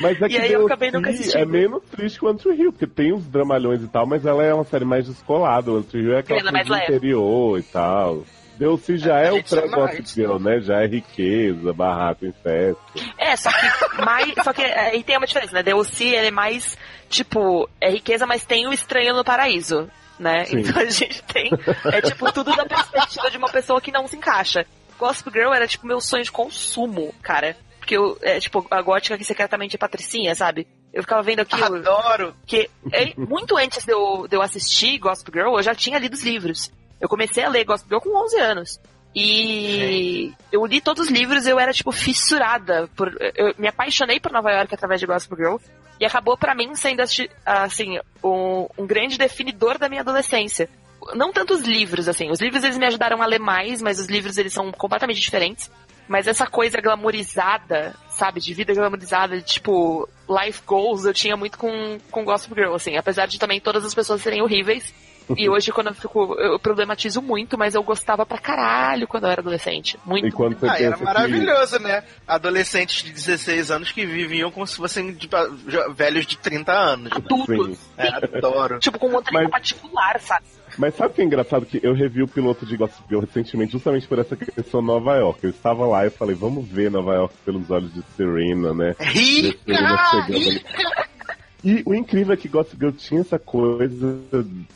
[0.00, 1.18] Mas é E que aí eu The acabei nunca O.C.
[1.18, 1.40] assistindo.
[1.40, 4.44] É menos triste que One Tree Hill, porque tem os dramalhões e tal, mas ela
[4.44, 5.72] é uma série mais descolada.
[5.72, 8.24] One Tree Hill é aquela Ela é coisa interior e tal.
[8.58, 8.98] The.O.C.
[8.98, 10.60] já É, é, o pré-gossip girl, né?
[10.60, 12.82] Já é riqueza, barraco em festa.
[13.16, 14.34] É, só que mais.
[14.42, 15.62] Só que é, aí tem uma diferença, né?
[15.62, 16.76] DLC ele é mais,
[17.08, 19.88] tipo, é riqueza, mas tem o estranho no paraíso.
[20.18, 20.46] Né?
[20.46, 20.58] Sim.
[20.58, 21.50] Então a gente tem.
[21.84, 24.66] É tipo tudo da perspectiva de uma pessoa que não se encaixa.
[24.98, 27.56] Gossip Girl era tipo meu sonho de consumo, cara.
[27.78, 30.66] Porque eu, é tipo a gótica que secretamente é patricinha, sabe?
[30.92, 31.76] Eu ficava vendo aquilo.
[31.76, 32.34] Adoro.
[32.44, 36.14] que é, muito antes de eu, de eu assistir Gossip Girl, eu já tinha lido
[36.14, 36.72] os livros.
[37.00, 38.80] Eu comecei a ler Gossip Girl com 11 anos.
[39.14, 42.88] E eu li todos os livros, eu era, tipo, fissurada.
[42.94, 45.56] Por, eu me apaixonei por Nova York através de Gossip Girl.
[46.00, 50.68] E acabou pra mim sendo, assim, um, um grande definidor da minha adolescência.
[51.14, 52.30] Não tanto os livros, assim.
[52.30, 55.70] Os livros, eles me ajudaram a ler mais, mas os livros, eles são completamente diferentes.
[56.06, 58.40] Mas essa coisa glamourizada, sabe?
[58.40, 62.96] De vida glamourizada, de, tipo, life goals, eu tinha muito com, com Gossip Girl, assim.
[62.96, 64.94] Apesar de também todas as pessoas serem horríveis.
[65.36, 66.34] E hoje, quando eu fico.
[66.38, 69.98] Eu problematizo muito, mas eu gostava pra caralho quando eu era adolescente.
[70.04, 70.26] Muito.
[70.26, 72.02] E quando você Ah, era maravilhoso, né?
[72.26, 77.10] Adolescentes de 16 anos que viviam como se fossem de- jo- velhos de 30 anos.
[77.12, 77.18] que...
[77.18, 77.78] Adultos.
[77.78, 77.84] Sim.
[77.96, 78.78] É, adoro.
[78.88, 80.44] Tipo, com um Mas- particular, sabe?
[80.76, 81.66] Mas sabe o que é engraçado?
[81.66, 85.40] Que eu revi o piloto de Gossip Girl recentemente justamente por essa questão Nova York.
[85.42, 88.94] Eu estava lá e eu falei, vamos ver Nova York pelos olhos de Serena, né?
[88.94, 91.08] Serena Rica!
[91.62, 94.18] E o incrível é que Gossip Girl tinha essa coisa,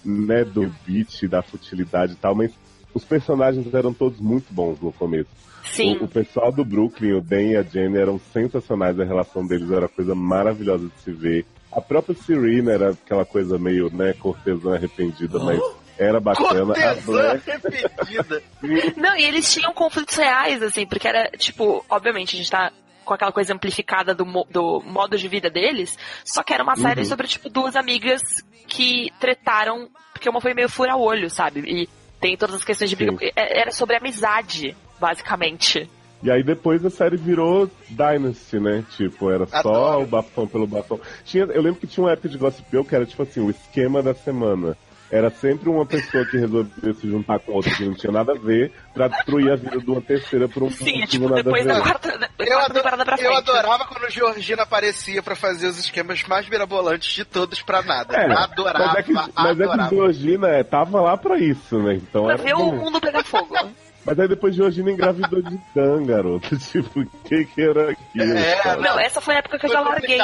[0.04, 2.52] né, do beat, da futilidade e tal, mas
[2.92, 5.30] os personagens eram todos muito bons no começo.
[5.70, 5.96] Sim.
[5.98, 9.70] O, o pessoal do Brooklyn, o Dan e a Jenny, eram sensacionais, a relação deles
[9.70, 11.46] era coisa maravilhosa de se ver.
[11.70, 15.60] A própria Serena era aquela coisa meio, né, cortesã arrependida, mas
[15.96, 16.72] era bacana.
[16.72, 18.42] A Cortesã Black, arrependida.
[19.00, 22.72] Não, e eles tinham conflitos reais, assim, porque era, tipo, obviamente a gente tá
[23.04, 27.00] com aquela coisa amplificada do, do modo de vida deles, só que era uma série
[27.00, 27.06] Uhum.
[27.06, 28.22] sobre, tipo, duas amigas
[28.66, 31.60] que tretaram, porque uma foi meio fura-olho, sabe?
[31.60, 31.88] E
[32.20, 33.16] tem todas as questões de briga.
[33.18, 33.30] Sim.
[33.36, 35.88] é- Era sobre amizade, basicamente.
[36.22, 38.84] E aí depois a série virou Dynasty, né?
[38.96, 40.02] Tipo, era só Adoro.
[40.02, 41.00] o bafão pelo bafão.
[41.24, 43.50] Tinha, eu lembro que tinha uma época de Gossip Girl que era tipo assim, o
[43.50, 44.76] esquema da semana.
[45.12, 48.34] Era sempre uma pessoa que resolvia se juntar com outra que não tinha nada a
[48.34, 51.42] ver pra destruir a vida de uma terceira por um Sim, é motivo tipo, nada
[51.42, 51.82] depois a da ver.
[51.82, 53.30] quarta, da Eu, quarta ado- temporada pra frente.
[53.30, 58.16] eu adorava quando Georgina aparecia pra fazer os esquemas mais mirabolantes de todos pra nada.
[58.16, 59.90] É, adorava, mas é que, mas é que adorava.
[59.90, 61.94] Georgina é, tava lá pra isso, né?
[61.96, 63.54] Então Pra era ver o mundo pegar fogo.
[64.04, 66.56] Mas aí depois Georgina engravidou de Dan, garoto.
[66.58, 68.36] Tipo, o que que era aquilo?
[68.36, 68.76] É?
[68.78, 70.18] Não, essa foi a época que eu já larguei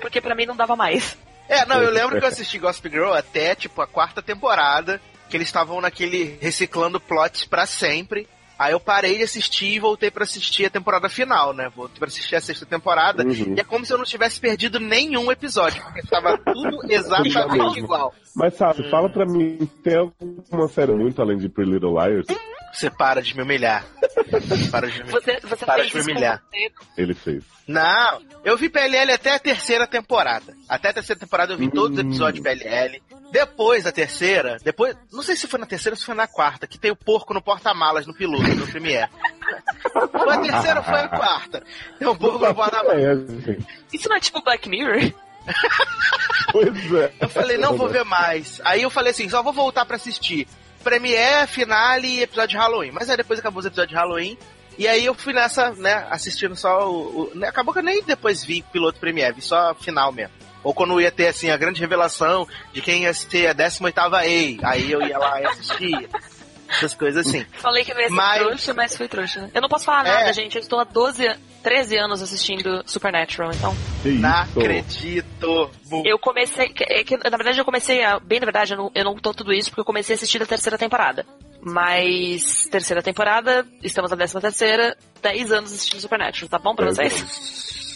[0.00, 1.16] porque pra mim não dava mais.
[1.52, 5.36] É, não, eu lembro que eu assisti Gossip Girl até, tipo, a quarta temporada, que
[5.36, 8.26] eles estavam naquele reciclando plots pra sempre.
[8.58, 11.68] Aí eu parei de assistir e voltei pra assistir a temporada final, né?
[11.74, 13.24] Voltei pra assistir a sexta temporada.
[13.24, 13.54] Uhum.
[13.56, 18.14] E é como se eu não tivesse perdido nenhum episódio, porque tava tudo exatamente igual.
[18.36, 22.26] Mas sabe, fala pra mim, tem alguma série muito além de Pretty Little Liars?
[22.72, 23.84] Você para de me humilhar.
[24.70, 26.42] Para de me Você, você Para fez de me humilhar.
[26.96, 27.44] Ele fez.
[27.68, 30.56] Não, eu vi PLL até a terceira temporada.
[30.68, 32.08] Até a terceira temporada eu vi todos os Hum.
[32.08, 33.02] episódios de PLL.
[33.30, 36.66] Depois da terceira, depois, não sei se foi na terceira ou se foi na quarta,
[36.66, 39.10] que tem o porco no porta-malas no piloto, no Premiere.
[39.92, 41.62] Foi a terceira ou foi a quarta?
[41.98, 43.48] Tem um porco no porta-malas.
[43.48, 43.56] É.
[43.92, 45.12] Isso não é tipo Black Mirror?
[46.52, 47.12] Pois é.
[47.20, 48.60] Eu falei, não vou ver mais.
[48.64, 50.46] Aí eu falei assim, só vou voltar pra assistir.
[50.82, 52.90] Premiere, finale e episódio de Halloween.
[52.92, 54.36] Mas aí depois acabou os episódios de Halloween.
[54.78, 57.24] E aí eu fui nessa, né, assistindo só o.
[57.24, 60.32] o- né, acabou que eu nem depois vi piloto Premiere, vi só a final mesmo.
[60.64, 64.58] Ou quando ia ter, assim, a grande revelação de quem ia ser a 18ª Ei.
[64.62, 66.08] Aí eu ia lá e assistia.
[66.72, 67.44] Essas coisas assim.
[67.60, 69.50] Falei que eu ia ser Mas- trouxa, mas fui trouxa.
[69.54, 70.10] Eu não posso falar É.
[70.12, 70.56] nada, gente.
[70.56, 73.76] Eu estou há 12, an- 13 anos assistindo Supernatural, então.
[74.02, 74.20] Que isso?
[74.22, 75.70] Não acredito.
[76.04, 76.72] Eu comecei.
[76.88, 78.18] É que, na verdade, eu comecei a.
[78.18, 80.42] Bem, na verdade, eu não, eu não tô tudo isso porque eu comecei a assistir
[80.42, 81.24] a terceira temporada.
[81.60, 82.66] Mas.
[82.70, 87.12] Terceira temporada, estamos na décima terceira, 10 anos assistindo Supernatural, tá bom pra É, vocês?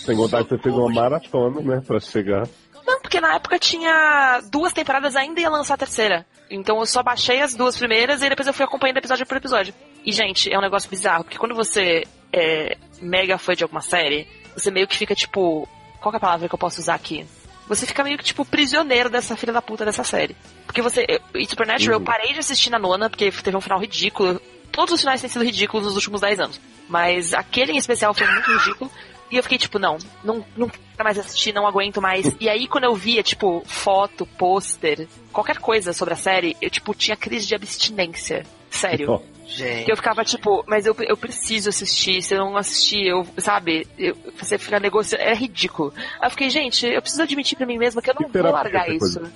[0.07, 2.47] Sem contar que você fez uma maratona, né, pra chegar.
[2.87, 6.25] Não, porque na época tinha duas temporadas ainda ia lançar a terceira.
[6.49, 9.75] Então eu só baixei as duas primeiras e depois eu fui acompanhando episódio por episódio.
[10.05, 14.27] E, gente, é um negócio bizarro, porque quando você é mega fã de alguma série,
[14.55, 15.69] você meio que fica tipo.
[16.01, 17.27] Qual que é a palavra que eu posso usar aqui?
[17.69, 20.37] Você fica meio que, tipo, prisioneiro dessa filha da puta dessa série.
[20.65, 21.05] Porque você.
[21.09, 22.05] eu- E Supernatural, eu Uhum.
[22.05, 24.41] parei de assistir na nona, porque teve um final ridículo.
[24.71, 26.61] Todos os finais têm sido ridículos nos últimos 10 anos.
[26.89, 28.93] Mas aquele em especial foi muito ridículo.
[29.31, 32.35] E eu fiquei tipo, não, não, não quero mais assistir, não aguento mais.
[32.41, 36.95] E aí, quando eu via, tipo, foto, pôster, qualquer coisa sobre a série, eu, tipo,
[36.95, 38.45] tinha crise de abstinência.
[38.71, 39.21] Sério.
[39.49, 39.85] Gente.
[39.85, 43.87] Que eu ficava tipo, mas eu, eu preciso assistir, se eu não assistir, eu, sabe,
[43.97, 45.95] eu, você fica negociando, é ridículo.
[46.21, 48.51] Aí eu fiquei, gente, eu preciso admitir pra mim mesma que eu não que vou
[48.51, 49.21] largar isso.
[49.21, 49.33] coisa-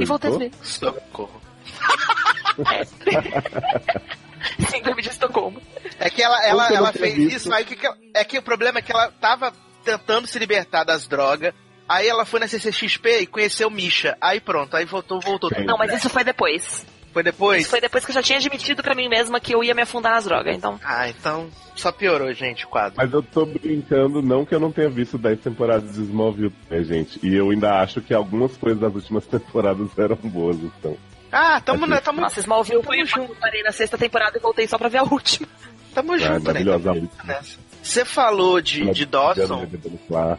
[0.00, 0.50] E voltei a ver.
[0.60, 1.40] Socorro.
[4.70, 5.60] Síndrome de Estocolmo.
[6.04, 7.36] É que ela, ela, ela fez visto.
[7.36, 9.52] isso, aí que, que ela- é que o problema é que ela tava
[9.82, 11.52] tentando se libertar das drogas,
[11.88, 15.50] aí ela foi na CCXP e conheceu Misha, aí pronto, aí voltou, voltou.
[15.64, 16.86] Não, mas isso foi depois.
[17.12, 17.60] Foi depois?
[17.62, 19.82] Isso foi depois que eu já tinha admitido pra mim mesma que eu ia me
[19.82, 20.80] afundar nas drogas, então.
[20.84, 22.94] Ah, então só piorou, gente, o quadro.
[22.96, 26.82] Mas eu tô brincando, não que eu não tenha visto 10 temporadas de Smallville, né,
[26.82, 27.20] gente?
[27.22, 30.96] E eu ainda acho que algumas coisas das últimas temporadas eram boas, então.
[31.30, 34.76] Ah, tamo, né, tamo, Nossa, Smallville foi eu parei na sexta temporada e voltei só
[34.76, 35.46] pra ver a última.
[35.94, 36.64] Tamo Ah, junto, né?
[36.64, 37.58] maravilhosa nessa.
[37.82, 39.66] Você falou de, de Dawson.
[40.14, 40.38] Ah,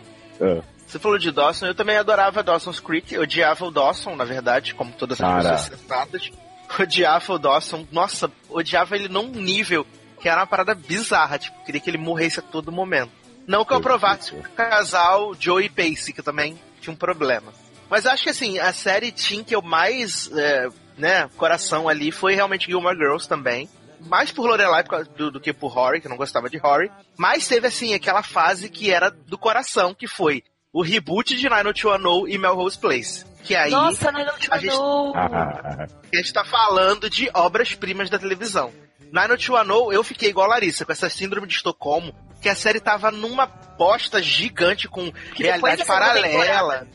[0.87, 4.91] você falou de Dawson, eu também adorava Dawson's Creek, odiava o Dawson, na verdade, como
[4.91, 5.49] todas as Cara.
[5.57, 6.31] pessoas sensatas.
[6.79, 9.85] Odiava o Dawson, nossa, odiava ele num nível
[10.19, 13.11] que era uma parada bizarra, tipo, queria que ele morresse a todo momento.
[13.47, 13.81] Não que eu
[14.19, 14.39] sei.
[14.39, 17.53] o casal Joey e Pacey, que também tinha um problema.
[17.89, 20.67] Mas acho que assim, a série teen que eu mais, é,
[20.97, 23.69] né, coração ali foi realmente Gilmore Girls também.
[24.05, 24.83] Mais por Lorelai
[25.17, 26.91] do, do que por Rory, que eu não gostava de Rory.
[27.17, 32.33] Mas teve assim, aquela fase que era do coração, que foi o reboot de 90210
[32.33, 33.25] e Melrose Place.
[33.43, 35.13] Que aí Nossa, a gente- mandou.
[35.15, 38.71] ah, a gente tá falando de obras-primas da televisão.
[39.11, 43.11] 90210, eu fiquei igual a Larissa, com essa síndrome de Estocolmo, que a série tava
[43.11, 46.87] numa bosta gigante com Que realidade paralela.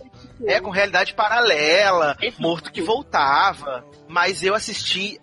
[0.46, 3.84] É, com realidade paralela, morto que voltava.
[4.08, 5.20] Mas eu assisti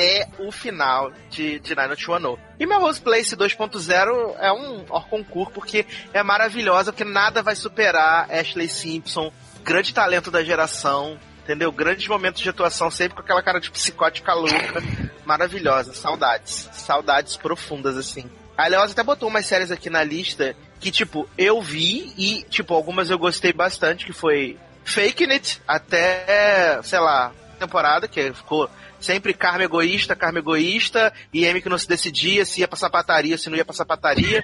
[0.00, 5.86] até o final de, de Nine One E Melrose Place 2.0 é um concurso porque
[6.14, 9.30] é maravilhosa, porque nada vai superar Ashley Simpson,
[9.62, 11.70] grande talento da geração, entendeu?
[11.70, 14.82] Grandes momentos de atuação, sempre com aquela cara de psicótica louca,
[15.26, 15.92] maravilhosa.
[15.92, 16.70] Saudades.
[16.72, 18.30] Saudades profundas, assim.
[18.56, 22.72] A Leoz até botou umas séries aqui na lista que, tipo, eu vi e, tipo,
[22.72, 28.68] algumas eu gostei bastante, que foi Fake It, até, sei lá, temporada, que ficou
[29.00, 33.36] sempre Carme egoísta, Carme egoísta, e M que não se decidia se ia pra sapataria,
[33.38, 34.42] se não ia pra sapataria.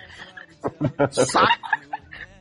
[1.10, 1.46] Saco.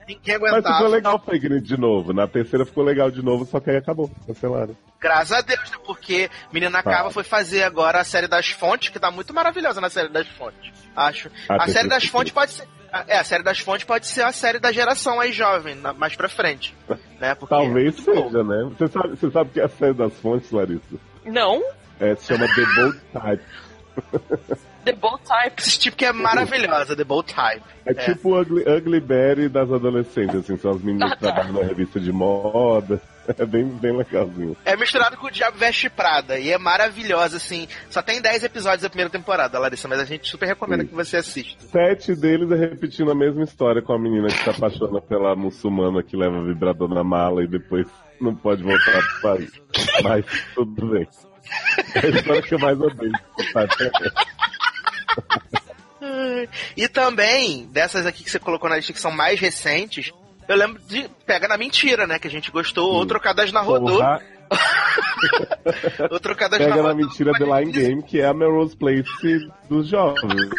[0.08, 0.76] Ninguém Mas aguentava.
[0.78, 2.14] ficou legal o Fake News de novo.
[2.14, 4.10] Na terceira ficou legal de novo, só que aí acabou.
[4.28, 4.78] Cancelaram.
[5.02, 5.78] Graças a Deus, né?
[5.84, 6.92] Porque Menina Tá.
[6.92, 10.28] Cava foi fazer agora a série das fontes, que tá muito maravilhosa na série das
[10.28, 10.72] fontes.
[10.96, 11.30] Acho.
[11.50, 12.68] A tem série das fontes pode ser.
[13.08, 16.16] É, a série das fontes pode ser a série da geração aí jovem, na- mais
[16.16, 16.76] pra frente.
[17.20, 17.34] Né?
[17.34, 18.14] Porque Talvez bom.
[18.30, 18.70] seja, né?
[18.78, 20.98] Você sabe, você sabe que é a série das fontes, Larissa?
[21.26, 21.64] Não?
[22.00, 23.44] É, se chama The Bold Type.
[24.86, 25.62] The Bold Type.
[25.62, 27.64] Esse tipo que é maravilhosa, The Bold Type.
[27.86, 31.64] É, tipo o Ugly, Ugly Betty das adolescentes, assim, são as meninas que trabalham na
[31.64, 33.02] revista de moda.
[33.40, 34.56] É bem, bem legalzinho.
[34.64, 36.38] É misturado com o Diabo Veste Prada.
[36.38, 37.68] E é maravilhosa, assim.
[37.90, 40.90] Só tem 10 episódios da primeira temporada, Larissa, mas a gente super recomenda Sim.
[40.90, 41.66] que você assista.
[41.66, 46.04] Sete deles é repetindo a mesma história com a menina que se apaixona pela muçulmana
[46.04, 47.88] que leva vibrador na mala e depois
[48.22, 49.52] não pode voltar pro país.
[50.04, 51.08] Mas tudo bem.
[51.96, 53.12] É a história que eu mais odeio.
[56.78, 60.14] E também, dessas aqui que você colocou na lista que são mais recentes,
[60.48, 62.20] eu lembro de Pega na Mentira, né?
[62.20, 64.00] Que a gente gostou, ou Trocadas na Rodô.
[66.12, 66.96] Ou Trocadas pega na Rodô.
[66.96, 69.10] mentira The Line Game, que é a Melrose Place
[69.68, 70.52] dos jovens,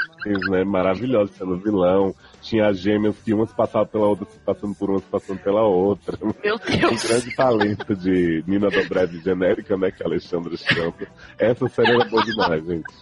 [0.50, 0.64] né?
[0.64, 2.12] Maravilhosa, sendo vilão.
[2.46, 6.16] Tinha as gêmeas que umas passavam pela outra, se passando por umas, passando pela outra.
[6.44, 7.02] Meu Um Deus.
[7.04, 9.90] grande talento de Nina Dobrev genérica, né?
[9.90, 11.06] Que é a Alexandra Champa.
[11.38, 12.94] Essa série era boa demais, gente.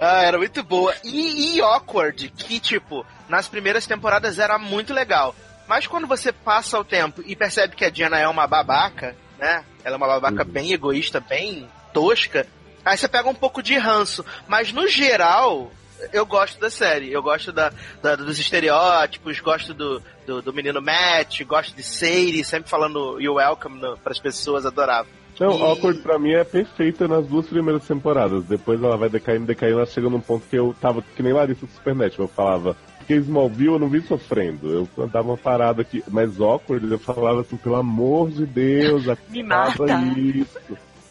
[0.00, 0.92] Ah, era muito boa.
[1.04, 5.32] E, e Awkward, que, tipo, nas primeiras temporadas era muito legal.
[5.68, 9.64] Mas quando você passa o tempo e percebe que a Diana é uma babaca, né?
[9.84, 10.50] Ela é uma babaca Uhum.
[10.50, 12.46] bem egoísta, bem tosca,
[12.84, 14.24] aí você pega um pouco de ranço.
[14.48, 15.70] Mas no geral,
[16.12, 17.12] eu gosto da série.
[17.12, 17.72] Eu gosto da,
[18.02, 23.34] da- dos estereótipos, gosto do, do, do menino Matt, gosto de Sadie, sempre falando You
[23.34, 25.08] Welcome para as pessoas, adorava.
[25.40, 28.44] Não, E- Awkward pra mim é perfeita nas duas primeiras temporadas.
[28.44, 31.66] Depois ela vai decaindo, decaindo, ela chega num ponto que eu tava que nem Larissa
[31.66, 32.18] do Supernet.
[32.18, 34.88] Eu falava, porque Smallville eu não vi sofrendo.
[34.96, 39.42] Eu dava uma parada aqui, mas Awkward eu falava assim, pelo amor de Deus, acaba
[39.42, 39.84] mata.
[40.18, 40.58] isso.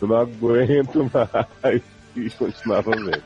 [0.02, 1.12] Eu não aguento
[1.64, 1.82] mais.
[2.16, 3.24] E continuava vendo.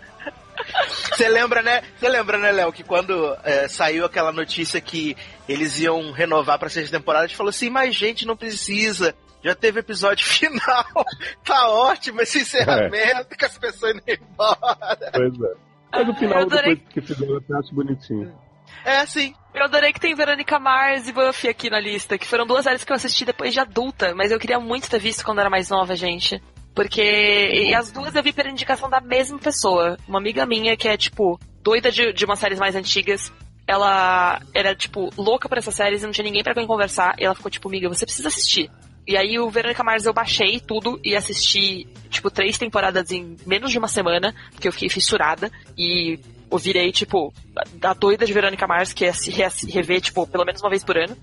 [1.11, 1.81] Você lembra, né?
[1.97, 5.15] Você lembra, né, Léo, que quando é, saiu aquela notícia que
[5.47, 9.15] eles iam renovar pra sexta temporada, a gente falou assim, mas gente, não precisa.
[9.43, 10.85] Já teve episódio final.
[11.43, 15.11] tá ótimo esse encerramento, com as pessoas indo embora.
[15.13, 15.53] Pois é.
[15.91, 16.75] Mas no eu final, adorei.
[16.75, 18.45] depois que fizeram, eu até acho bonitinho.
[18.83, 19.33] É, sim.
[19.53, 22.83] Eu adorei que tem Verônica Mars e Buffy aqui na lista, que foram duas séries
[22.83, 25.69] que eu assisti depois de adulta, mas eu queria muito ter visto quando era mais
[25.69, 26.41] nova, gente.
[26.75, 27.01] Porque.
[27.01, 29.97] E as duas eu vi pela indicação da mesma pessoa.
[30.07, 33.31] Uma amiga minha que é, tipo, doida de, de umas séries mais antigas.
[33.65, 37.15] Ela era, tipo, louca por essas séries e não tinha ninguém pra quem conversar.
[37.17, 38.69] E ela ficou, tipo, amiga, você precisa assistir.
[39.07, 43.71] E aí o Verônica Mars eu baixei tudo e assisti, tipo, três temporadas em menos
[43.71, 45.49] de uma semana, porque eu fiquei fissurada.
[45.77, 46.19] E
[46.51, 47.33] eu virei, tipo,
[47.81, 49.31] a doida de Verônica Mars, que é se
[49.71, 51.15] rever, tipo, pelo menos uma vez por ano.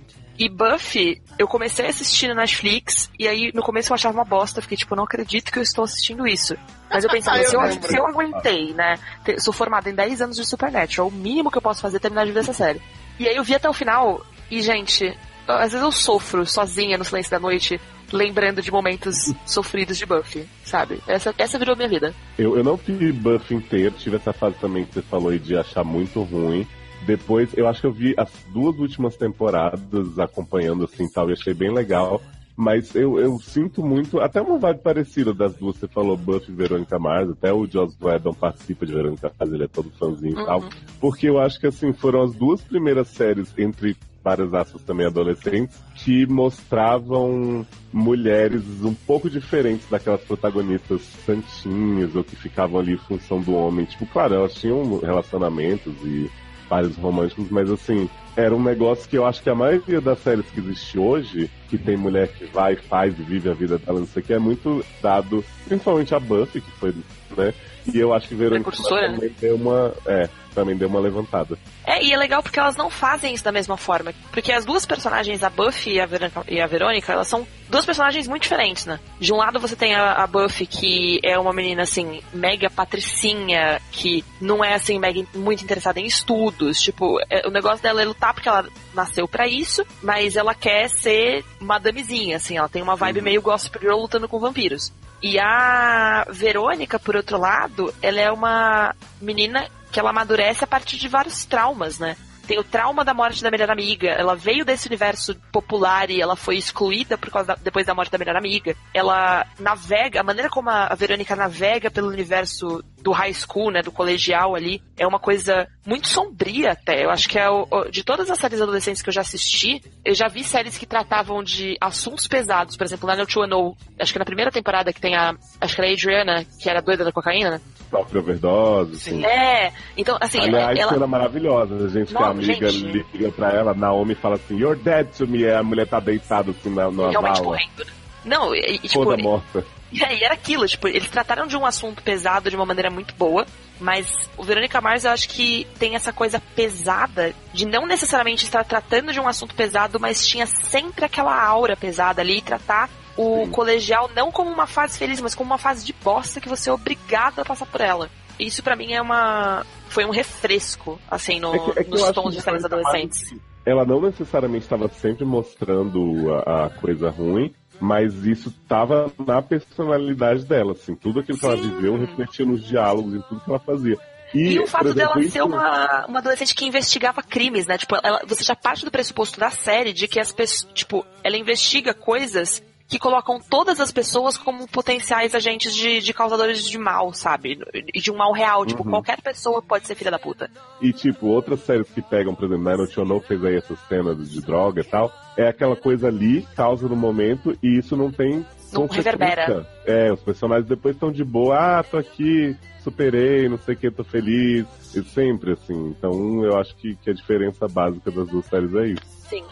[0.44, 4.24] E Buffy, eu comecei a assistir na Netflix, e aí no começo eu achava uma
[4.24, 6.56] bosta, eu fiquei tipo, não acredito que eu estou assistindo isso.
[6.90, 7.88] Mas eu pensava, Eu se, eu, lembro.
[7.88, 8.98] se eu aguentei, né?
[9.38, 12.26] Sou formada em 10 anos de Supernatural, o mínimo que eu posso fazer é terminar
[12.26, 12.82] de ver essa série.
[13.20, 15.04] E aí eu vi até o final, e gente,
[15.46, 17.80] eu- às vezes eu sofro sozinha no silêncio da noite,
[18.12, 20.98] lembrando de momentos sofridos de Buffy, sabe?
[21.06, 22.12] Essa, essa virou minha vida.
[22.36, 25.56] Eu, eu não vi Buffy inteiro, tive essa fase também que você falou aí de
[25.56, 26.66] achar muito ruim.
[27.06, 31.54] Depois, eu acho que eu vi as duas últimas temporadas acompanhando assim tal, e achei
[31.54, 32.20] bem legal.
[32.54, 36.54] Mas eu, eu sinto muito, até uma vibe parecida das duas, você falou Buffy e
[36.54, 40.44] Verônica Mars, até o Joss Whedon participa de Verônica Mars, ele é todo fãzinho e
[40.44, 40.60] tal.
[40.60, 40.68] Uhum.
[41.00, 45.76] Porque eu acho que assim, foram as duas primeiras séries, entre várias aspas também adolescentes,
[45.96, 53.40] que mostravam mulheres um pouco diferentes daquelas protagonistas santinhas ou que ficavam ali em função
[53.40, 53.84] do homem.
[53.84, 56.30] Tipo, claro, elas tinham relacionamentos e
[56.72, 60.46] vários românticos, mas assim, era um negócio que eu acho que a maioria das séries
[60.46, 64.06] que existe hoje, que tem mulher que vai, faz e vive a vida dela, não
[64.06, 66.94] sei o que, é muito dado, principalmente a Buffy, que foi,
[67.36, 67.52] né?
[67.92, 69.92] E eu acho que Verônica Precursora, também deu uma.
[70.06, 71.58] É, também deu uma levantada.
[71.84, 74.12] É, e é legal porque elas não fazem isso da mesma forma.
[74.30, 77.84] Porque as duas personagens, a Buffy e a, Verônica, e a Verônica, elas são duas
[77.84, 79.00] personagens muito diferentes, né?
[79.18, 83.80] De um lado você tem a, a Buffy, que é uma menina, assim, mega patricinha,
[83.90, 86.80] que não é, assim, mega muito interessada em estudos.
[86.80, 90.88] Tipo, é- o negócio dela é lutar porque ela nasceu pra isso, mas ela quer
[90.88, 92.56] ser uma damezinha, assim.
[92.56, 94.92] Ela tem uma vibe meio Gossip Girl lutando com vampiros.
[95.22, 100.96] E a Verônica, por outro lado, ela é uma menina que ela amadurece a partir
[100.96, 102.16] de vários traumas, né?
[102.52, 104.10] Tem o trauma da morte da melhor amiga.
[104.10, 108.12] Ela veio desse universo popular e ela foi excluída por causa da- depois da morte
[108.12, 108.76] da melhor amiga.
[108.92, 113.90] Ela navega, a maneira como a Verônica navega pelo universo do high school, né, do
[113.90, 117.04] colegial ali, é uma coisa muito sombria até.
[117.04, 120.14] Eu acho que é o, de todas as séries adolescentes que eu já assisti, eu
[120.14, 124.18] já vi séries que tratavam de assuntos pesados, por exemplo, lá no 210, acho que
[124.18, 127.10] na primeira temporada que tem a, acho que era a Adriana, que era doida da
[127.12, 127.60] cocaína, né?
[127.90, 129.24] Sofre overdose, assim.
[129.24, 131.74] É, então assim, Aliás, ela, cena maravilhosa.
[131.74, 133.06] A gente que a Não, amiga gente.
[133.12, 135.48] liga pra ela, Naomi fala assim, You're dead to me.
[135.48, 137.84] A mulher tá deitada assim na, na realmente vala, né?
[138.24, 139.64] Não, e, e, tipo, toda morta.
[139.90, 143.14] E aí era aquilo, tipo, eles trataram de um assunto pesado de uma maneira muito
[143.14, 143.44] boa,
[143.78, 148.64] mas o Verônica Mars eu acho que tem essa coisa pesada de não necessariamente estar
[148.64, 153.46] tratando de um assunto pesado, mas tinha sempre aquela aura pesada ali e tratar o
[153.48, 156.72] colegial não como uma fase feliz, mas como uma fase de bosta que você é
[156.72, 158.08] obrigado a passar por ela.
[158.46, 162.10] Isso pra mim é uma foi um refresco assim no, É que- é que nos
[162.12, 163.34] tons de Mars, adolescentes.
[163.64, 170.44] Ela não necessariamente estava sempre mostrando a, a coisa ruim, mas isso estava na personalidade
[170.44, 170.94] dela, assim.
[170.94, 171.70] Tudo aquilo que ela Sim.
[171.70, 173.98] viveu refletia nos diálogos, em tudo que ela fazia.
[174.34, 177.76] E, o fato exemplo, dela isso- ser uma, uma adolescente que investigava crimes, né?
[177.76, 181.36] Tipo, ela, você já parte do pressuposto da série de que as pessoas, tipo, ela
[181.36, 187.12] investiga coisas que colocam todas as pessoas como potenciais agentes de, de causadores de mal,
[187.12, 187.58] sabe?
[187.94, 188.66] E de um mal real.
[188.66, 188.90] Tipo, Uhum.
[188.90, 190.50] qualquer pessoa pode ser filha da puta.
[190.80, 194.40] E, tipo, outras séries que pegam, por exemplo, Nine Channel fez aí essa cena de
[194.40, 198.86] droga e tal, é aquela coisa ali, causa no momento, e isso não tem Não
[198.86, 199.66] reverbera.
[199.86, 203.90] É, os personagens depois estão de boa, ah, tô aqui, superei, não sei o que,
[203.90, 204.66] tô feliz.
[204.94, 205.94] E sempre, assim.
[205.96, 209.02] Então, eu acho que, que a diferença básica das duas séries é isso.
[209.28, 209.44] Sim.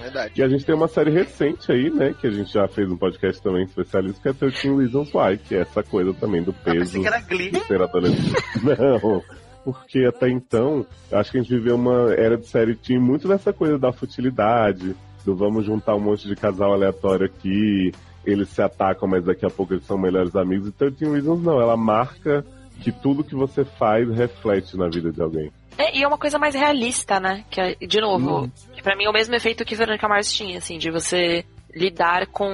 [0.00, 0.32] Verdade.
[0.36, 2.96] E a gente tem uma série recente aí, né, que a gente já fez um
[2.96, 6.64] podcast também especialista, que é 13 Reasons Why, que é essa coisa também do Ah,
[6.64, 7.50] peso pensei que era Glee.
[7.50, 8.32] de ser adolescente.
[8.64, 9.22] Não,
[9.64, 13.28] porque até então, acho que a gente viveu uma era de série que tinha muito
[13.28, 14.94] dessa coisa da futilidade,
[15.24, 17.92] do vamos juntar um monte de casal aleatório aqui,
[18.24, 20.68] eles se atacam, mas daqui a pouco eles são melhores amigos.
[20.68, 22.44] E 13 Reasons não, ela marca
[22.80, 25.52] que tudo que você faz reflete na vida de alguém.
[25.78, 27.44] É, e é uma coisa mais realista, né?
[27.50, 30.58] Que, é- de novo, que pra mim é o mesmo efeito que Verônica Mars tinha,
[30.58, 31.44] assim, de você
[31.74, 32.50] lidar com,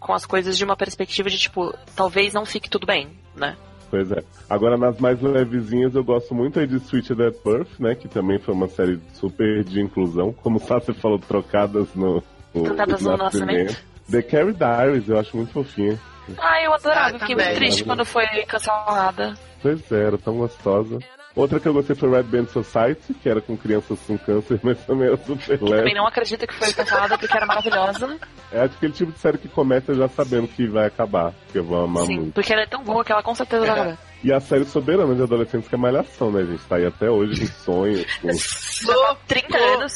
[0.00, 3.56] com as coisas de uma perspectiva de, tipo, talvez não fique tudo bem, né?
[3.90, 4.22] Pois é.
[4.50, 7.94] Agora, nas mais levezinhas, eu gosto muito aí de Switch Dead Birth, né?
[7.94, 10.32] Que também foi uma série super de inclusão.
[10.32, 12.22] Como Sassi falou, trocadas no,
[12.54, 13.76] no, Trocadas no nascimento.
[14.10, 15.98] The Carrie Diaries, eu acho muito fofinha.
[16.38, 17.46] Ah, eu adorava, Ah, fiquei também.
[17.46, 19.34] muito triste quando foi cancelada.
[19.62, 20.98] Pois é, era tão gostosa.
[21.36, 24.78] Outra que eu gostei foi Red Band Society, que era com crianças com câncer, mas
[24.84, 25.94] também era super Também leve.
[25.94, 28.18] não acredito que foi cancelada porque era maravilhosa.
[28.50, 31.84] É aquele tipo de série que começa já sabendo que vai acabar, que eu vou
[31.84, 32.32] amar Sim, muito.
[32.34, 33.98] porque ela é tão boa que ela com certeza vai acabar.
[34.24, 36.42] E a série soberana de adolescentes que é Malhação, né?
[36.44, 38.32] Gente tá aí até hoje com sonhos, com...
[38.32, 39.92] Já tá 30 anos.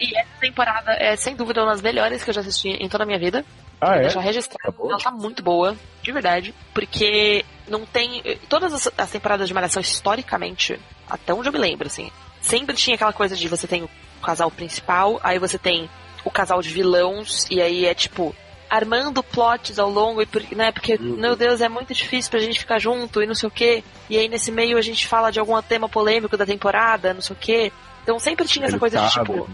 [0.00, 3.04] E essa temporada é, sem dúvida, uma das melhores que eu já assisti em toda
[3.04, 3.44] a minha vida.
[3.80, 4.00] Ah, é?
[4.02, 4.72] Deixar registrado.
[4.76, 6.54] Tá ela tá muito boa, de verdade.
[6.74, 8.22] Porque não tem.
[8.48, 10.78] Todas as, as temporadas de Malhação, historicamente,
[11.08, 12.10] até onde eu me lembro, assim,
[12.40, 13.90] sempre tinha aquela coisa de você tem o
[14.22, 15.88] casal principal, aí você tem
[16.24, 18.34] o casal de vilãos, e aí é tipo.
[18.68, 20.70] Armando plots ao longo, e por- né?
[20.70, 21.16] Porque, Uhum.
[21.16, 23.82] meu Deus, é muito difícil pra gente ficar junto e não sei o quê.
[24.08, 27.34] E aí nesse meio a gente fala de algum tema polêmico da temporada, não sei
[27.34, 27.72] o quê.
[28.02, 29.48] Então sempre tinha essa coisa de tipo.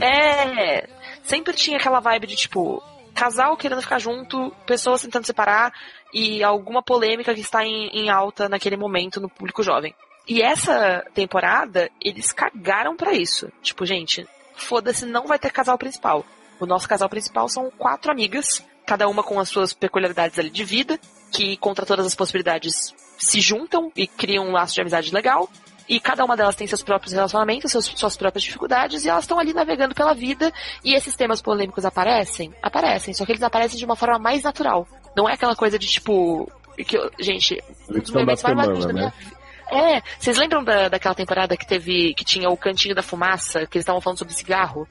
[0.00, 0.88] É,
[1.22, 2.82] sempre tinha aquela vibe de tipo,
[3.14, 5.72] casal querendo ficar junto, pessoas tentando separar
[6.12, 9.94] e alguma polêmica que está em, em alta naquele momento no público jovem.
[10.26, 13.50] E essa temporada, eles cagaram pra isso.
[13.60, 16.24] Tipo, gente, foda-se, não vai ter casal principal.
[16.60, 20.64] O nosso casal principal são quatro amigas, cada uma com as suas peculiaridades ali de
[20.64, 20.98] vida,
[21.32, 25.48] que contra todas as possibilidades se juntam e criam um laço de amizade legal.
[25.88, 29.38] E cada uma delas tem seus próprios relacionamentos, seus- suas próprias dificuldades, e elas estão
[29.38, 30.52] ali navegando pela vida.
[30.84, 32.52] E esses temas polêmicos aparecem?
[32.62, 34.86] Aparecem, só que eles aparecem de uma forma mais natural.
[35.16, 36.50] Não é aquela coisa de tipo.
[36.86, 39.12] Que, eu- gente, um dos momentos mais marcantes da minha né?
[39.18, 39.42] vida.
[39.70, 43.78] É, vocês lembram da, daquela temporada que teve, que tinha o cantinho da fumaça, que
[43.78, 44.86] eles estavam falando sobre cigarro?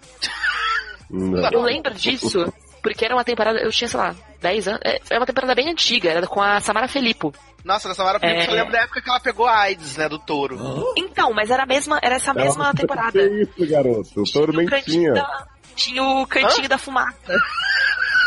[1.10, 1.50] Não.
[1.52, 2.52] Eu lembro disso,
[2.82, 5.70] porque era uma temporada, eu tinha, sei lá, 10 anos, é, é uma temporada bem
[5.70, 7.34] antiga, era com a Samara Felippo.
[7.64, 8.48] Nossa, da Samara Filippo, É.
[8.50, 10.58] eu lembro da época que ela pegou a AIDS, né, do touro.
[10.98, 13.12] Então, mas era a mesma, era essa mesma temporada.
[13.12, 14.22] Que isso, garoto?
[14.22, 15.14] O touro nem tinha.
[15.14, 17.16] da- tinha o cantinho da fumaça.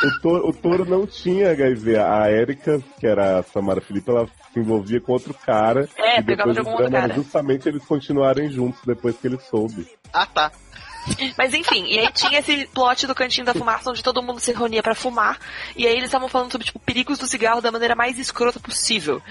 [0.02, 1.96] O touro, o touro não tinha HIV.
[1.96, 5.88] A Erika, que era a Samara Felipe, ela se envolvia com outro cara.
[5.96, 7.14] É, e pegava depois de o algum outro cara.
[7.14, 9.86] justamente eles continuarem juntos depois que ele soube.
[10.12, 10.50] Ah, tá.
[11.36, 14.52] Mas enfim, e aí tinha esse plot do cantinho da fumaça onde todo mundo se
[14.52, 15.38] reunia pra fumar.
[15.76, 19.22] E aí eles estavam falando sobre, tipo, perigos do cigarro da maneira mais escrota possível.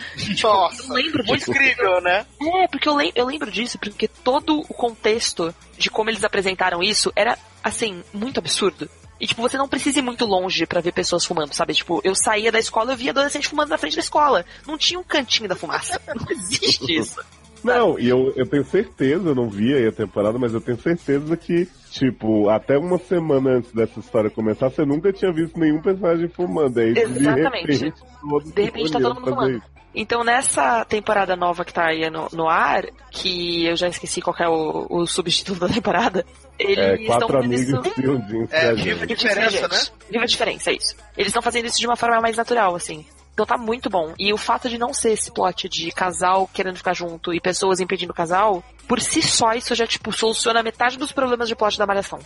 [0.42, 1.52] Nossa, eu lembro muito disso.
[1.52, 2.26] incrível, né?
[2.42, 6.82] É, porque eu, lem eu lembro disso, porque todo o contexto de como eles apresentaram
[6.82, 8.90] isso era, assim, muito absurdo.
[9.20, 11.74] E, tipo, você não precisa ir muito longe pra ver pessoas fumando, sabe?
[11.74, 14.46] Tipo, eu saía da escola e eu via adolescente fumando na frente da escola.
[14.68, 16.02] Não tinha um cantinho da fumaça.
[16.14, 17.24] Não existe isso.
[17.64, 20.78] Não, e eu, eu tenho certeza, eu não vi aí a temporada, mas eu tenho
[20.80, 25.82] certeza que, tipo, até uma semana antes dessa história começar, você nunca tinha visto nenhum
[25.82, 26.80] personagem fumando.
[26.80, 27.66] Aí, Exatamente.
[27.66, 29.58] de repente, De repente tá todo mundo fumando.
[29.58, 29.74] isso.
[29.96, 34.36] Então, nessa temporada nova que tá aí no, no ar, que eu já esqueci qual
[34.36, 36.26] que é o, o subtítulo da temporada,
[36.58, 38.02] eles É, estão quatro fazendo amigos isso...
[38.02, 39.78] e um É, viva de diferença, né?
[40.10, 40.96] Viva a diferença, é isso.
[41.16, 43.06] Eles estão fazendo isso de uma forma mais natural, assim.
[43.34, 44.14] Então tá muito bom.
[44.20, 47.80] E o fato de não ser esse plot de casal querendo ficar junto e pessoas
[47.80, 51.78] impedindo o casal, por si só isso já, tipo, soluciona metade dos problemas de plot
[51.80, 52.20] da malhação.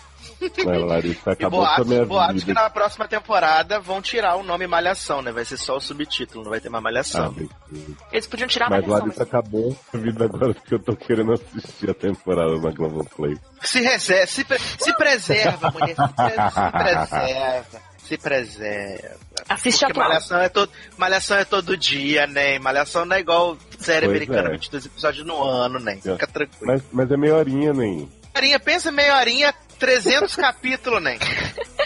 [0.66, 2.62] Vai, Larissa, acabou com a boatos, minha boatos que vida.
[2.62, 5.32] na próxima temporada vão tirar o nome Malhação, né?
[5.32, 7.32] Vai ser só o subtítulo, não vai ter mais Ah, Malhação.
[7.32, 7.96] beleza.
[8.12, 9.06] Eles podiam tirar a Mas malhação.
[9.06, 13.36] Larissa acabou a vida agora porque eu tô querendo assistir a temporada na Globoplay.
[13.62, 15.96] Se, reserva, se, pre- se preserva, mulher.
[15.96, 17.87] Se, pre- se preserva.
[18.08, 19.18] Se preserva.
[19.50, 20.08] Assiste Porque atual.
[20.08, 22.58] malhação é, todo, malhação é todo dia, né?
[22.60, 24.52] Malhação não é igual série Pois americana, é.
[24.52, 26.00] 22 episódios no ano, né?
[26.02, 26.66] Fica tranquilo.
[26.66, 27.98] Mas, mas é meia horinha, nem.
[27.98, 31.18] Meia horinha, pensa meia horinha, 300 capítulos, né?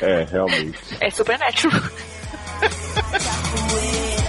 [0.01, 0.77] É, realmente.
[0.99, 1.81] É Supernatural.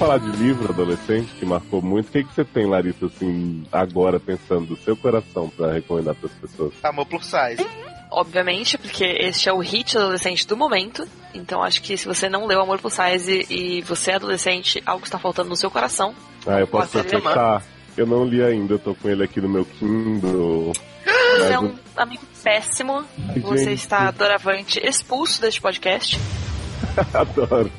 [0.00, 2.08] falar de livro adolescente que marcou muito.
[2.08, 6.32] O que, que você tem, Larissa, assim, agora pensando do seu coração pra recomendar pras
[6.32, 6.72] pessoas?
[6.82, 7.66] Amor plus size.
[8.10, 11.06] Obviamente, porque este é o hit adolescente do momento.
[11.34, 15.04] Então acho que se você não leu Amor Plus Size e você é adolescente, algo
[15.04, 16.14] está faltando no seu coração.
[16.46, 17.62] Ah, eu posso aceitar.
[17.94, 20.72] Eu não li ainda, eu tô com ele aqui no meu Kindle.
[21.36, 23.04] Você é um amigo péssimo.
[23.28, 23.74] Ai, Você gente.
[23.74, 26.18] está doravante expulso deste podcast.
[27.14, 27.70] Adoro.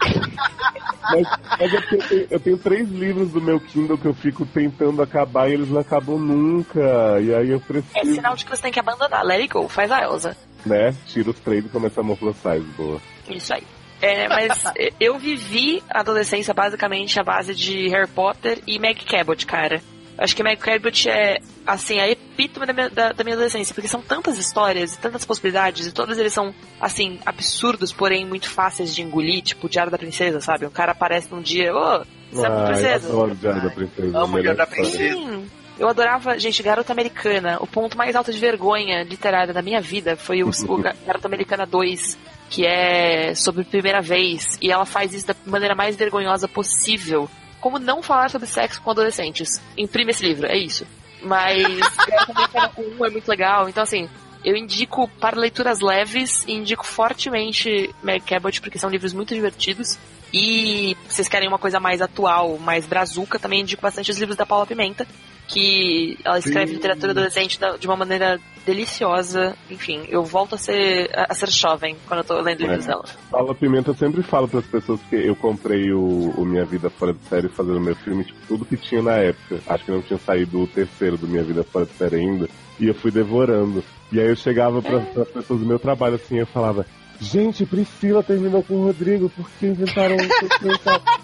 [0.00, 1.26] Mas
[1.58, 5.02] mas é eu, tenho, eu tenho três livros do meu Kindle que eu fico tentando
[5.02, 6.80] acabar e eles não acabam nunca.
[7.20, 9.24] E aí eu É preciso, sinal de que você tem que abandonar.
[9.24, 10.36] Let it go, faz a Elsa.
[10.64, 10.94] né?
[11.06, 13.00] Tira os três e começa a Size, boa.
[13.28, 13.62] Isso aí.
[14.00, 14.64] É, mas
[14.98, 19.82] eu vivi a adolescência basicamente à base de Harry Potter e Meg Cabot, cara.
[20.20, 23.88] Acho que Meg Cabot é, assim, a epítome da minha, da, da minha adolescência, porque
[23.88, 28.94] são tantas histórias e tantas possibilidades, e todos eles são, assim, absurdos, porém muito fáceis
[28.94, 30.66] de engolir, tipo o Diário da Princesa, sabe?
[30.66, 33.08] Um cara aparece num dia, ô, você é uma princesa.
[33.08, 34.18] adoro o Diário da Princesa.
[34.18, 34.66] Amo o Diário da.
[34.66, 35.14] Princesa.
[35.14, 35.50] Sim.
[35.78, 37.56] Eu adorava, gente, Garota Americana.
[37.58, 41.26] O ponto mais alto de vergonha literária da minha vida foi o, o Ga- Garota
[41.26, 42.18] Americana 2,
[42.50, 44.58] que é sobre primeira vez.
[44.60, 47.30] E ela faz isso da maneira mais vergonhosa possível.
[47.60, 49.60] Como não falar sobre sexo com adolescentes.
[49.76, 50.86] Imprime esse livro, é isso.
[51.22, 51.62] Mas
[52.98, 53.68] 1 é muito legal.
[53.68, 54.08] Então, assim,
[54.44, 59.98] eu indico para leituras leves e indico fortemente Meg Cabot, porque são livros muito divertidos.
[60.32, 64.36] E se vocês querem uma coisa mais atual, mais brazuca, também indico bastante os livros
[64.36, 65.06] da Paula Pimenta,
[65.48, 66.74] que ela escreve Sim.
[66.74, 69.56] literatura adolescente da- de uma maneira deliciosa.
[69.70, 72.88] Enfim, eu volto a ser, a, a ser jovem quando eu tô lendo livros É.
[72.88, 73.04] dela.
[73.30, 77.12] Paula Pimenta sempre falo para as pessoas que eu comprei o, o Minha Vida Fora
[77.12, 79.60] de Série fazendo meu filme, tipo, tudo que tinha na época.
[79.66, 82.48] Acho que não tinha saído o terceiro do Minha Vida Fora de Série ainda.
[82.78, 83.82] E eu fui devorando.
[84.12, 86.84] E aí eu chegava para as pessoas do meu trabalho assim, eu falava,
[87.20, 90.16] Gente, Priscila terminou com o Rodrigo porque inventaram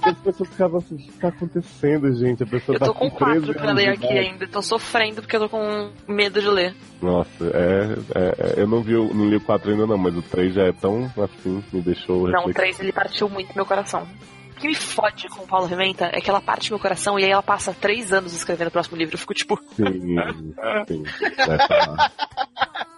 [0.03, 2.43] As pessoas ficavam assim, o que tá acontecendo, gente?
[2.43, 4.47] A pessoa Eu tô tá com 13 quatro pra ler de aqui ainda.
[4.47, 6.75] Tô sofrendo porque eu tô com medo de ler.
[7.01, 10.23] Nossa, é, é- é- Eu não vi, não li o 4 ainda não, mas o
[10.23, 12.53] 3 já é tão assim, me deixou Não, o.
[12.53, 14.07] 3 ele partiu muito meu coração.
[14.51, 17.25] O que me fode com o Paulo Rementa é que ela parte meu coração e
[17.25, 19.15] aí ela passa três anos escrevendo o próximo livro.
[19.15, 20.17] Eu fico tipo, Sim,
[20.89, 21.03] sim.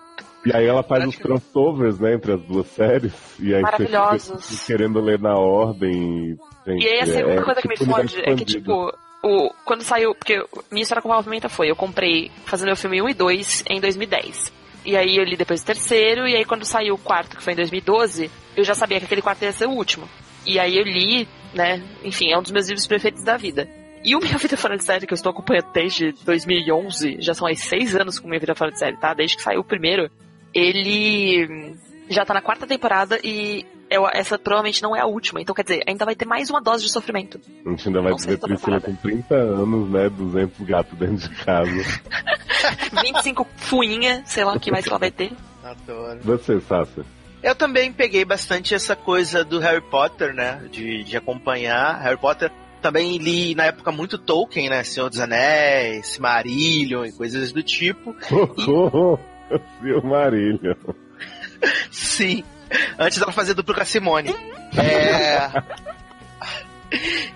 [0.49, 3.13] E aí ela faz os crossovers, né, entre as duas séries.
[3.39, 4.51] E aí você Maravilhosos.
[4.51, 6.39] fica querendo ler na ordem.
[6.67, 8.93] Gente, E aí a segunda é coisa que me tipo fode é que, tipo,
[9.23, 10.15] o, quando saiu.
[10.15, 13.15] Porque minha história com o Paulo Pimenta foi: eu comprei fazendo meu filme 1 e
[13.15, 14.53] 2 em 2010.
[14.87, 17.53] E aí eu li depois o terceiro, e aí quando saiu o quarto, que foi
[17.53, 20.09] em 2012, eu já sabia que aquele quarto ia ser o último.
[20.47, 21.83] E aí eu li, né?
[22.03, 23.69] Enfim, é um dos meus livros preferidos da vida.
[24.03, 27.47] E o Minha Vida Fora de Série, que eu estou acompanhando desde 2011, já são
[27.47, 29.13] aí seis anos com Minha Vida Fora de Série, tá?
[29.13, 30.11] Desde que saiu o primeiro,
[30.55, 31.75] ele
[32.09, 35.41] já tá na quarta temporada e eu- essa provavelmente não é a última.
[35.41, 37.41] Então, quer dizer, ainda vai ter mais uma dose de sofrimento.
[37.67, 40.09] A gente ainda vai Não tô Priscila com 30 anos, né?
[40.09, 41.71] 200 gatos dentro de casa.
[43.05, 45.33] 25 fuinha, sei lá o que mais que ela vai ter.
[45.63, 46.19] Adoro.
[46.23, 47.05] Você, Sasha?
[47.43, 50.63] Eu também peguei bastante essa coisa do Harry Potter, né?
[50.73, 52.51] De, de acompanhar Harry Potter.
[52.83, 54.83] Também li na época muito Tolkien, né?
[54.83, 58.15] Senhor dos Anéis, Marillion e coisas do tipo.
[58.23, 59.21] Socorro!
[59.81, 60.75] Silmarillion.
[61.91, 62.45] Sim.
[62.99, 64.35] Antes dela fazer duplo com a Simone.
[64.77, 65.51] É.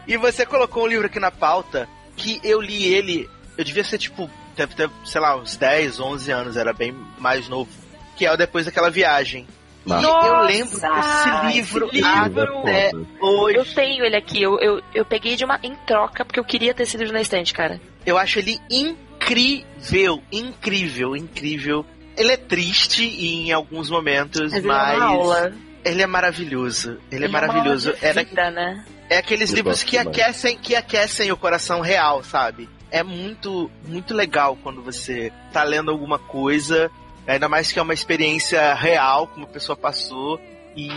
[0.06, 3.28] E você colocou um livro aqui na pauta que eu li ele.
[3.56, 4.30] Eu devia ser tipo.
[4.56, 7.70] Deve ter, sei lá, uns 10, 11 anos, era bem mais novo.
[8.16, 9.46] Que é o Depois daquela viagem.
[9.84, 12.58] E Nossa, eu lembro desse livro, esse livro!
[12.60, 13.58] até hoje.
[13.58, 16.72] Eu tenho ele aqui, eu, eu, eu peguei de uma em troca porque eu queria
[16.72, 17.80] ter esse livro na estante, cara.
[18.06, 21.84] Eu acho ele incrível, incrível, incrível.
[22.22, 25.54] Ele é triste em alguns momentos, Mas ele é mas
[25.84, 26.98] ele é maravilhoso.
[27.10, 27.88] Ele, é uma maravilhoso.
[27.88, 28.84] aula de Era, vida, né?
[29.10, 30.06] é aqueles Eu livros que demais.
[30.08, 32.68] aquecem, que aquecem o coração real, sabe?
[32.90, 36.90] É muito, muito legal quando você tá lendo alguma coisa,
[37.26, 40.38] ainda mais que é uma experiência real, como a pessoa passou,
[40.76, 40.88] e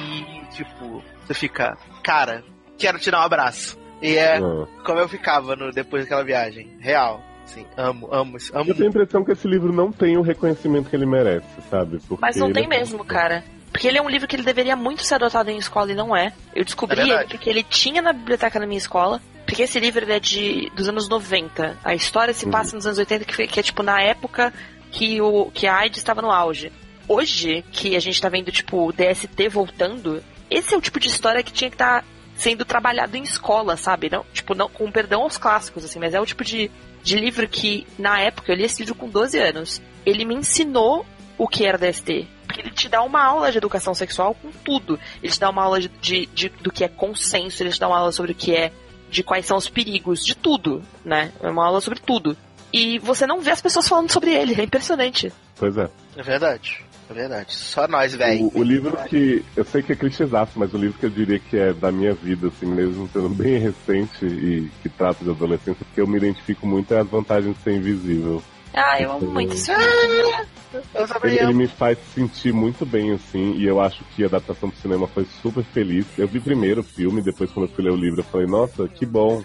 [0.52, 2.44] tipo, você fica, cara,
[2.78, 3.78] quero te dar um abraço.
[4.02, 4.68] E é Ah.
[4.86, 6.78] como eu ficava no, depois daquela viagem.
[6.80, 7.24] Real.
[7.46, 8.70] Sim, amo, amo, amo.
[8.70, 12.00] Eu tenho a impressão que esse livro não tem o reconhecimento que ele merece, sabe?
[12.08, 13.44] Porque Mas não tem é mesmo, muito- cara.
[13.72, 16.16] Porque ele é um livro que ele deveria muito ser adotado em escola e não
[16.16, 16.32] é.
[16.56, 19.22] Eu descobri É ele porque ele tinha na biblioteca na minha escola.
[19.46, 21.78] Porque esse livro ele é de, dos anos 90.
[21.84, 22.52] A história se Uhum.
[22.52, 24.52] passa nos anos 80, que, foi- que é tipo na época
[24.92, 26.72] que, o, que a AIDS estava no auge.
[27.08, 31.10] Hoje, que a gente tá vendo, tipo, o DST voltando, esse é o tipo de
[31.10, 32.04] história que tinha que estar
[32.38, 34.10] sendo trabalhado em escola, sabe?
[34.10, 36.72] Não, tipo, não, com perdão aos clássicos, assim, mas é o tipo de,
[37.06, 39.82] de livro que, na época, eu li esse livro com 12 anos.
[40.06, 41.06] Ele me ensinou
[41.38, 42.28] o que era DST.
[42.48, 45.00] Porque ele te dá uma aula de educação sexual com tudo.
[45.22, 47.88] Ele te dá uma aula de, de, de- do que é consenso, ele te dá
[47.88, 48.72] uma aula sobre o que é,
[49.10, 51.32] de quais são os perigos, de tudo, né?
[51.42, 52.36] É uma aula sobre tudo.
[52.74, 55.32] E você não vê as pessoas falando sobre ele, é impressionante.
[55.58, 55.88] Pois é.
[56.18, 56.84] É verdade.
[57.10, 57.54] É verdade.
[57.54, 58.46] Só nós, velho.
[58.54, 59.44] O, o livro que.
[59.56, 62.14] Eu sei que é clichêzaço, mas o livro que eu diria que é da minha
[62.14, 66.66] vida, assim, mesmo sendo bem recente e que trata de adolescência, porque eu me identifico
[66.66, 68.42] muito é as vantagens de ser invisível.
[68.74, 73.54] Ah, eu amo muito esse Eu também Ele, ele me faz sentir muito bem, assim,
[73.54, 76.06] e eu acho que a adaptação pro cinema foi super feliz.
[76.18, 78.86] Eu vi primeiro o filme, depois quando eu fui ler o livro, eu falei, nossa,
[78.90, 79.42] que bom.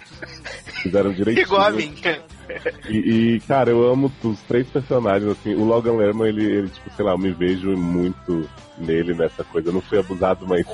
[0.83, 1.45] Fizeram direitinho.
[1.47, 1.93] Igual a mim.
[2.89, 2.97] E,
[3.35, 7.05] e, cara, eu amo os três personagens, assim, o Logan Lerman, ele, ele, tipo, sei
[7.05, 9.69] lá, eu me vejo muito nele nessa coisa.
[9.69, 10.65] Eu não fui abusado, mas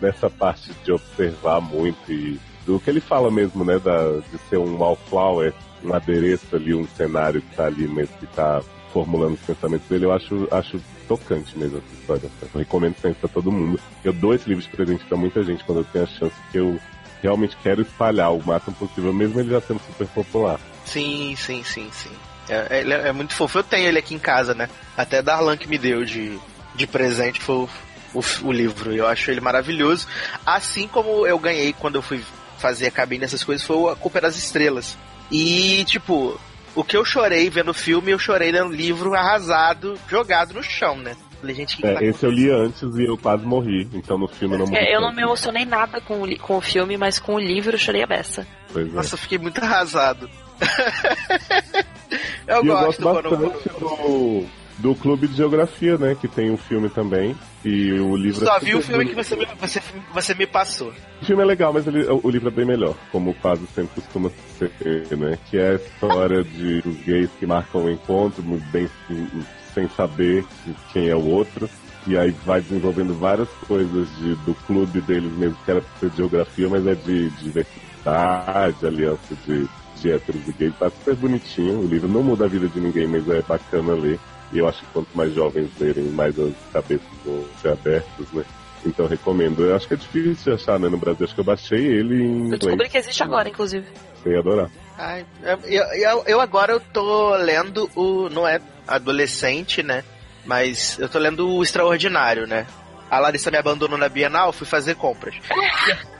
[0.00, 4.58] nessa parte de observar muito e do que ele fala mesmo, né, da, de ser
[4.58, 5.54] um wallflower,
[5.84, 8.60] um adereço ali, um cenário que tá ali mesmo, que tá
[8.92, 12.30] formulando os pensamentos dele, eu acho, acho tocante mesmo essa história.
[12.42, 13.78] Eu recomendo sempre pra todo mundo.
[14.04, 16.58] Eu dou esse livro de presente pra muita gente quando eu tenho a chance, porque
[16.58, 16.78] eu
[17.22, 20.58] realmente quero espalhar o máximo possível, mesmo ele já sendo super popular.
[20.86, 22.10] Sim, sim, sim, sim.
[22.48, 23.58] É, ele é, é muito fofo.
[23.58, 24.68] Eu tenho ele aqui em casa, né?
[24.96, 26.38] Até Darlan que me deu de,
[26.74, 27.68] de presente foi
[28.14, 28.94] o, o, livro.
[28.94, 30.06] Eu acho ele maravilhoso.
[30.44, 32.22] Assim como eu ganhei quando eu fui
[32.58, 34.96] fazer a cabine, essas coisas, foi o A Culpa é das Estrelas.
[35.30, 36.40] E, tipo,
[36.74, 40.62] o que eu chorei vendo o filme, eu chorei lendo o livro arrasado, jogado no
[40.62, 41.16] chão, né?
[41.40, 44.26] Falei, gente, que tá É, esse eu li antes e eu quase morri, então no
[44.26, 44.78] filme eu não morri.
[44.78, 47.74] É, eu não me emocionei nada com o, com o filme, mas com o livro
[47.74, 48.46] eu chorei a beça.
[48.72, 48.90] Pois é.
[48.90, 50.30] Nossa, eu fiquei muito arrasado.
[52.46, 54.44] eu e eu gosto gosto bastante do,
[54.78, 56.16] do Clube de Geografia, né?
[56.20, 57.36] Que tem o filme também.
[57.64, 59.26] E o livro Só é vi o filme que bonito.
[59.28, 60.92] você me, você, você me passou.
[61.20, 64.30] O filme é legal, mas ele- o livro é bem melhor, como quase sempre costuma
[64.58, 64.70] ser,
[65.16, 65.38] né?
[65.50, 69.28] Que é a história de os gays que marcam o encontro, bem sem-
[69.74, 70.44] sem saber
[70.92, 71.68] quem é o outro.
[72.06, 76.10] E aí vai desenvolvendo várias coisas de, do clube deles mesmo, que era pra ser
[76.10, 79.66] de geografia, mas é de, de diversidade, aliança de,
[80.06, 80.74] de héteros e gays.
[80.78, 81.80] Tá super bonitinho.
[81.80, 84.18] O livro não muda a vida de ninguém, mas é bacana ler.
[84.52, 88.44] E eu acho que quanto mais jovens lerem, mais as cabeças vão ser abertas, né?
[88.84, 89.64] Então recomendo.
[89.64, 91.24] Eu acho que é difícil de achar, né, no Brasil.
[91.24, 92.92] Acho que eu baixei ele em Eu descobri inglês.
[92.92, 93.86] que existe agora, inclusive.
[94.22, 94.70] Sem adorar.
[94.96, 98.28] Ai, eu, eu, eu agora eu tô lendo o.
[98.28, 100.04] Não é adolescente, né?
[100.44, 102.66] Mas eu tô lendo o Extraordinário, né?
[103.10, 105.34] A Larissa me abandonou na Bienal, fui fazer compras.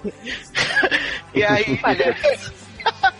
[1.32, 1.78] e aí.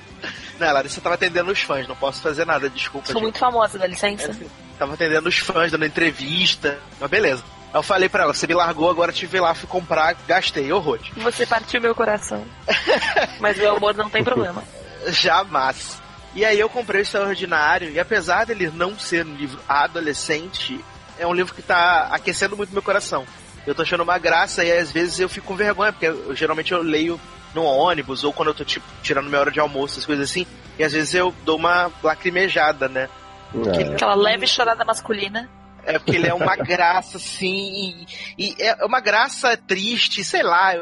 [0.58, 3.06] não, Larissa tava atendendo os fãs, não posso fazer nada, desculpa.
[3.06, 3.22] Sou gente.
[3.22, 4.34] muito famosa, dá licença.
[4.78, 6.78] Tava atendendo os fãs, dando entrevista.
[7.00, 7.42] Mas beleza.
[7.74, 11.08] Eu falei pra ela, você me largou, agora tive lá, fui comprar, gastei horrores.
[11.16, 12.44] Você partiu meu coração.
[13.38, 14.62] Mas meu amor não tem problema.
[15.08, 16.00] Jamais.
[16.34, 20.82] E aí eu comprei o Extraordinário, e apesar dele não ser um livro adolescente,
[21.18, 23.26] é um livro que tá aquecendo muito meu coração.
[23.66, 26.72] Eu tô achando uma graça e às vezes eu fico com vergonha, porque eu, geralmente
[26.72, 27.20] eu leio
[27.55, 30.47] no ônibus ou quando eu tô tipo tirando minha hora de almoço, essas coisas assim,
[30.78, 33.09] e às vezes eu dou uma lacrimejada, né?
[33.78, 33.93] É.
[33.94, 35.48] Aquela leve chorada masculina.
[35.84, 38.05] É porque ele é uma graça, assim,
[38.36, 40.74] e, e é uma graça triste, sei lá,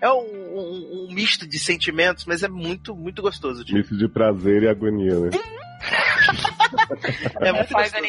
[0.00, 3.64] é um, um- um misto de sentimentos, mas é muito, muito gostoso.
[3.64, 5.30] Tipo, Misto de prazer e agonia, né?
[7.40, 8.02] é muito gostoso.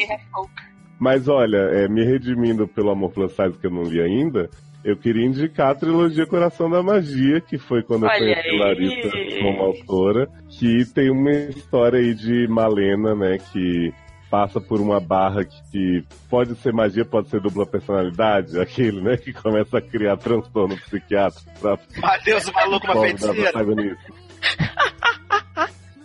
[0.98, 4.48] Mas olha, é, me redimindo pelo Amor Plus Size que eu não li ainda,
[4.84, 8.58] eu queria indicar a trilogia Coração da Magia, que foi quando eu Olha conheci aí.
[8.58, 13.92] Larissa como autora, que tem uma história aí de Malena, né, que
[14.30, 19.16] passa por uma barra que, que pode ser magia, pode ser dupla personalidade, aquele, né,
[19.16, 23.52] que começa a criar transtorno psiquiátrico pra Meu Deus, o maluco, uma feiticeira.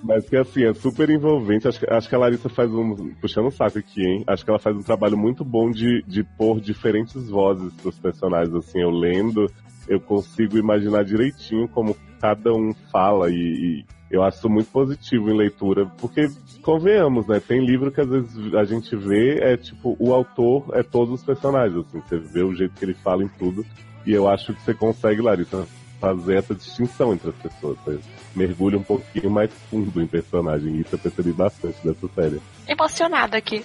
[0.01, 1.67] Mas que assim, é super envolvente.
[1.67, 3.13] Acho acho que a Larissa faz um.
[3.15, 4.23] Puxando o saco aqui, hein?
[4.27, 8.55] Acho que ela faz um trabalho muito bom de, de pôr diferentes vozes pros personagens.
[8.55, 9.51] Assim, eu lendo,
[9.87, 15.37] eu consigo imaginar direitinho como cada um fala e, e eu acho muito positivo em
[15.37, 16.27] leitura, porque
[16.63, 17.39] convenhamos, né?
[17.39, 21.23] Tem livro que às vezes a gente vê, é tipo, o autor é todos os
[21.23, 23.63] personagens, assim, você vê o jeito que ele fala em tudo,
[24.05, 25.67] e eu acho que você consegue, Larissa,
[25.99, 27.77] fazer essa distinção entre as pessoas.
[27.85, 27.99] Você
[28.35, 32.41] mergulha um pouquinho mais fundo em personagem, isso eu percebi bastante dessa série.
[32.67, 33.63] Emocionada aqui.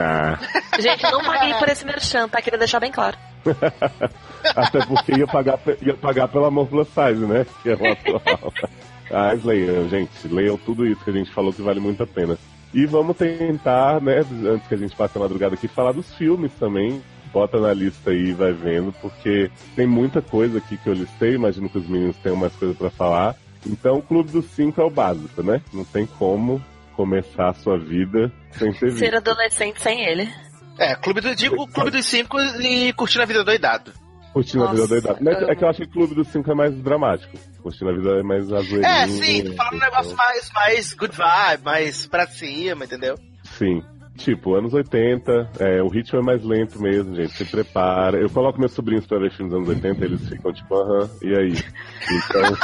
[0.00, 0.38] Ah,
[0.78, 2.40] Gente, não paguei por esse merchan, tá?
[2.40, 3.16] Queria deixar bem claro.
[4.54, 7.44] até porque ia pagar, ia pagar pelo amor plus size, né?
[7.62, 8.52] Que é o atual.
[9.10, 12.38] Mas leiam, gente, leiam tudo isso que a gente falou que vale muito a pena.
[12.72, 16.52] E vamos tentar, né, antes que a gente passe a madrugada aqui, falar dos filmes
[16.58, 17.02] também.
[17.30, 21.34] Bota na lista aí e vai vendo, porque tem muita coisa aqui que eu listei,
[21.34, 23.36] imagino que os meninos tenham mais coisa pra falar.
[23.66, 25.60] Então, o Clube dos Cinco é o básico, né?
[25.72, 26.62] Não tem como
[26.96, 28.98] começar a sua vida sem ter visto.
[28.98, 30.28] Ser adolescente sem ele.
[30.78, 33.92] É, clube do, digo Clube dos Cinco e curtindo a vida doidado.
[34.32, 35.18] Curtindo a vida doidada.
[35.20, 37.36] Mas é que eu acho que o Clube dos Cinco é mais dramático.
[37.62, 38.84] Curtindo a vida é mais azoeirinho.
[38.84, 43.14] É, sim, tô falando um negócio mais, mais good vibe, mais pra cima, entendeu?
[43.44, 43.82] Sim.
[44.16, 47.32] Tipo, anos 80, é, o ritmo é mais lento mesmo, gente.
[47.32, 48.18] Se prepara.
[48.18, 51.34] Eu coloco meus sobrinhos pra ver filmes dos anos 80, eles ficam tipo, aham, e
[51.34, 51.52] aí?
[52.10, 52.56] Então,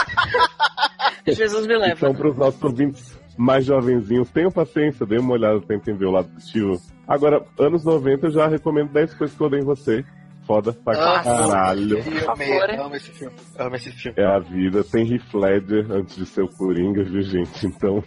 [1.34, 1.94] Jesus me leva.
[1.94, 6.28] então pros nossos ouvintes mais jovenzinhos, tenham paciência, dêem uma olhada, tentem ver o lado
[6.28, 6.76] positivo.
[7.06, 10.04] Agora, anos 90, eu já recomendo 10 coisas que eu odeio em você.
[10.44, 11.24] Foda pra Nossa.
[11.24, 12.02] caralho.
[12.02, 12.70] Favor.
[12.70, 13.34] amo esse filme.
[13.58, 14.18] Amo esse filme.
[14.18, 14.82] É a vida.
[14.82, 17.66] Tem Heath Ledger antes de ser o Coringa, viu, gente?
[17.66, 18.02] Então,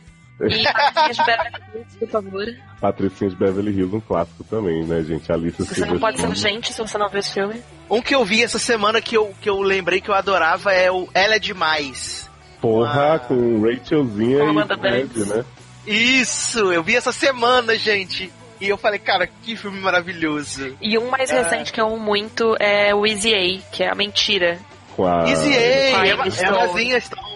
[0.50, 2.46] E Patricinha de Beverly Hills, por favor.
[2.80, 5.32] Patricinha de Beverly Hills, um clássico também, né, gente?
[5.32, 7.62] Alice Você não pode ser urgente se você não viu esse filme.
[7.90, 10.92] Um que eu vi essa semana que eu, que eu lembrei que eu adorava é
[10.92, 12.30] o Ela é Demais.
[12.62, 13.20] Porra, Ah.
[13.20, 15.46] com Rachelzinha Com e Fred, né?
[15.86, 18.32] Isso, eu vi essa semana, gente.
[18.60, 20.78] E eu falei, cara, que filme maravilhoso.
[20.80, 21.42] E um mais É.
[21.42, 24.60] recente que eu amo muito é o Easy A, que é a mentira.
[24.96, 27.02] Com a, Easy A, a Emma, Emma Stone.
[27.02, 27.31] Stone?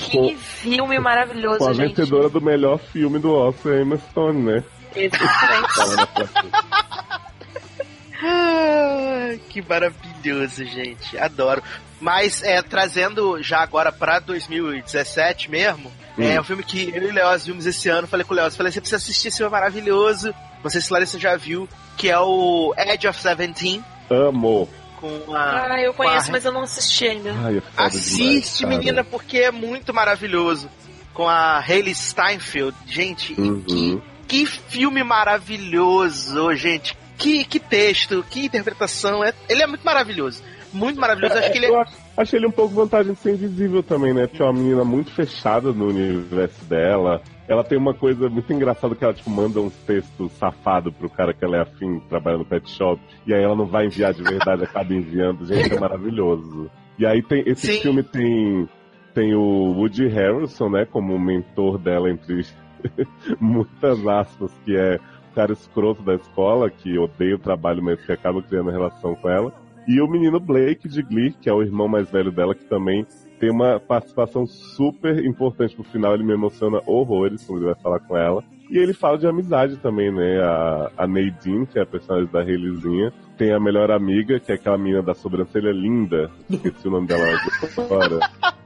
[0.00, 1.88] Que filme maravilhoso, com a gente.
[1.94, 4.64] vencedora do melhor filme do Oscar, Emma Stone, né?
[4.96, 6.30] Exatamente.
[8.22, 11.16] Ah, que maravilhoso, gente.
[11.18, 11.62] Adoro.
[12.00, 16.22] Mas é, trazendo já agora pra 2017 mesmo, Hum.
[16.24, 18.06] é um filme que eu e o Leoz vimos esse ano.
[18.06, 20.34] Falei com o Leoz, falei, você precisa assistir esse filme maravilhoso.
[20.62, 24.68] Não sei se Larissa já viu, que é o Edge of Seventeen, Amo.
[25.00, 25.72] Com a.
[25.74, 27.32] Ah, eu com a- conheço, mas eu não assisti ainda.
[27.44, 30.68] Ai, é Assiste, demais, menina, porque é muito maravilhoso.
[31.14, 32.76] Com a Hayley Steinfeld.
[32.86, 33.60] Gente, Uhum.
[33.62, 36.96] que, que filme maravilhoso, gente.
[37.18, 39.22] Que, que texto, que interpretação.
[39.22, 40.42] É, ele é muito maravilhoso.
[40.72, 41.34] Muito maravilhoso.
[41.36, 41.84] Acho que ele é.
[42.16, 44.26] Achei ele um pouco vantagem de ser invisível também, né?
[44.26, 47.20] Porque é uma menina muito fechada no universo dela.
[47.50, 51.34] Ela tem uma coisa muito engraçada que ela, tipo, manda uns textos safados pro cara
[51.34, 54.22] que ela é afim, trabalha no pet shop, e aí ela não vai enviar de
[54.22, 55.44] verdade, acaba enviando.
[55.44, 56.70] Gente, é maravilhoso.
[56.96, 57.80] E aí tem, esse Sim.
[57.80, 58.68] filme tem,
[59.12, 62.46] tem o Woody Harrelson, né, como mentor dela, entre
[63.40, 65.00] muitas aspas, que é
[65.32, 69.28] o cara escroto da escola, que odeia o trabalho, mas que acaba criando relação com
[69.28, 69.52] ela.
[69.88, 73.04] E o menino Blake de Glee, que é o irmão mais velho dela, que também
[73.40, 76.14] tem uma participação super importante pro final.
[76.14, 78.44] Ele me emociona horrores quando ele vai falar com ela.
[78.70, 80.40] E ele fala de amizade também, né?
[80.42, 84.54] A, a Nadine, que é a personagem da Hayleyzinha, tem a melhor amiga, que é
[84.54, 86.30] aquela menina da sobrancelha linda.
[86.48, 87.24] Esqueci o nome dela
[87.78, 88.20] agora.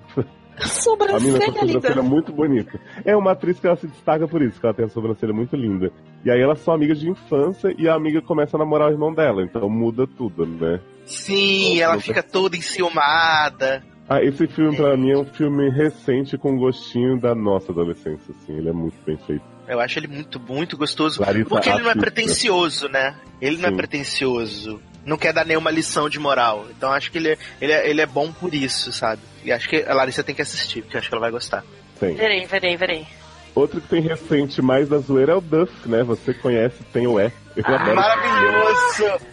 [0.57, 2.03] A menina com Sobrancelha a sobrancelha linda.
[2.03, 2.81] muito bonita.
[3.05, 5.57] É uma atriz que ela se destaca por isso, que ela tem a sobrancelha muito
[5.57, 5.91] linda.
[6.25, 9.13] E aí elas são amigas de infância e a amiga começa a namorar o irmão
[9.13, 10.79] dela, então muda tudo, né?
[11.05, 13.83] Sim, ela fica toda enciumada.
[14.09, 18.57] Ah, esse filme pra mim é um filme recente com gostinho da nossa adolescência, assim.
[18.57, 19.43] Ele é muito bem feito.
[19.67, 21.23] Eu acho ele muito, muito gostoso.
[21.23, 23.17] Larissa Porque ele não é pretencioso, né?
[23.41, 23.77] Ele não é Sim.
[23.77, 24.81] pretencioso.
[25.07, 26.67] Não quer dar nenhuma lição de moral.
[26.77, 29.23] Então acho que ele, é- ele, é, ele é bom por isso, sabe?
[29.43, 31.65] E acho que a Larissa tem que assistir, porque acho que ela vai gostar.
[31.99, 32.15] Tem.
[32.15, 33.07] Verei, verei, verei.
[33.55, 36.03] Outro que tem recente mais da zoeira é o Duff, né?
[36.03, 37.33] Você conhece, tem o E.
[37.57, 37.97] Eu Ah, adoro.
[37.97, 39.25] Maravilhoso!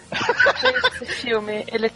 [1.01, 1.91] Esse filme, ele é.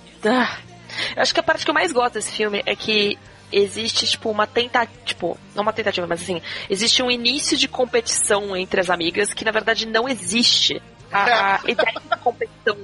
[1.15, 3.17] Eu acho que a parte que eu mais gosto desse filme é que
[3.51, 4.99] existe, tipo, uma tentativa.
[5.05, 9.45] Tipo, não uma tentativa, mas assim, existe um início de competição entre as amigas que
[9.45, 10.81] na verdade não existe.
[11.11, 12.77] A, a ideia da competição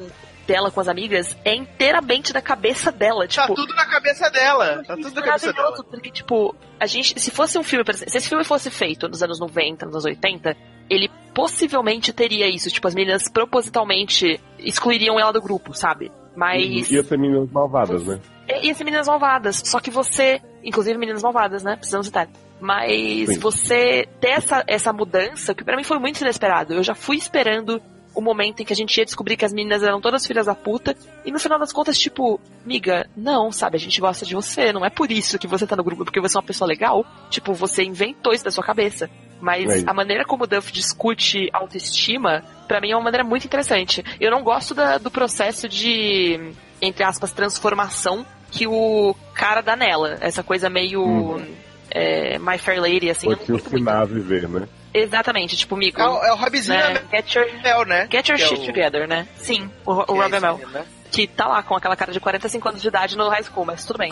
[0.47, 3.27] dela com as amigas é inteiramente da cabeça dela.
[3.27, 4.83] Tá Tipo, tudo na cabeça dela.
[4.85, 5.83] Tá tudo na cabeça dela.
[5.83, 9.39] porque, tipo, a gente, se fosse um filme, se esse filme fosse feito nos anos
[9.39, 10.55] 90, nos anos 80,
[10.89, 16.11] ele possivelmente teria isso, tipo, as meninas propositalmente excluiriam ela do grupo, sabe?
[16.35, 16.89] Mas.
[16.89, 18.19] Ia ser meninas malvadas, né?
[18.47, 19.61] É, Ia ser Meninas Malvadas.
[19.65, 20.41] Só que você.
[20.63, 21.75] Inclusive Meninas Malvadas, né?
[21.75, 22.27] Precisamos citar.
[22.59, 23.39] Mas Sim.
[23.39, 26.73] você ter essa, essa mudança, que pra mim foi muito inesperado.
[26.73, 27.81] Eu já fui esperando
[28.13, 30.53] o momento em que a gente ia descobrir que as meninas eram todas filhas da
[30.53, 30.95] puta.
[31.25, 33.77] E no final das contas, tipo, miga, não, sabe?
[33.77, 34.71] A gente gosta de você.
[34.71, 37.05] Não é por isso que você tá no grupo, porque você é uma pessoa legal.
[37.29, 39.09] Tipo, você inventou isso da sua cabeça.
[39.41, 43.45] Mas É a maneira como o Duff discute autoestima, pra mim é uma maneira muito
[43.45, 44.03] interessante.
[44.19, 50.17] Eu não gosto da- do processo de, entre aspas, transformação que o cara dá nela.
[50.21, 51.55] Essa coisa meio Uhum.
[51.89, 53.27] é, My Fair Lady, assim.
[53.27, 53.75] Vou te curto muito.
[53.77, 54.67] ensinar a viver, né?
[54.93, 56.01] Exatamente, tipo, migo.
[56.01, 57.01] É o, é o Robzinho né?
[57.11, 58.07] Get your, Mel, né?
[58.11, 59.25] get your Que é shit o- together, né?
[59.37, 60.57] Sim, o, o que é Rob Mel.
[60.69, 60.85] né?
[61.09, 63.85] Que tá lá com aquela cara de 45 anos de idade no high school, mas
[63.85, 64.09] tudo bem.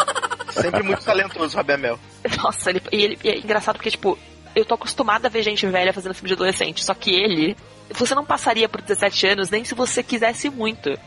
[0.52, 2.00] Sempre muito talentoso, Rob Mel.
[2.44, 4.18] Nossa, ele, e ele e é engraçado porque, tipo,
[4.56, 6.84] eu tô acostumada a ver gente velha fazendo filme de adolescente.
[6.84, 7.56] Só que ele,
[7.92, 10.90] você não passaria por 17 anos nem se você quisesse muito.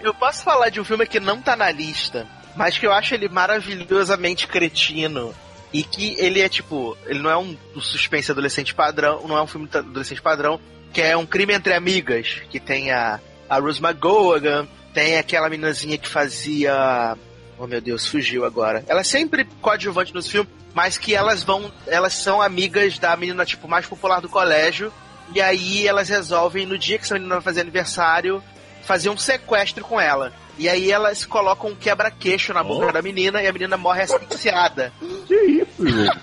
[0.00, 2.26] Eu posso falar de um filme que não tá na lista,
[2.56, 5.34] mas que eu acho ele maravilhosamente cretino.
[5.72, 9.46] E que ele é tipo, ele não é um, suspense adolescente padrão, não é um
[9.46, 10.58] filme adolescente padrão,
[10.92, 15.96] que é um crime entre amigas, que tem a, a Rose McGowan, tem aquela meninazinha
[15.96, 17.16] que fazia.
[17.60, 18.82] Oh meu Deus, fugiu agora.
[18.88, 21.70] Ela é sempre coadjuvante nos filmes, mas que elas vão.
[21.86, 24.90] Elas são amigas da menina, tipo, mais popular do colégio.
[25.34, 28.42] E aí elas resolvem, no dia que essa menina vai fazer aniversário,
[28.84, 30.32] fazer um sequestro com ela.
[30.56, 34.90] E aí elas colocam um quebra-queixo na boca da menina e a menina morre asfixiada.
[35.28, 36.18] Que isso, gente?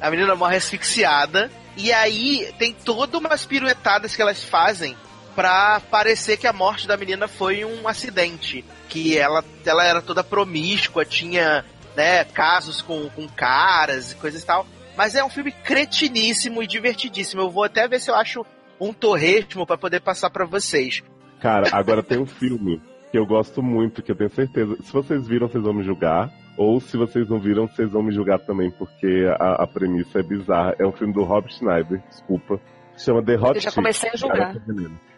[0.00, 1.50] A menina morre asfixiada.
[1.76, 4.96] E aí tem todas umas piruetadas que elas fazem
[5.34, 8.64] pra parecer que a morte da menina foi um acidente.
[8.94, 11.64] Que ela, ela era toda promíscua, tinha
[11.96, 14.64] né, casos com, com caras e coisas e tal.
[14.96, 17.42] Mas é um filme cretiníssimo e divertidíssimo.
[17.42, 18.46] Eu vou até ver se eu acho
[18.80, 21.02] um torresmo pra poder passar pra vocês.
[21.40, 22.80] Cara, agora tem um filme
[23.10, 24.76] que eu gosto muito, que eu tenho certeza.
[24.84, 26.30] Se vocês viram, vocês vão me julgar.
[26.56, 30.22] Ou se vocês não viram, vocês vão me julgar também, porque a, a premissa é
[30.22, 30.76] bizarra.
[30.78, 32.60] É um filme do Rob Schneider, desculpa.
[32.96, 34.54] Chama The Hot Eu já Chick, comecei a julgar.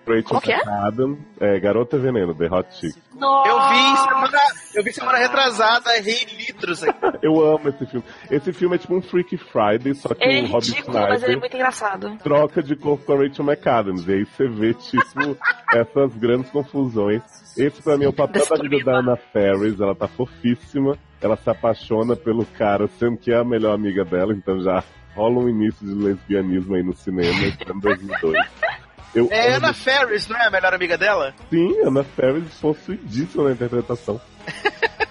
[0.06, 0.56] Rachel que é?
[0.56, 2.96] McAdams, é Garota Veneno, The Hot Chick.
[3.18, 3.48] Nossa!
[3.50, 4.38] Eu vi semana,
[4.74, 6.98] eu vi semana retrasada, errei litros aqui.
[7.22, 8.04] Eu amo esse filme.
[8.30, 11.22] Esse filme é tipo um Freaky Friday, só que Ele é o Rob ridículo, mas
[11.22, 12.18] ele é muito engraçado.
[12.22, 14.06] troca de corpo com a Rachel McAdams.
[14.06, 15.36] E aí você vê, tipo,
[15.72, 17.22] essas grandes confusões.
[17.56, 19.80] Esse pra mim é o papel da vida da Anna Ferris.
[19.80, 20.96] Ela tá fofíssima.
[21.20, 24.34] Ela se apaixona pelo cara, sendo que é a melhor amiga dela.
[24.34, 24.84] Então já
[25.14, 28.46] rola um início de lesbianismo aí no cinema, é em 2002.
[29.14, 31.34] Eu É amo Anna Ferris, não é a melhor amiga dela?
[31.50, 34.20] sim, Anna Ferris possuidíssima na interpretação.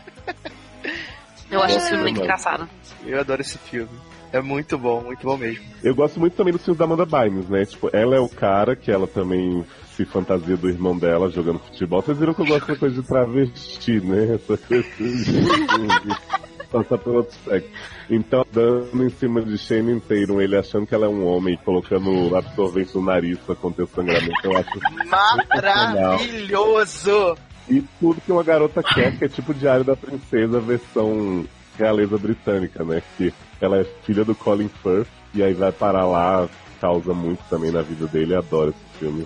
[1.49, 2.67] Eu acho esse É, filme muito engraçado.
[3.05, 3.89] Eu adoro esse filme.
[4.33, 5.63] É muito bom, muito bom mesmo.
[5.83, 7.65] Eu gosto muito também dos filmes da Amanda Bynes, né?
[7.65, 9.63] Tipo, ela é o cara que ela também
[9.95, 12.01] se fantasia do irmão dela jogando futebol.
[12.01, 14.35] Vocês viram que eu gosto da coisa de travesti, né?
[14.35, 15.05] Essa coisa de...
[16.75, 17.69] Passar pelo outro sexo.
[18.09, 22.35] Então, dando em cima de Shane inteiro, ele achando que ela é um homem, colocando
[22.35, 24.77] absorvente no nariz pra conter o sangramento, eu acho
[25.07, 27.37] Maravilhoso!
[27.69, 31.45] E tudo que uma garota quer, que é tipo Diário da Princesa, versão
[31.77, 33.01] realeza britânica, né?
[33.17, 36.49] Que ela é filha do Colin Firth, e aí vai parar lá,
[36.81, 39.25] causa muito também na vida dele, adoro esse filme.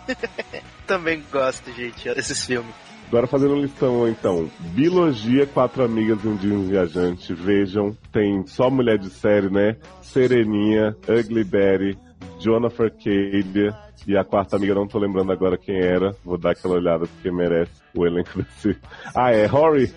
[0.86, 2.74] Também gosto, gente, desses filmes.
[3.10, 4.48] Agora fazendo listão então.
[4.72, 7.34] Biologia, Quatro Amigas e um Dia Viajante.
[7.34, 9.76] Vejam, tem só mulher de série, né?
[10.00, 11.98] Sereninha, Ugly Betty,
[12.38, 13.76] Jonathan Cadia
[14.06, 16.14] e a quarta amiga, não tô lembrando agora quem era.
[16.24, 18.78] Vou dar aquela olhada porque merece o elenco desse.
[19.12, 19.92] Ah, é Rory?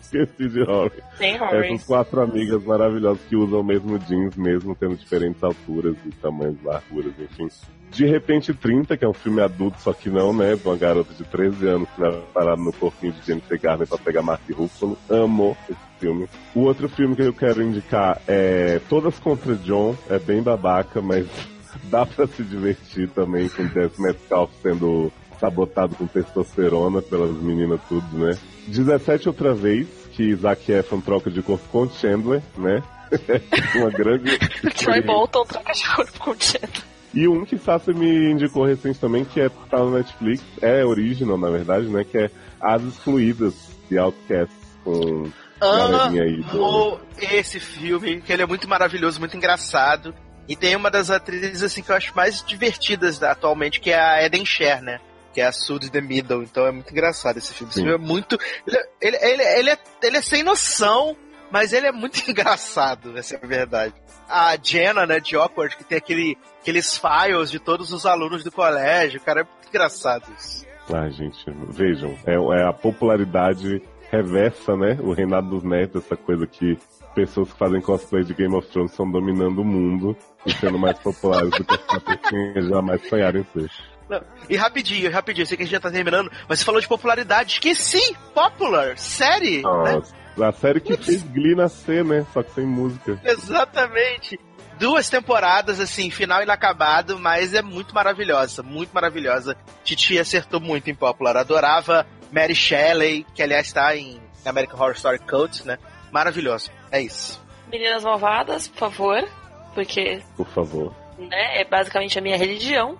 [0.00, 1.02] Esqueci de Rory.
[1.18, 1.74] Tem Rory.
[1.74, 6.56] Essas quatro amigas maravilhosas que usam o mesmo jeans, mesmo tendo diferentes alturas e tamanhos,
[6.62, 7.48] larguras, enfim.
[7.90, 10.58] De repente 30, que é um filme adulto, só que não, né?
[10.64, 14.22] Uma garota de 13 anos que vai parar no corpinho de Jennifer Garner pra pegar
[14.22, 14.98] Mark Ruffalo.
[15.08, 16.28] Amo esse filme.
[16.54, 19.96] O outro filme que eu quero indicar é Todas contra John.
[20.08, 21.26] É bem babaca, mas
[21.90, 28.06] dá pra se divertir também com Jess Metcalf sendo sabotado com testosterona pelas meninas tudo,
[28.18, 28.36] né?
[28.66, 32.82] 17 outra vez, que Zac Efron troca de corpo com Chandler, né?
[33.76, 34.38] Uma grande...
[34.76, 36.82] Troy Bolton troca de corpo com o Chandler.
[37.14, 41.38] E um que Sassi me indicou recente também, que é tá no Netflix, é original,
[41.38, 42.04] na verdade, né?
[42.04, 43.54] Que é As Excluídas,
[43.88, 44.54] de Outcast,
[44.84, 46.64] com galerinha aí do...
[46.64, 50.14] Amo esse filme, que ele é muito maravilhoso, muito engraçado.
[50.46, 53.98] E tem uma das atrizes assim que eu acho mais divertidas da- atualmente, que é
[54.00, 55.00] a Eden Sher, né?
[55.32, 56.42] Que é a Sud the Middle.
[56.42, 57.70] Então é muito engraçado esse filme.
[57.70, 57.86] Esse Sim.
[57.86, 58.38] filme é muito.
[58.66, 61.16] Ele, ele, ele, ele é, ele é sem noção,
[61.50, 63.94] mas ele é muito engraçado, essa é a verdade.
[64.28, 68.52] A Jenna, né, de Awkward, que tem aquele, aqueles files de todos os alunos do
[68.52, 70.66] colégio, cara, é muito engraçado isso.
[70.92, 74.98] Ah, gente, vejam, é, é a popularidade reversa, né?
[75.02, 76.78] O reinado dos netos, essa coisa que
[77.14, 80.98] pessoas que fazem cosplay de Game of Thrones estão dominando o mundo e sendo mais
[80.98, 83.70] populares do que as pessoas que jamais sonharam em ser.
[84.08, 86.80] Não, E rapidinho, rapidinho, eu sei que a gente já tá terminando, mas você falou
[86.80, 88.16] de popularidade, esqueci!
[88.34, 88.96] Popular!
[88.96, 89.58] Série!
[89.62, 89.62] né?
[89.62, 92.24] Nossa, a série que fez Glee nascer, né?
[92.32, 93.20] Só que sem música.
[93.24, 94.38] Exatamente.
[94.78, 99.56] Duas temporadas, assim, final inacabado, mas é muito maravilhosa, muito maravilhosa.
[99.82, 101.36] Titi acertou muito em Popular.
[101.36, 105.78] Adorava Mary Shelley, que aliás tá em American Horror Story Cult, né?
[106.12, 106.70] Maravilhoso.
[106.92, 107.42] É isso.
[107.70, 109.28] Meninas Malvadas, por favor,
[109.74, 110.94] porque Por favor.
[111.18, 112.96] né, é basicamente a minha religião.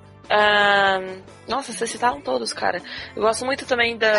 [1.46, 2.80] Nossa, vocês citaram todos, cara.
[3.16, 4.12] Eu gosto muito também da.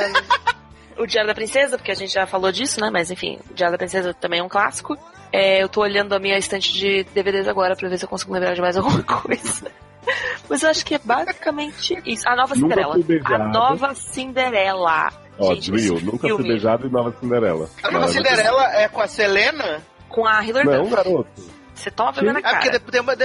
[0.98, 2.90] o Diário da Princesa, porque a gente já falou disso, né?
[2.92, 4.98] Mas enfim, o Diário da Princesa também é um clássico.
[5.32, 8.34] É, eu tô olhando a minha estante de DVDs agora pra ver se eu consigo
[8.34, 9.72] lembrar de mais alguma coisa.
[10.50, 12.28] Mas eu acho que é basicamente isso.
[12.28, 12.96] A Nova Nunca Cinderela.
[13.04, 13.22] fui.
[13.26, 15.10] A Nova Cinderela.
[15.38, 17.70] Ó, Gente, Drill, nunca fui filme beijado e Nova Cinderela.
[17.84, 18.08] A nova.
[18.08, 19.82] Cinderela é com a Selena?
[20.10, 20.96] Com a Hilary Não, Duff.
[20.96, 21.30] garoto.
[21.76, 22.80] Você toma vergonha na Ah, porque, cara.
[22.80, 23.16] de- tem uma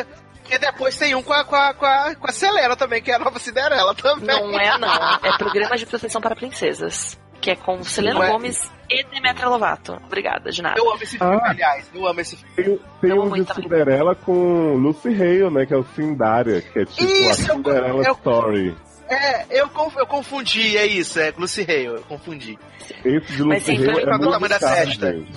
[0.45, 3.11] porque depois tem um com a, com, a, com, a, com a Selena também, que
[3.11, 4.27] é a nova Cinderela também.
[4.27, 4.89] Não é, não.
[5.23, 7.19] É Programa de Proteção para Princesas.
[7.41, 8.31] Que é com Selena é?
[8.31, 10.01] Gomes e Demetra Lovato.
[10.07, 10.79] Obrigada, de nada.
[10.79, 11.51] Eu amo esse filme, Ah.
[11.51, 11.91] aliás.
[11.95, 12.55] Eu amo esse filme.
[12.55, 13.63] Tem, tem Eu um de também.
[13.65, 15.67] Cinderela com Lucy Hale, né?
[15.67, 18.77] Que é o Cindária, que é tipo Isso, a Cinderela eu- Story.
[19.07, 22.59] É, eu, conf- eu confundi, é isso, é Lucy Hale, eu confundi.
[23.05, 25.29] Esse de Mas Lucy sempre Hale com é a muito tamanho da gente.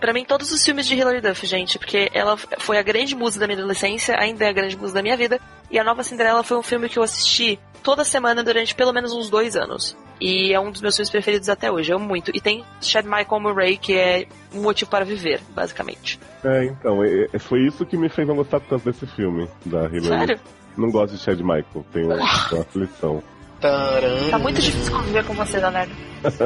[0.00, 3.40] Pra mim, todos os filmes de Hilary Duff, gente, porque ela foi a grande musa
[3.40, 5.40] da minha adolescência, ainda é a grande musa da minha vida.
[5.70, 9.12] E a Nova Cinderela foi um filme que eu assisti toda semana durante pelo menos
[9.12, 9.96] uns dois anos.
[10.20, 12.30] E é um dos meus filmes preferidos até hoje, eu amo muito.
[12.34, 16.18] E tem Chad Michael Murray, que é um motivo para viver, basicamente.
[16.44, 19.86] É, então, é- é- foi isso que me fez não gostar tanto desse filme, da
[19.86, 20.04] Hilary.
[20.04, 20.40] Sério?
[20.76, 22.06] Não gosto de Chad Michael, tenho
[22.52, 23.22] uma aflição.
[23.70, 24.30] Taran.
[24.30, 25.92] Tá muito difícil conviver com você, Leonardo.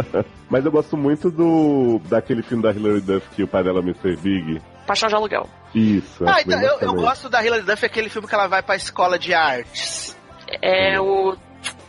[0.48, 3.82] Mas eu gosto muito do daquele filme da Hilary Duff que o pai dela é
[3.82, 4.16] Mr.
[4.16, 4.60] Big.
[4.86, 5.48] Paixão de aluguel.
[5.74, 8.62] Isso, Ah, acho então, eu, eu gosto da Hilary Duff, aquele filme que ela vai
[8.62, 10.16] pra escola de artes.
[10.60, 11.36] É o.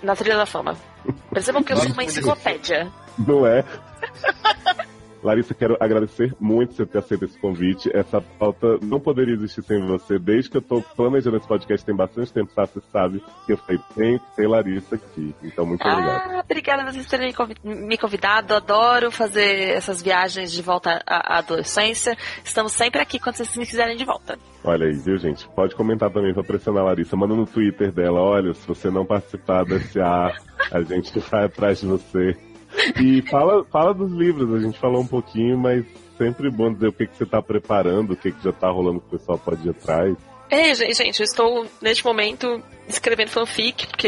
[0.03, 0.75] Na trilha da fama.
[1.33, 2.91] Percebam que eu sou uma enciclopédia.
[3.17, 3.63] Não é?
[5.23, 7.89] Larissa, quero agradecer muito você ter aceito esse convite.
[7.95, 10.17] Essa pauta não poderia existir sem você.
[10.17, 12.65] Desde que eu tô planejando esse podcast tem bastante tempo, tá?
[12.65, 15.35] Você sabe que eu falei, tem que ter Larissa aqui.
[15.43, 16.31] Então, muito obrigado.
[16.31, 18.55] Ah, obrigada por vocês terem me convi- me convidado.
[18.55, 22.17] Adoro fazer essas viagens de volta à adolescência.
[22.43, 24.39] Estamos sempre aqui quando vocês me quiserem de volta.
[24.63, 25.47] Olha aí, viu, gente?
[25.49, 27.15] Pode comentar também pra pressionar a Larissa.
[27.15, 30.35] Manda no Twitter dela, olha, se você não participar desse ar,
[30.71, 32.35] a gente vai atrás de você.
[33.01, 35.85] E fala, fala dos livros, a gente falou um pouquinho, mas
[36.17, 39.01] sempre bom dizer o que, que você tá preparando, o que, que já tá rolando
[39.01, 40.15] que o pessoal pode ir atrás.
[40.51, 44.07] Ei, gente, eu estou neste momento escrevendo fanfic, porque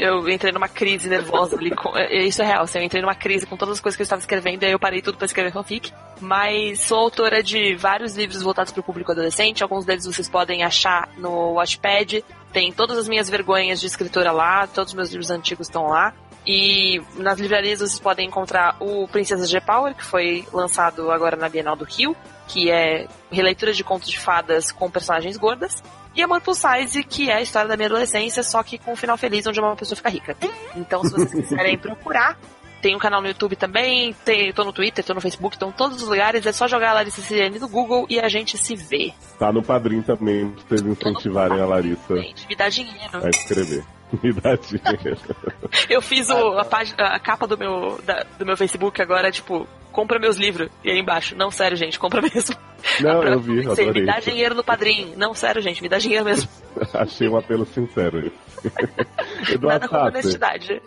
[0.00, 1.74] eu entrei numa crise nervosa ali.
[1.74, 4.02] Com, é, isso é real, assim, eu entrei numa crise com todas as coisas que
[4.02, 5.92] eu estava escrevendo, e aí eu parei tudo pra escrever fanfic.
[6.20, 9.64] mas sou autora de vários livros voltados para o público adolescente.
[9.64, 12.24] Alguns deles vocês podem achar no Watchpad.
[12.52, 16.14] Tem todas as minhas vergonhas de escritora lá, todos os meus livros antigos estão lá.
[16.46, 21.48] E nas livrarias vocês podem encontrar o Princesa G Power, que foi lançado agora na
[21.48, 22.16] Bienal do Rio,
[22.48, 25.82] que é releitura de contos de fadas com personagens gordas.
[26.14, 28.96] E Amor Plus Size, que é a história da minha adolescência, só que com um
[28.96, 30.36] final feliz onde uma pessoa fica rica.
[30.74, 32.36] Então, se vocês quiserem procurar,
[32.82, 35.72] tem um canal no YouTube também, tem, tô no Twitter, tô no Facebook, estão em
[35.72, 38.74] todos os lugares, é só jogar a Larissa Siriane no Google e a gente se
[38.74, 39.12] vê.
[39.38, 43.24] Tá no padrinho também, pra vocês incentivarem a Larissa Gente, me dá dinheiro.
[43.24, 43.84] a escrever.
[44.22, 45.20] Me dá dinheiro.
[45.88, 49.66] Eu fiz o- a, página, a capa do meu, da- do meu Facebook agora, tipo,
[49.92, 50.68] compra meus livros.
[50.84, 52.56] E aí embaixo, não, sério, gente, compra mesmo.
[53.00, 54.02] Não, A eu vi, próxima, adorei.
[54.02, 55.14] Me dá dinheiro no padrinho.
[55.16, 56.48] Não, sério, gente, me dá dinheiro mesmo.
[56.94, 58.30] Achei um apelo sincero.
[58.64, 60.82] Nada Eduardo com Tasser, honestidade.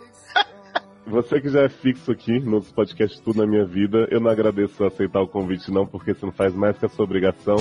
[1.06, 4.84] você que já é fixo aqui nos podcasts Tudo na Minha Vida, eu não agradeço
[4.84, 7.56] aceitar o convite não, porque você não faz mais que a sua obrigação,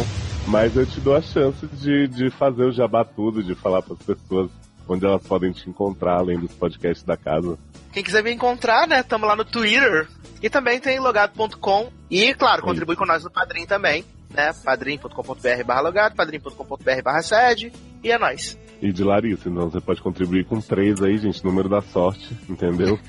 [0.47, 3.93] mas eu te dou a chance de, de fazer o jabá tudo, de falar para
[3.93, 4.49] as pessoas
[4.87, 7.57] onde elas podem te encontrar, além dos podcasts da casa.
[7.91, 9.03] Quem quiser me encontrar, né?
[9.03, 10.07] Tamo lá no Twitter.
[10.41, 11.91] E também tem logado.com.
[12.09, 14.51] E, claro, contribui com nós no Padrim também, né?
[14.63, 17.71] padrim.com.br barra logado, padrim.com.br barra sede.
[18.03, 18.57] E é nóis.
[18.81, 22.99] E de Larissa, então você pode contribuir com três aí, gente, número da sorte, entendeu?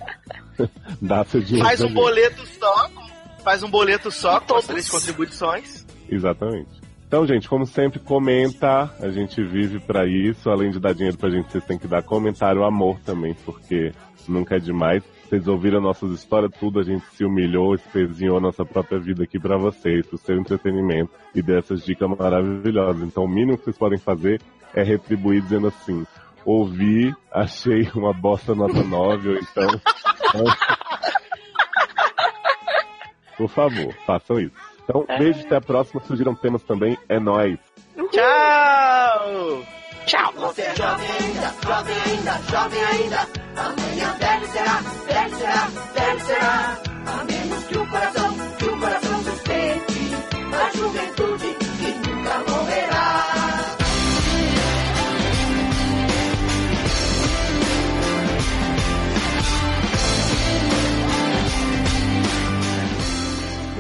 [1.03, 1.67] Dá seu dinheiro.
[1.67, 2.91] Faz um boleto só,
[3.43, 4.67] faz um boleto só com as Todos.
[4.67, 5.85] três contribuições.
[6.09, 6.84] Exatamente.
[7.07, 8.93] Então, gente, como sempre, comenta.
[9.01, 10.51] A gente vive pra isso.
[10.51, 13.93] Além de dar dinheiro pra gente, vocês têm que dar comentário, amor também, porque
[14.29, 15.03] nunca é demais.
[15.25, 19.57] Vocês ouviram nossas histórias, tudo, a gente se humilhou, espezinhou nossa própria vida aqui pra
[19.57, 23.03] vocês, pro seu entretenimento e dessas dicas maravilhosas.
[23.03, 24.41] Então, o mínimo que vocês podem fazer
[24.75, 26.07] é retribuir dizendo assim:
[26.45, 29.69] ouvi, achei uma bosta nota 9, ou então.
[33.37, 34.74] Por favor, façam isso.
[34.85, 36.01] Então, beijo, até a próxima.
[36.03, 36.97] Surgiram temas também.
[37.09, 37.59] É nóis.
[38.11, 39.65] Tchau!
[40.07, 40.33] Tchau.
[40.37, 43.29] Você é jovem ainda, jovem ainda, jovem ainda.
[43.57, 46.79] Amanhã velho será, velho será, velho será.
[47.07, 49.95] A menos que o coração, que o coração sustente
[50.55, 53.25] a juventude que nunca morrerá.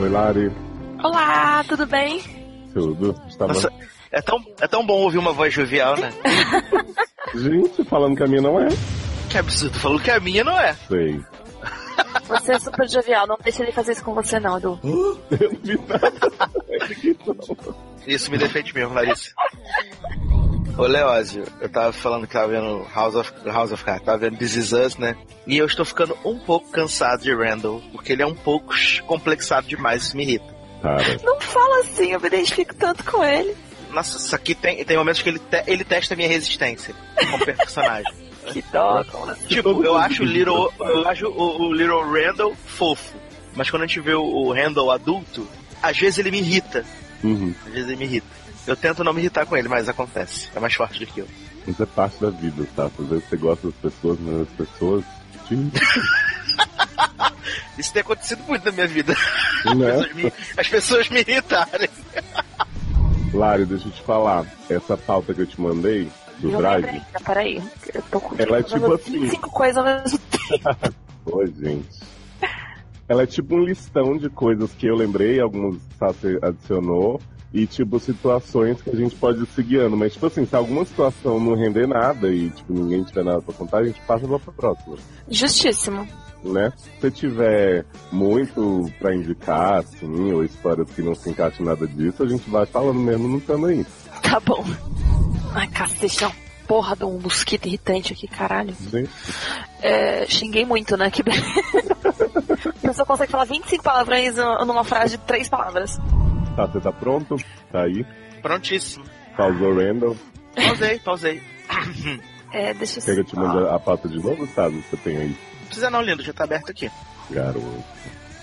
[0.00, 0.63] Oi, Lari.
[1.04, 2.18] Olá, tudo bem?
[2.72, 3.14] Tudo?
[3.28, 3.52] Estava...
[3.52, 3.70] Nossa,
[4.10, 6.10] é tão, é tão bom ouvir uma voz jovial, né?
[7.36, 8.68] Gente, falando que a minha não é.
[9.28, 9.78] Que absurdo.
[9.78, 10.72] Falou que a minha não é.
[10.88, 11.20] Sei.
[12.26, 14.80] Você é super jovial, não deixa ele fazer isso com você não, Edu.
[14.82, 16.50] Eu não vi nada.
[18.06, 19.34] Isso me defende mesmo, Larissa.
[20.78, 24.38] Ô, Leózio, eu tava falando que tava vendo House of, House of Cards, tava vendo
[24.38, 25.16] This Is Us, né?
[25.46, 28.74] E eu estou ficando um pouco cansado de Randall, porque ele é um pouco
[29.06, 30.53] complexado demais, isso me irrita.
[30.84, 33.56] Cara, Não fala assim, eu me identifico tanto com ele.
[33.90, 37.44] Nossa, isso aqui tem, tem momentos que ele, te- ele testa a minha resistência como
[37.44, 38.12] personagem.
[38.52, 38.98] Que dó,
[39.30, 39.46] assim?
[39.46, 43.14] tipo, eu acho o Little, eu acho o, o Little Randall fofo,
[43.54, 45.48] mas quando a gente vê o, o Randall adulto,
[45.82, 46.84] às vezes ele me irrita.
[47.22, 47.54] uhum.
[47.66, 48.26] Às vezes ele me irrita.
[48.66, 50.50] Eu tento não me irritar com ele, mas acontece.
[50.54, 51.28] É mais forte do que eu.
[51.66, 52.90] isso é parte da vida, tá?
[52.98, 55.04] Às vezes você gosta das pessoas, mas as pessoas.
[55.48, 55.56] te-
[57.78, 59.14] Isso tem acontecido muito na minha vida.
[59.66, 59.92] As, Né?
[59.92, 61.88] pessoas me, as pessoas me irritarem.
[63.32, 64.46] Lari, deixa eu te falar.
[64.70, 66.84] Essa pauta que eu te mandei, do Não Drive.
[66.86, 67.62] ainda, peraí.
[67.92, 69.20] Eu tô com Ela é tipo assim.
[69.20, 70.94] 25 coisas ao mesmo tempo.
[71.36, 71.88] Oi, gente.
[73.08, 77.20] Ela é tipo um listão de coisas que eu lembrei, alguns você adicionou,
[77.52, 79.96] e tipo situações que a gente pode ir se guiando.
[79.96, 83.52] Mas, tipo assim, se alguma situação não render nada e tipo, ninguém tiver nada pra
[83.54, 84.96] contar, a gente passa lá pra próxima.
[85.28, 86.08] Justíssimo.
[86.44, 86.72] Né?
[86.76, 91.86] Se você tiver muito pra indicar, assim, ou histórias que não se encaixem em nada
[91.86, 93.84] disso, a gente vai falando mesmo no cano aí.
[94.22, 94.62] Tá bom.
[95.54, 98.74] Ai, cacete, é uma porra de um mosquito irritante aqui, caralho.
[99.80, 101.10] É, xinguei muito, né?
[101.10, 101.44] Que beleza.
[102.84, 104.34] A pessoa consegue falar 25 palavrões
[104.66, 105.98] numa frase de 3 palavras.
[106.56, 107.36] tá, você tá pronto?
[107.72, 108.04] Tá aí?
[108.42, 109.04] Prontíssimo.
[109.36, 110.16] Pausou Randall.
[110.54, 111.42] Pausei, pausei.
[112.52, 114.80] É, deixa Quer que eu eu te mande a pauta de novo, sabe?
[114.88, 116.90] Você tem aí, Não precisa não, lindo, já tá aberto aqui.
[117.30, 117.84] garoto.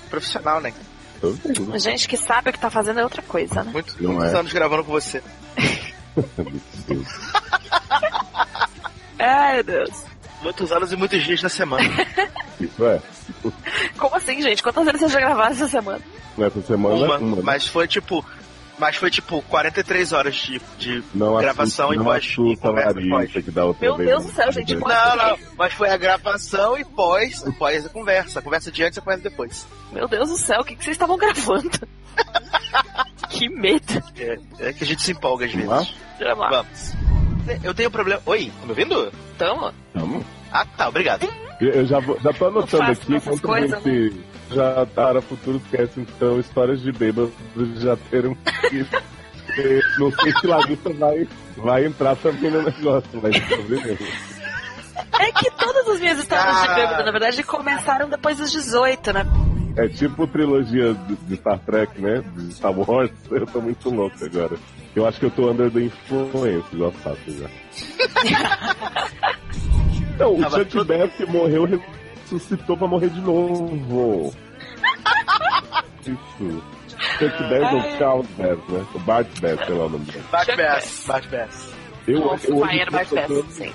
[0.09, 0.73] Profissional, né?
[1.21, 1.79] Tô vendo.
[1.79, 3.71] Gente que sabe o que tá fazendo é outra coisa, né?
[3.71, 4.37] Muito, Não muitos é.
[4.37, 5.23] anos gravando com você.
[9.19, 10.03] Ai, meu Deus.
[10.41, 11.83] Muitos anos e muitos dias da semana.
[12.59, 12.99] Isso é.
[13.97, 14.61] Como assim, gente?
[14.63, 16.01] Quantas vezes vocês já gravaram essa semana?
[16.37, 17.41] Nessa semana, Uma, uma.
[17.43, 18.25] mas foi tipo.
[18.81, 22.93] Mas foi tipo 43 horas de, de não gravação assusta, e não pós- e conversa
[22.93, 23.31] pós.
[23.31, 24.81] que outra Meu vez, Deus do céu, gente, Entendeu?
[24.81, 28.39] quanto- Não, não, mas foi a gravação e pós, pós a conversa.
[28.39, 29.67] A conversa de antes e a conversa depois.
[29.93, 31.69] Meu Deus do céu, o que, que vocês estavam gravando?
[34.59, 35.67] É que a gente se empolga às vezes.
[36.19, 36.49] Vamos lá.
[36.49, 36.93] Vamos.
[37.63, 38.21] Eu tenho um problema.
[38.25, 39.13] Oi, tá me ouvindo?
[39.37, 39.71] Tamo?
[39.93, 40.25] Vamos.
[40.51, 41.27] Ah, tá, obrigado.
[41.59, 44.21] Eu, já, vou, já tô anotando aqui quanto coisas, gente
[44.53, 47.31] já para futuros cast, então, histórias de bêbados
[47.77, 48.35] já terão
[48.69, 48.85] que
[49.99, 53.35] Não sei se Larissa vai, vai entrar também no negócio, mas.
[55.19, 56.73] É que todas as minhas histórias de Ah.
[56.75, 59.25] bêbado, na verdade, começaram depois dos 18, né?
[59.77, 62.23] É tipo trilogia de, de Star Trek, né?
[62.35, 63.11] De Star Wars.
[63.29, 64.55] Eu tô muito louco agora.
[64.95, 67.49] Eu acho que eu tô under the influence, igual Sasha já.
[70.19, 71.65] Não, o Chuck Bass morreu,
[72.35, 74.33] ressuscitou pra morrer de novo.
[76.01, 76.63] Isso.
[77.17, 78.85] Chuck Bass ou Charles Bass, né?
[78.93, 80.23] O Bart Bass, sei lá o nome dele.
[80.31, 81.73] Bart Bass, Bart Bass.
[82.07, 83.73] Eu, Nossa, eu hoje era tô Bart Bass, sim.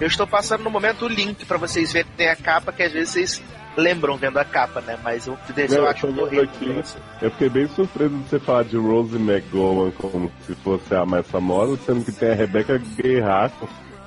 [0.00, 3.10] Eu estou passando no momento o link pra vocês verem a capa, que às vezes
[3.10, 3.42] vocês
[3.76, 4.98] lembram vendo a capa, né?
[5.02, 6.44] Mas eu, eu, acho eu horrível.
[6.44, 6.84] aqui.
[7.22, 11.26] Eu fiquei bem surpreso de você falar de Rose McGowan como se fosse a mais
[11.26, 13.50] famosa, sendo que tem a Rebecca Guerra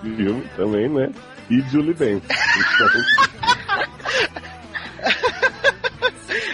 [0.03, 1.11] no filme também, né?
[1.51, 2.23] E Julie Benz.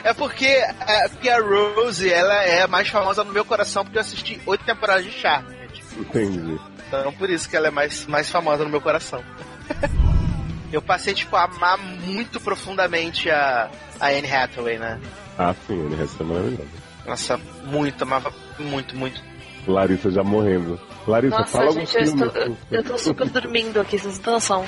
[0.03, 4.01] É porque, é porque a Rose, ela é mais famosa no meu coração porque eu
[4.01, 5.55] assisti oito temporadas de Charme.
[5.97, 6.59] Entendi.
[6.87, 9.23] Então por isso que ela é mais, mais famosa no meu coração.
[10.73, 13.69] eu passei, tipo, a amar muito profundamente a,
[13.99, 14.99] a Anne Hathaway, né?
[15.37, 16.69] Ah, sim, ele recebe maravilhoso.
[17.05, 19.21] Nossa, muito, amava muito, muito.
[19.67, 20.79] Larissa já morrendo.
[21.05, 22.57] Larissa, Nossa, fala gente, eu alguns estou, filmes.
[22.71, 24.65] eu, eu tô super dormindo aqui, vocês não têm noção.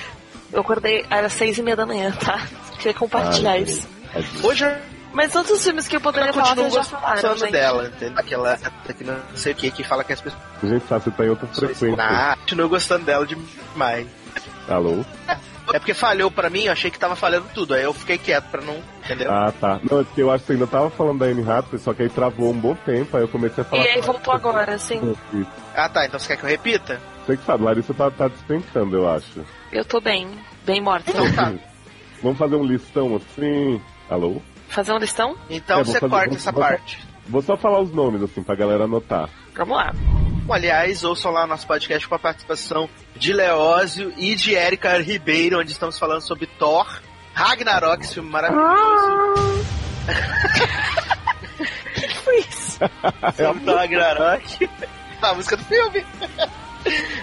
[0.51, 2.41] Eu acordei, era seis e meia da manhã, tá?
[2.77, 3.87] Queria compartilhar Ai, isso.
[4.43, 4.75] Hoje eu
[5.13, 7.51] Mas outros filmes que eu poderia falar, continuo vocês já falaram, gostando gente.
[7.51, 8.19] dela, entendeu?
[8.19, 10.41] Aquela, que não sei o que, que fala que as pessoas...
[10.63, 11.95] Gente, sabe, você tá em outra frequência.
[11.99, 14.07] Ah, continuo gostando dela demais.
[14.67, 15.03] Alô?
[15.73, 17.73] É porque falhou pra mim, eu achei que tava falhando tudo.
[17.73, 18.77] Aí eu fiquei quieto pra não.
[19.05, 19.31] Entendeu?
[19.31, 19.79] Ah, tá.
[19.89, 22.03] Não, é porque eu acho que você ainda tava falando da Anne Hathaway, só que
[22.03, 23.83] aí travou um bom tempo, aí eu comecei a falar...
[23.83, 24.99] E aí voltou agora, assim.
[25.33, 25.47] Isso.
[25.75, 26.05] Ah, tá.
[26.05, 26.99] Então você quer que eu repita?
[27.25, 29.43] Você que sabe, Larissa tá, tá despencando, eu acho.
[29.71, 30.27] Eu tô bem,
[30.65, 31.11] bem morta.
[31.11, 31.53] Então tá.
[32.23, 33.81] Vamos fazer um listão assim.
[34.09, 34.41] Alô?
[34.67, 35.35] Fazer um listão?
[35.49, 36.99] Então É, você fazer- corta vou- essa vou- parte.
[37.27, 39.29] Vou só falar os nomes, assim, pra galera anotar.
[39.55, 39.93] Vamos lá.
[40.51, 45.71] Aliás, ouçam lá nosso podcast com a participação de Leózio e de Erika Ribeiro, onde
[45.71, 46.87] estamos falando sobre Thor,
[47.33, 49.65] Ragnarok, esse filme maravilhoso.
[51.99, 52.79] O que foi isso?
[53.35, 54.69] sobre Thor Ragnarok.
[55.21, 56.05] a música do filme.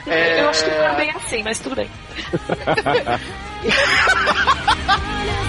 [0.07, 0.43] É...
[0.43, 1.91] Eu acho que não é bem assim, mas tudo bem.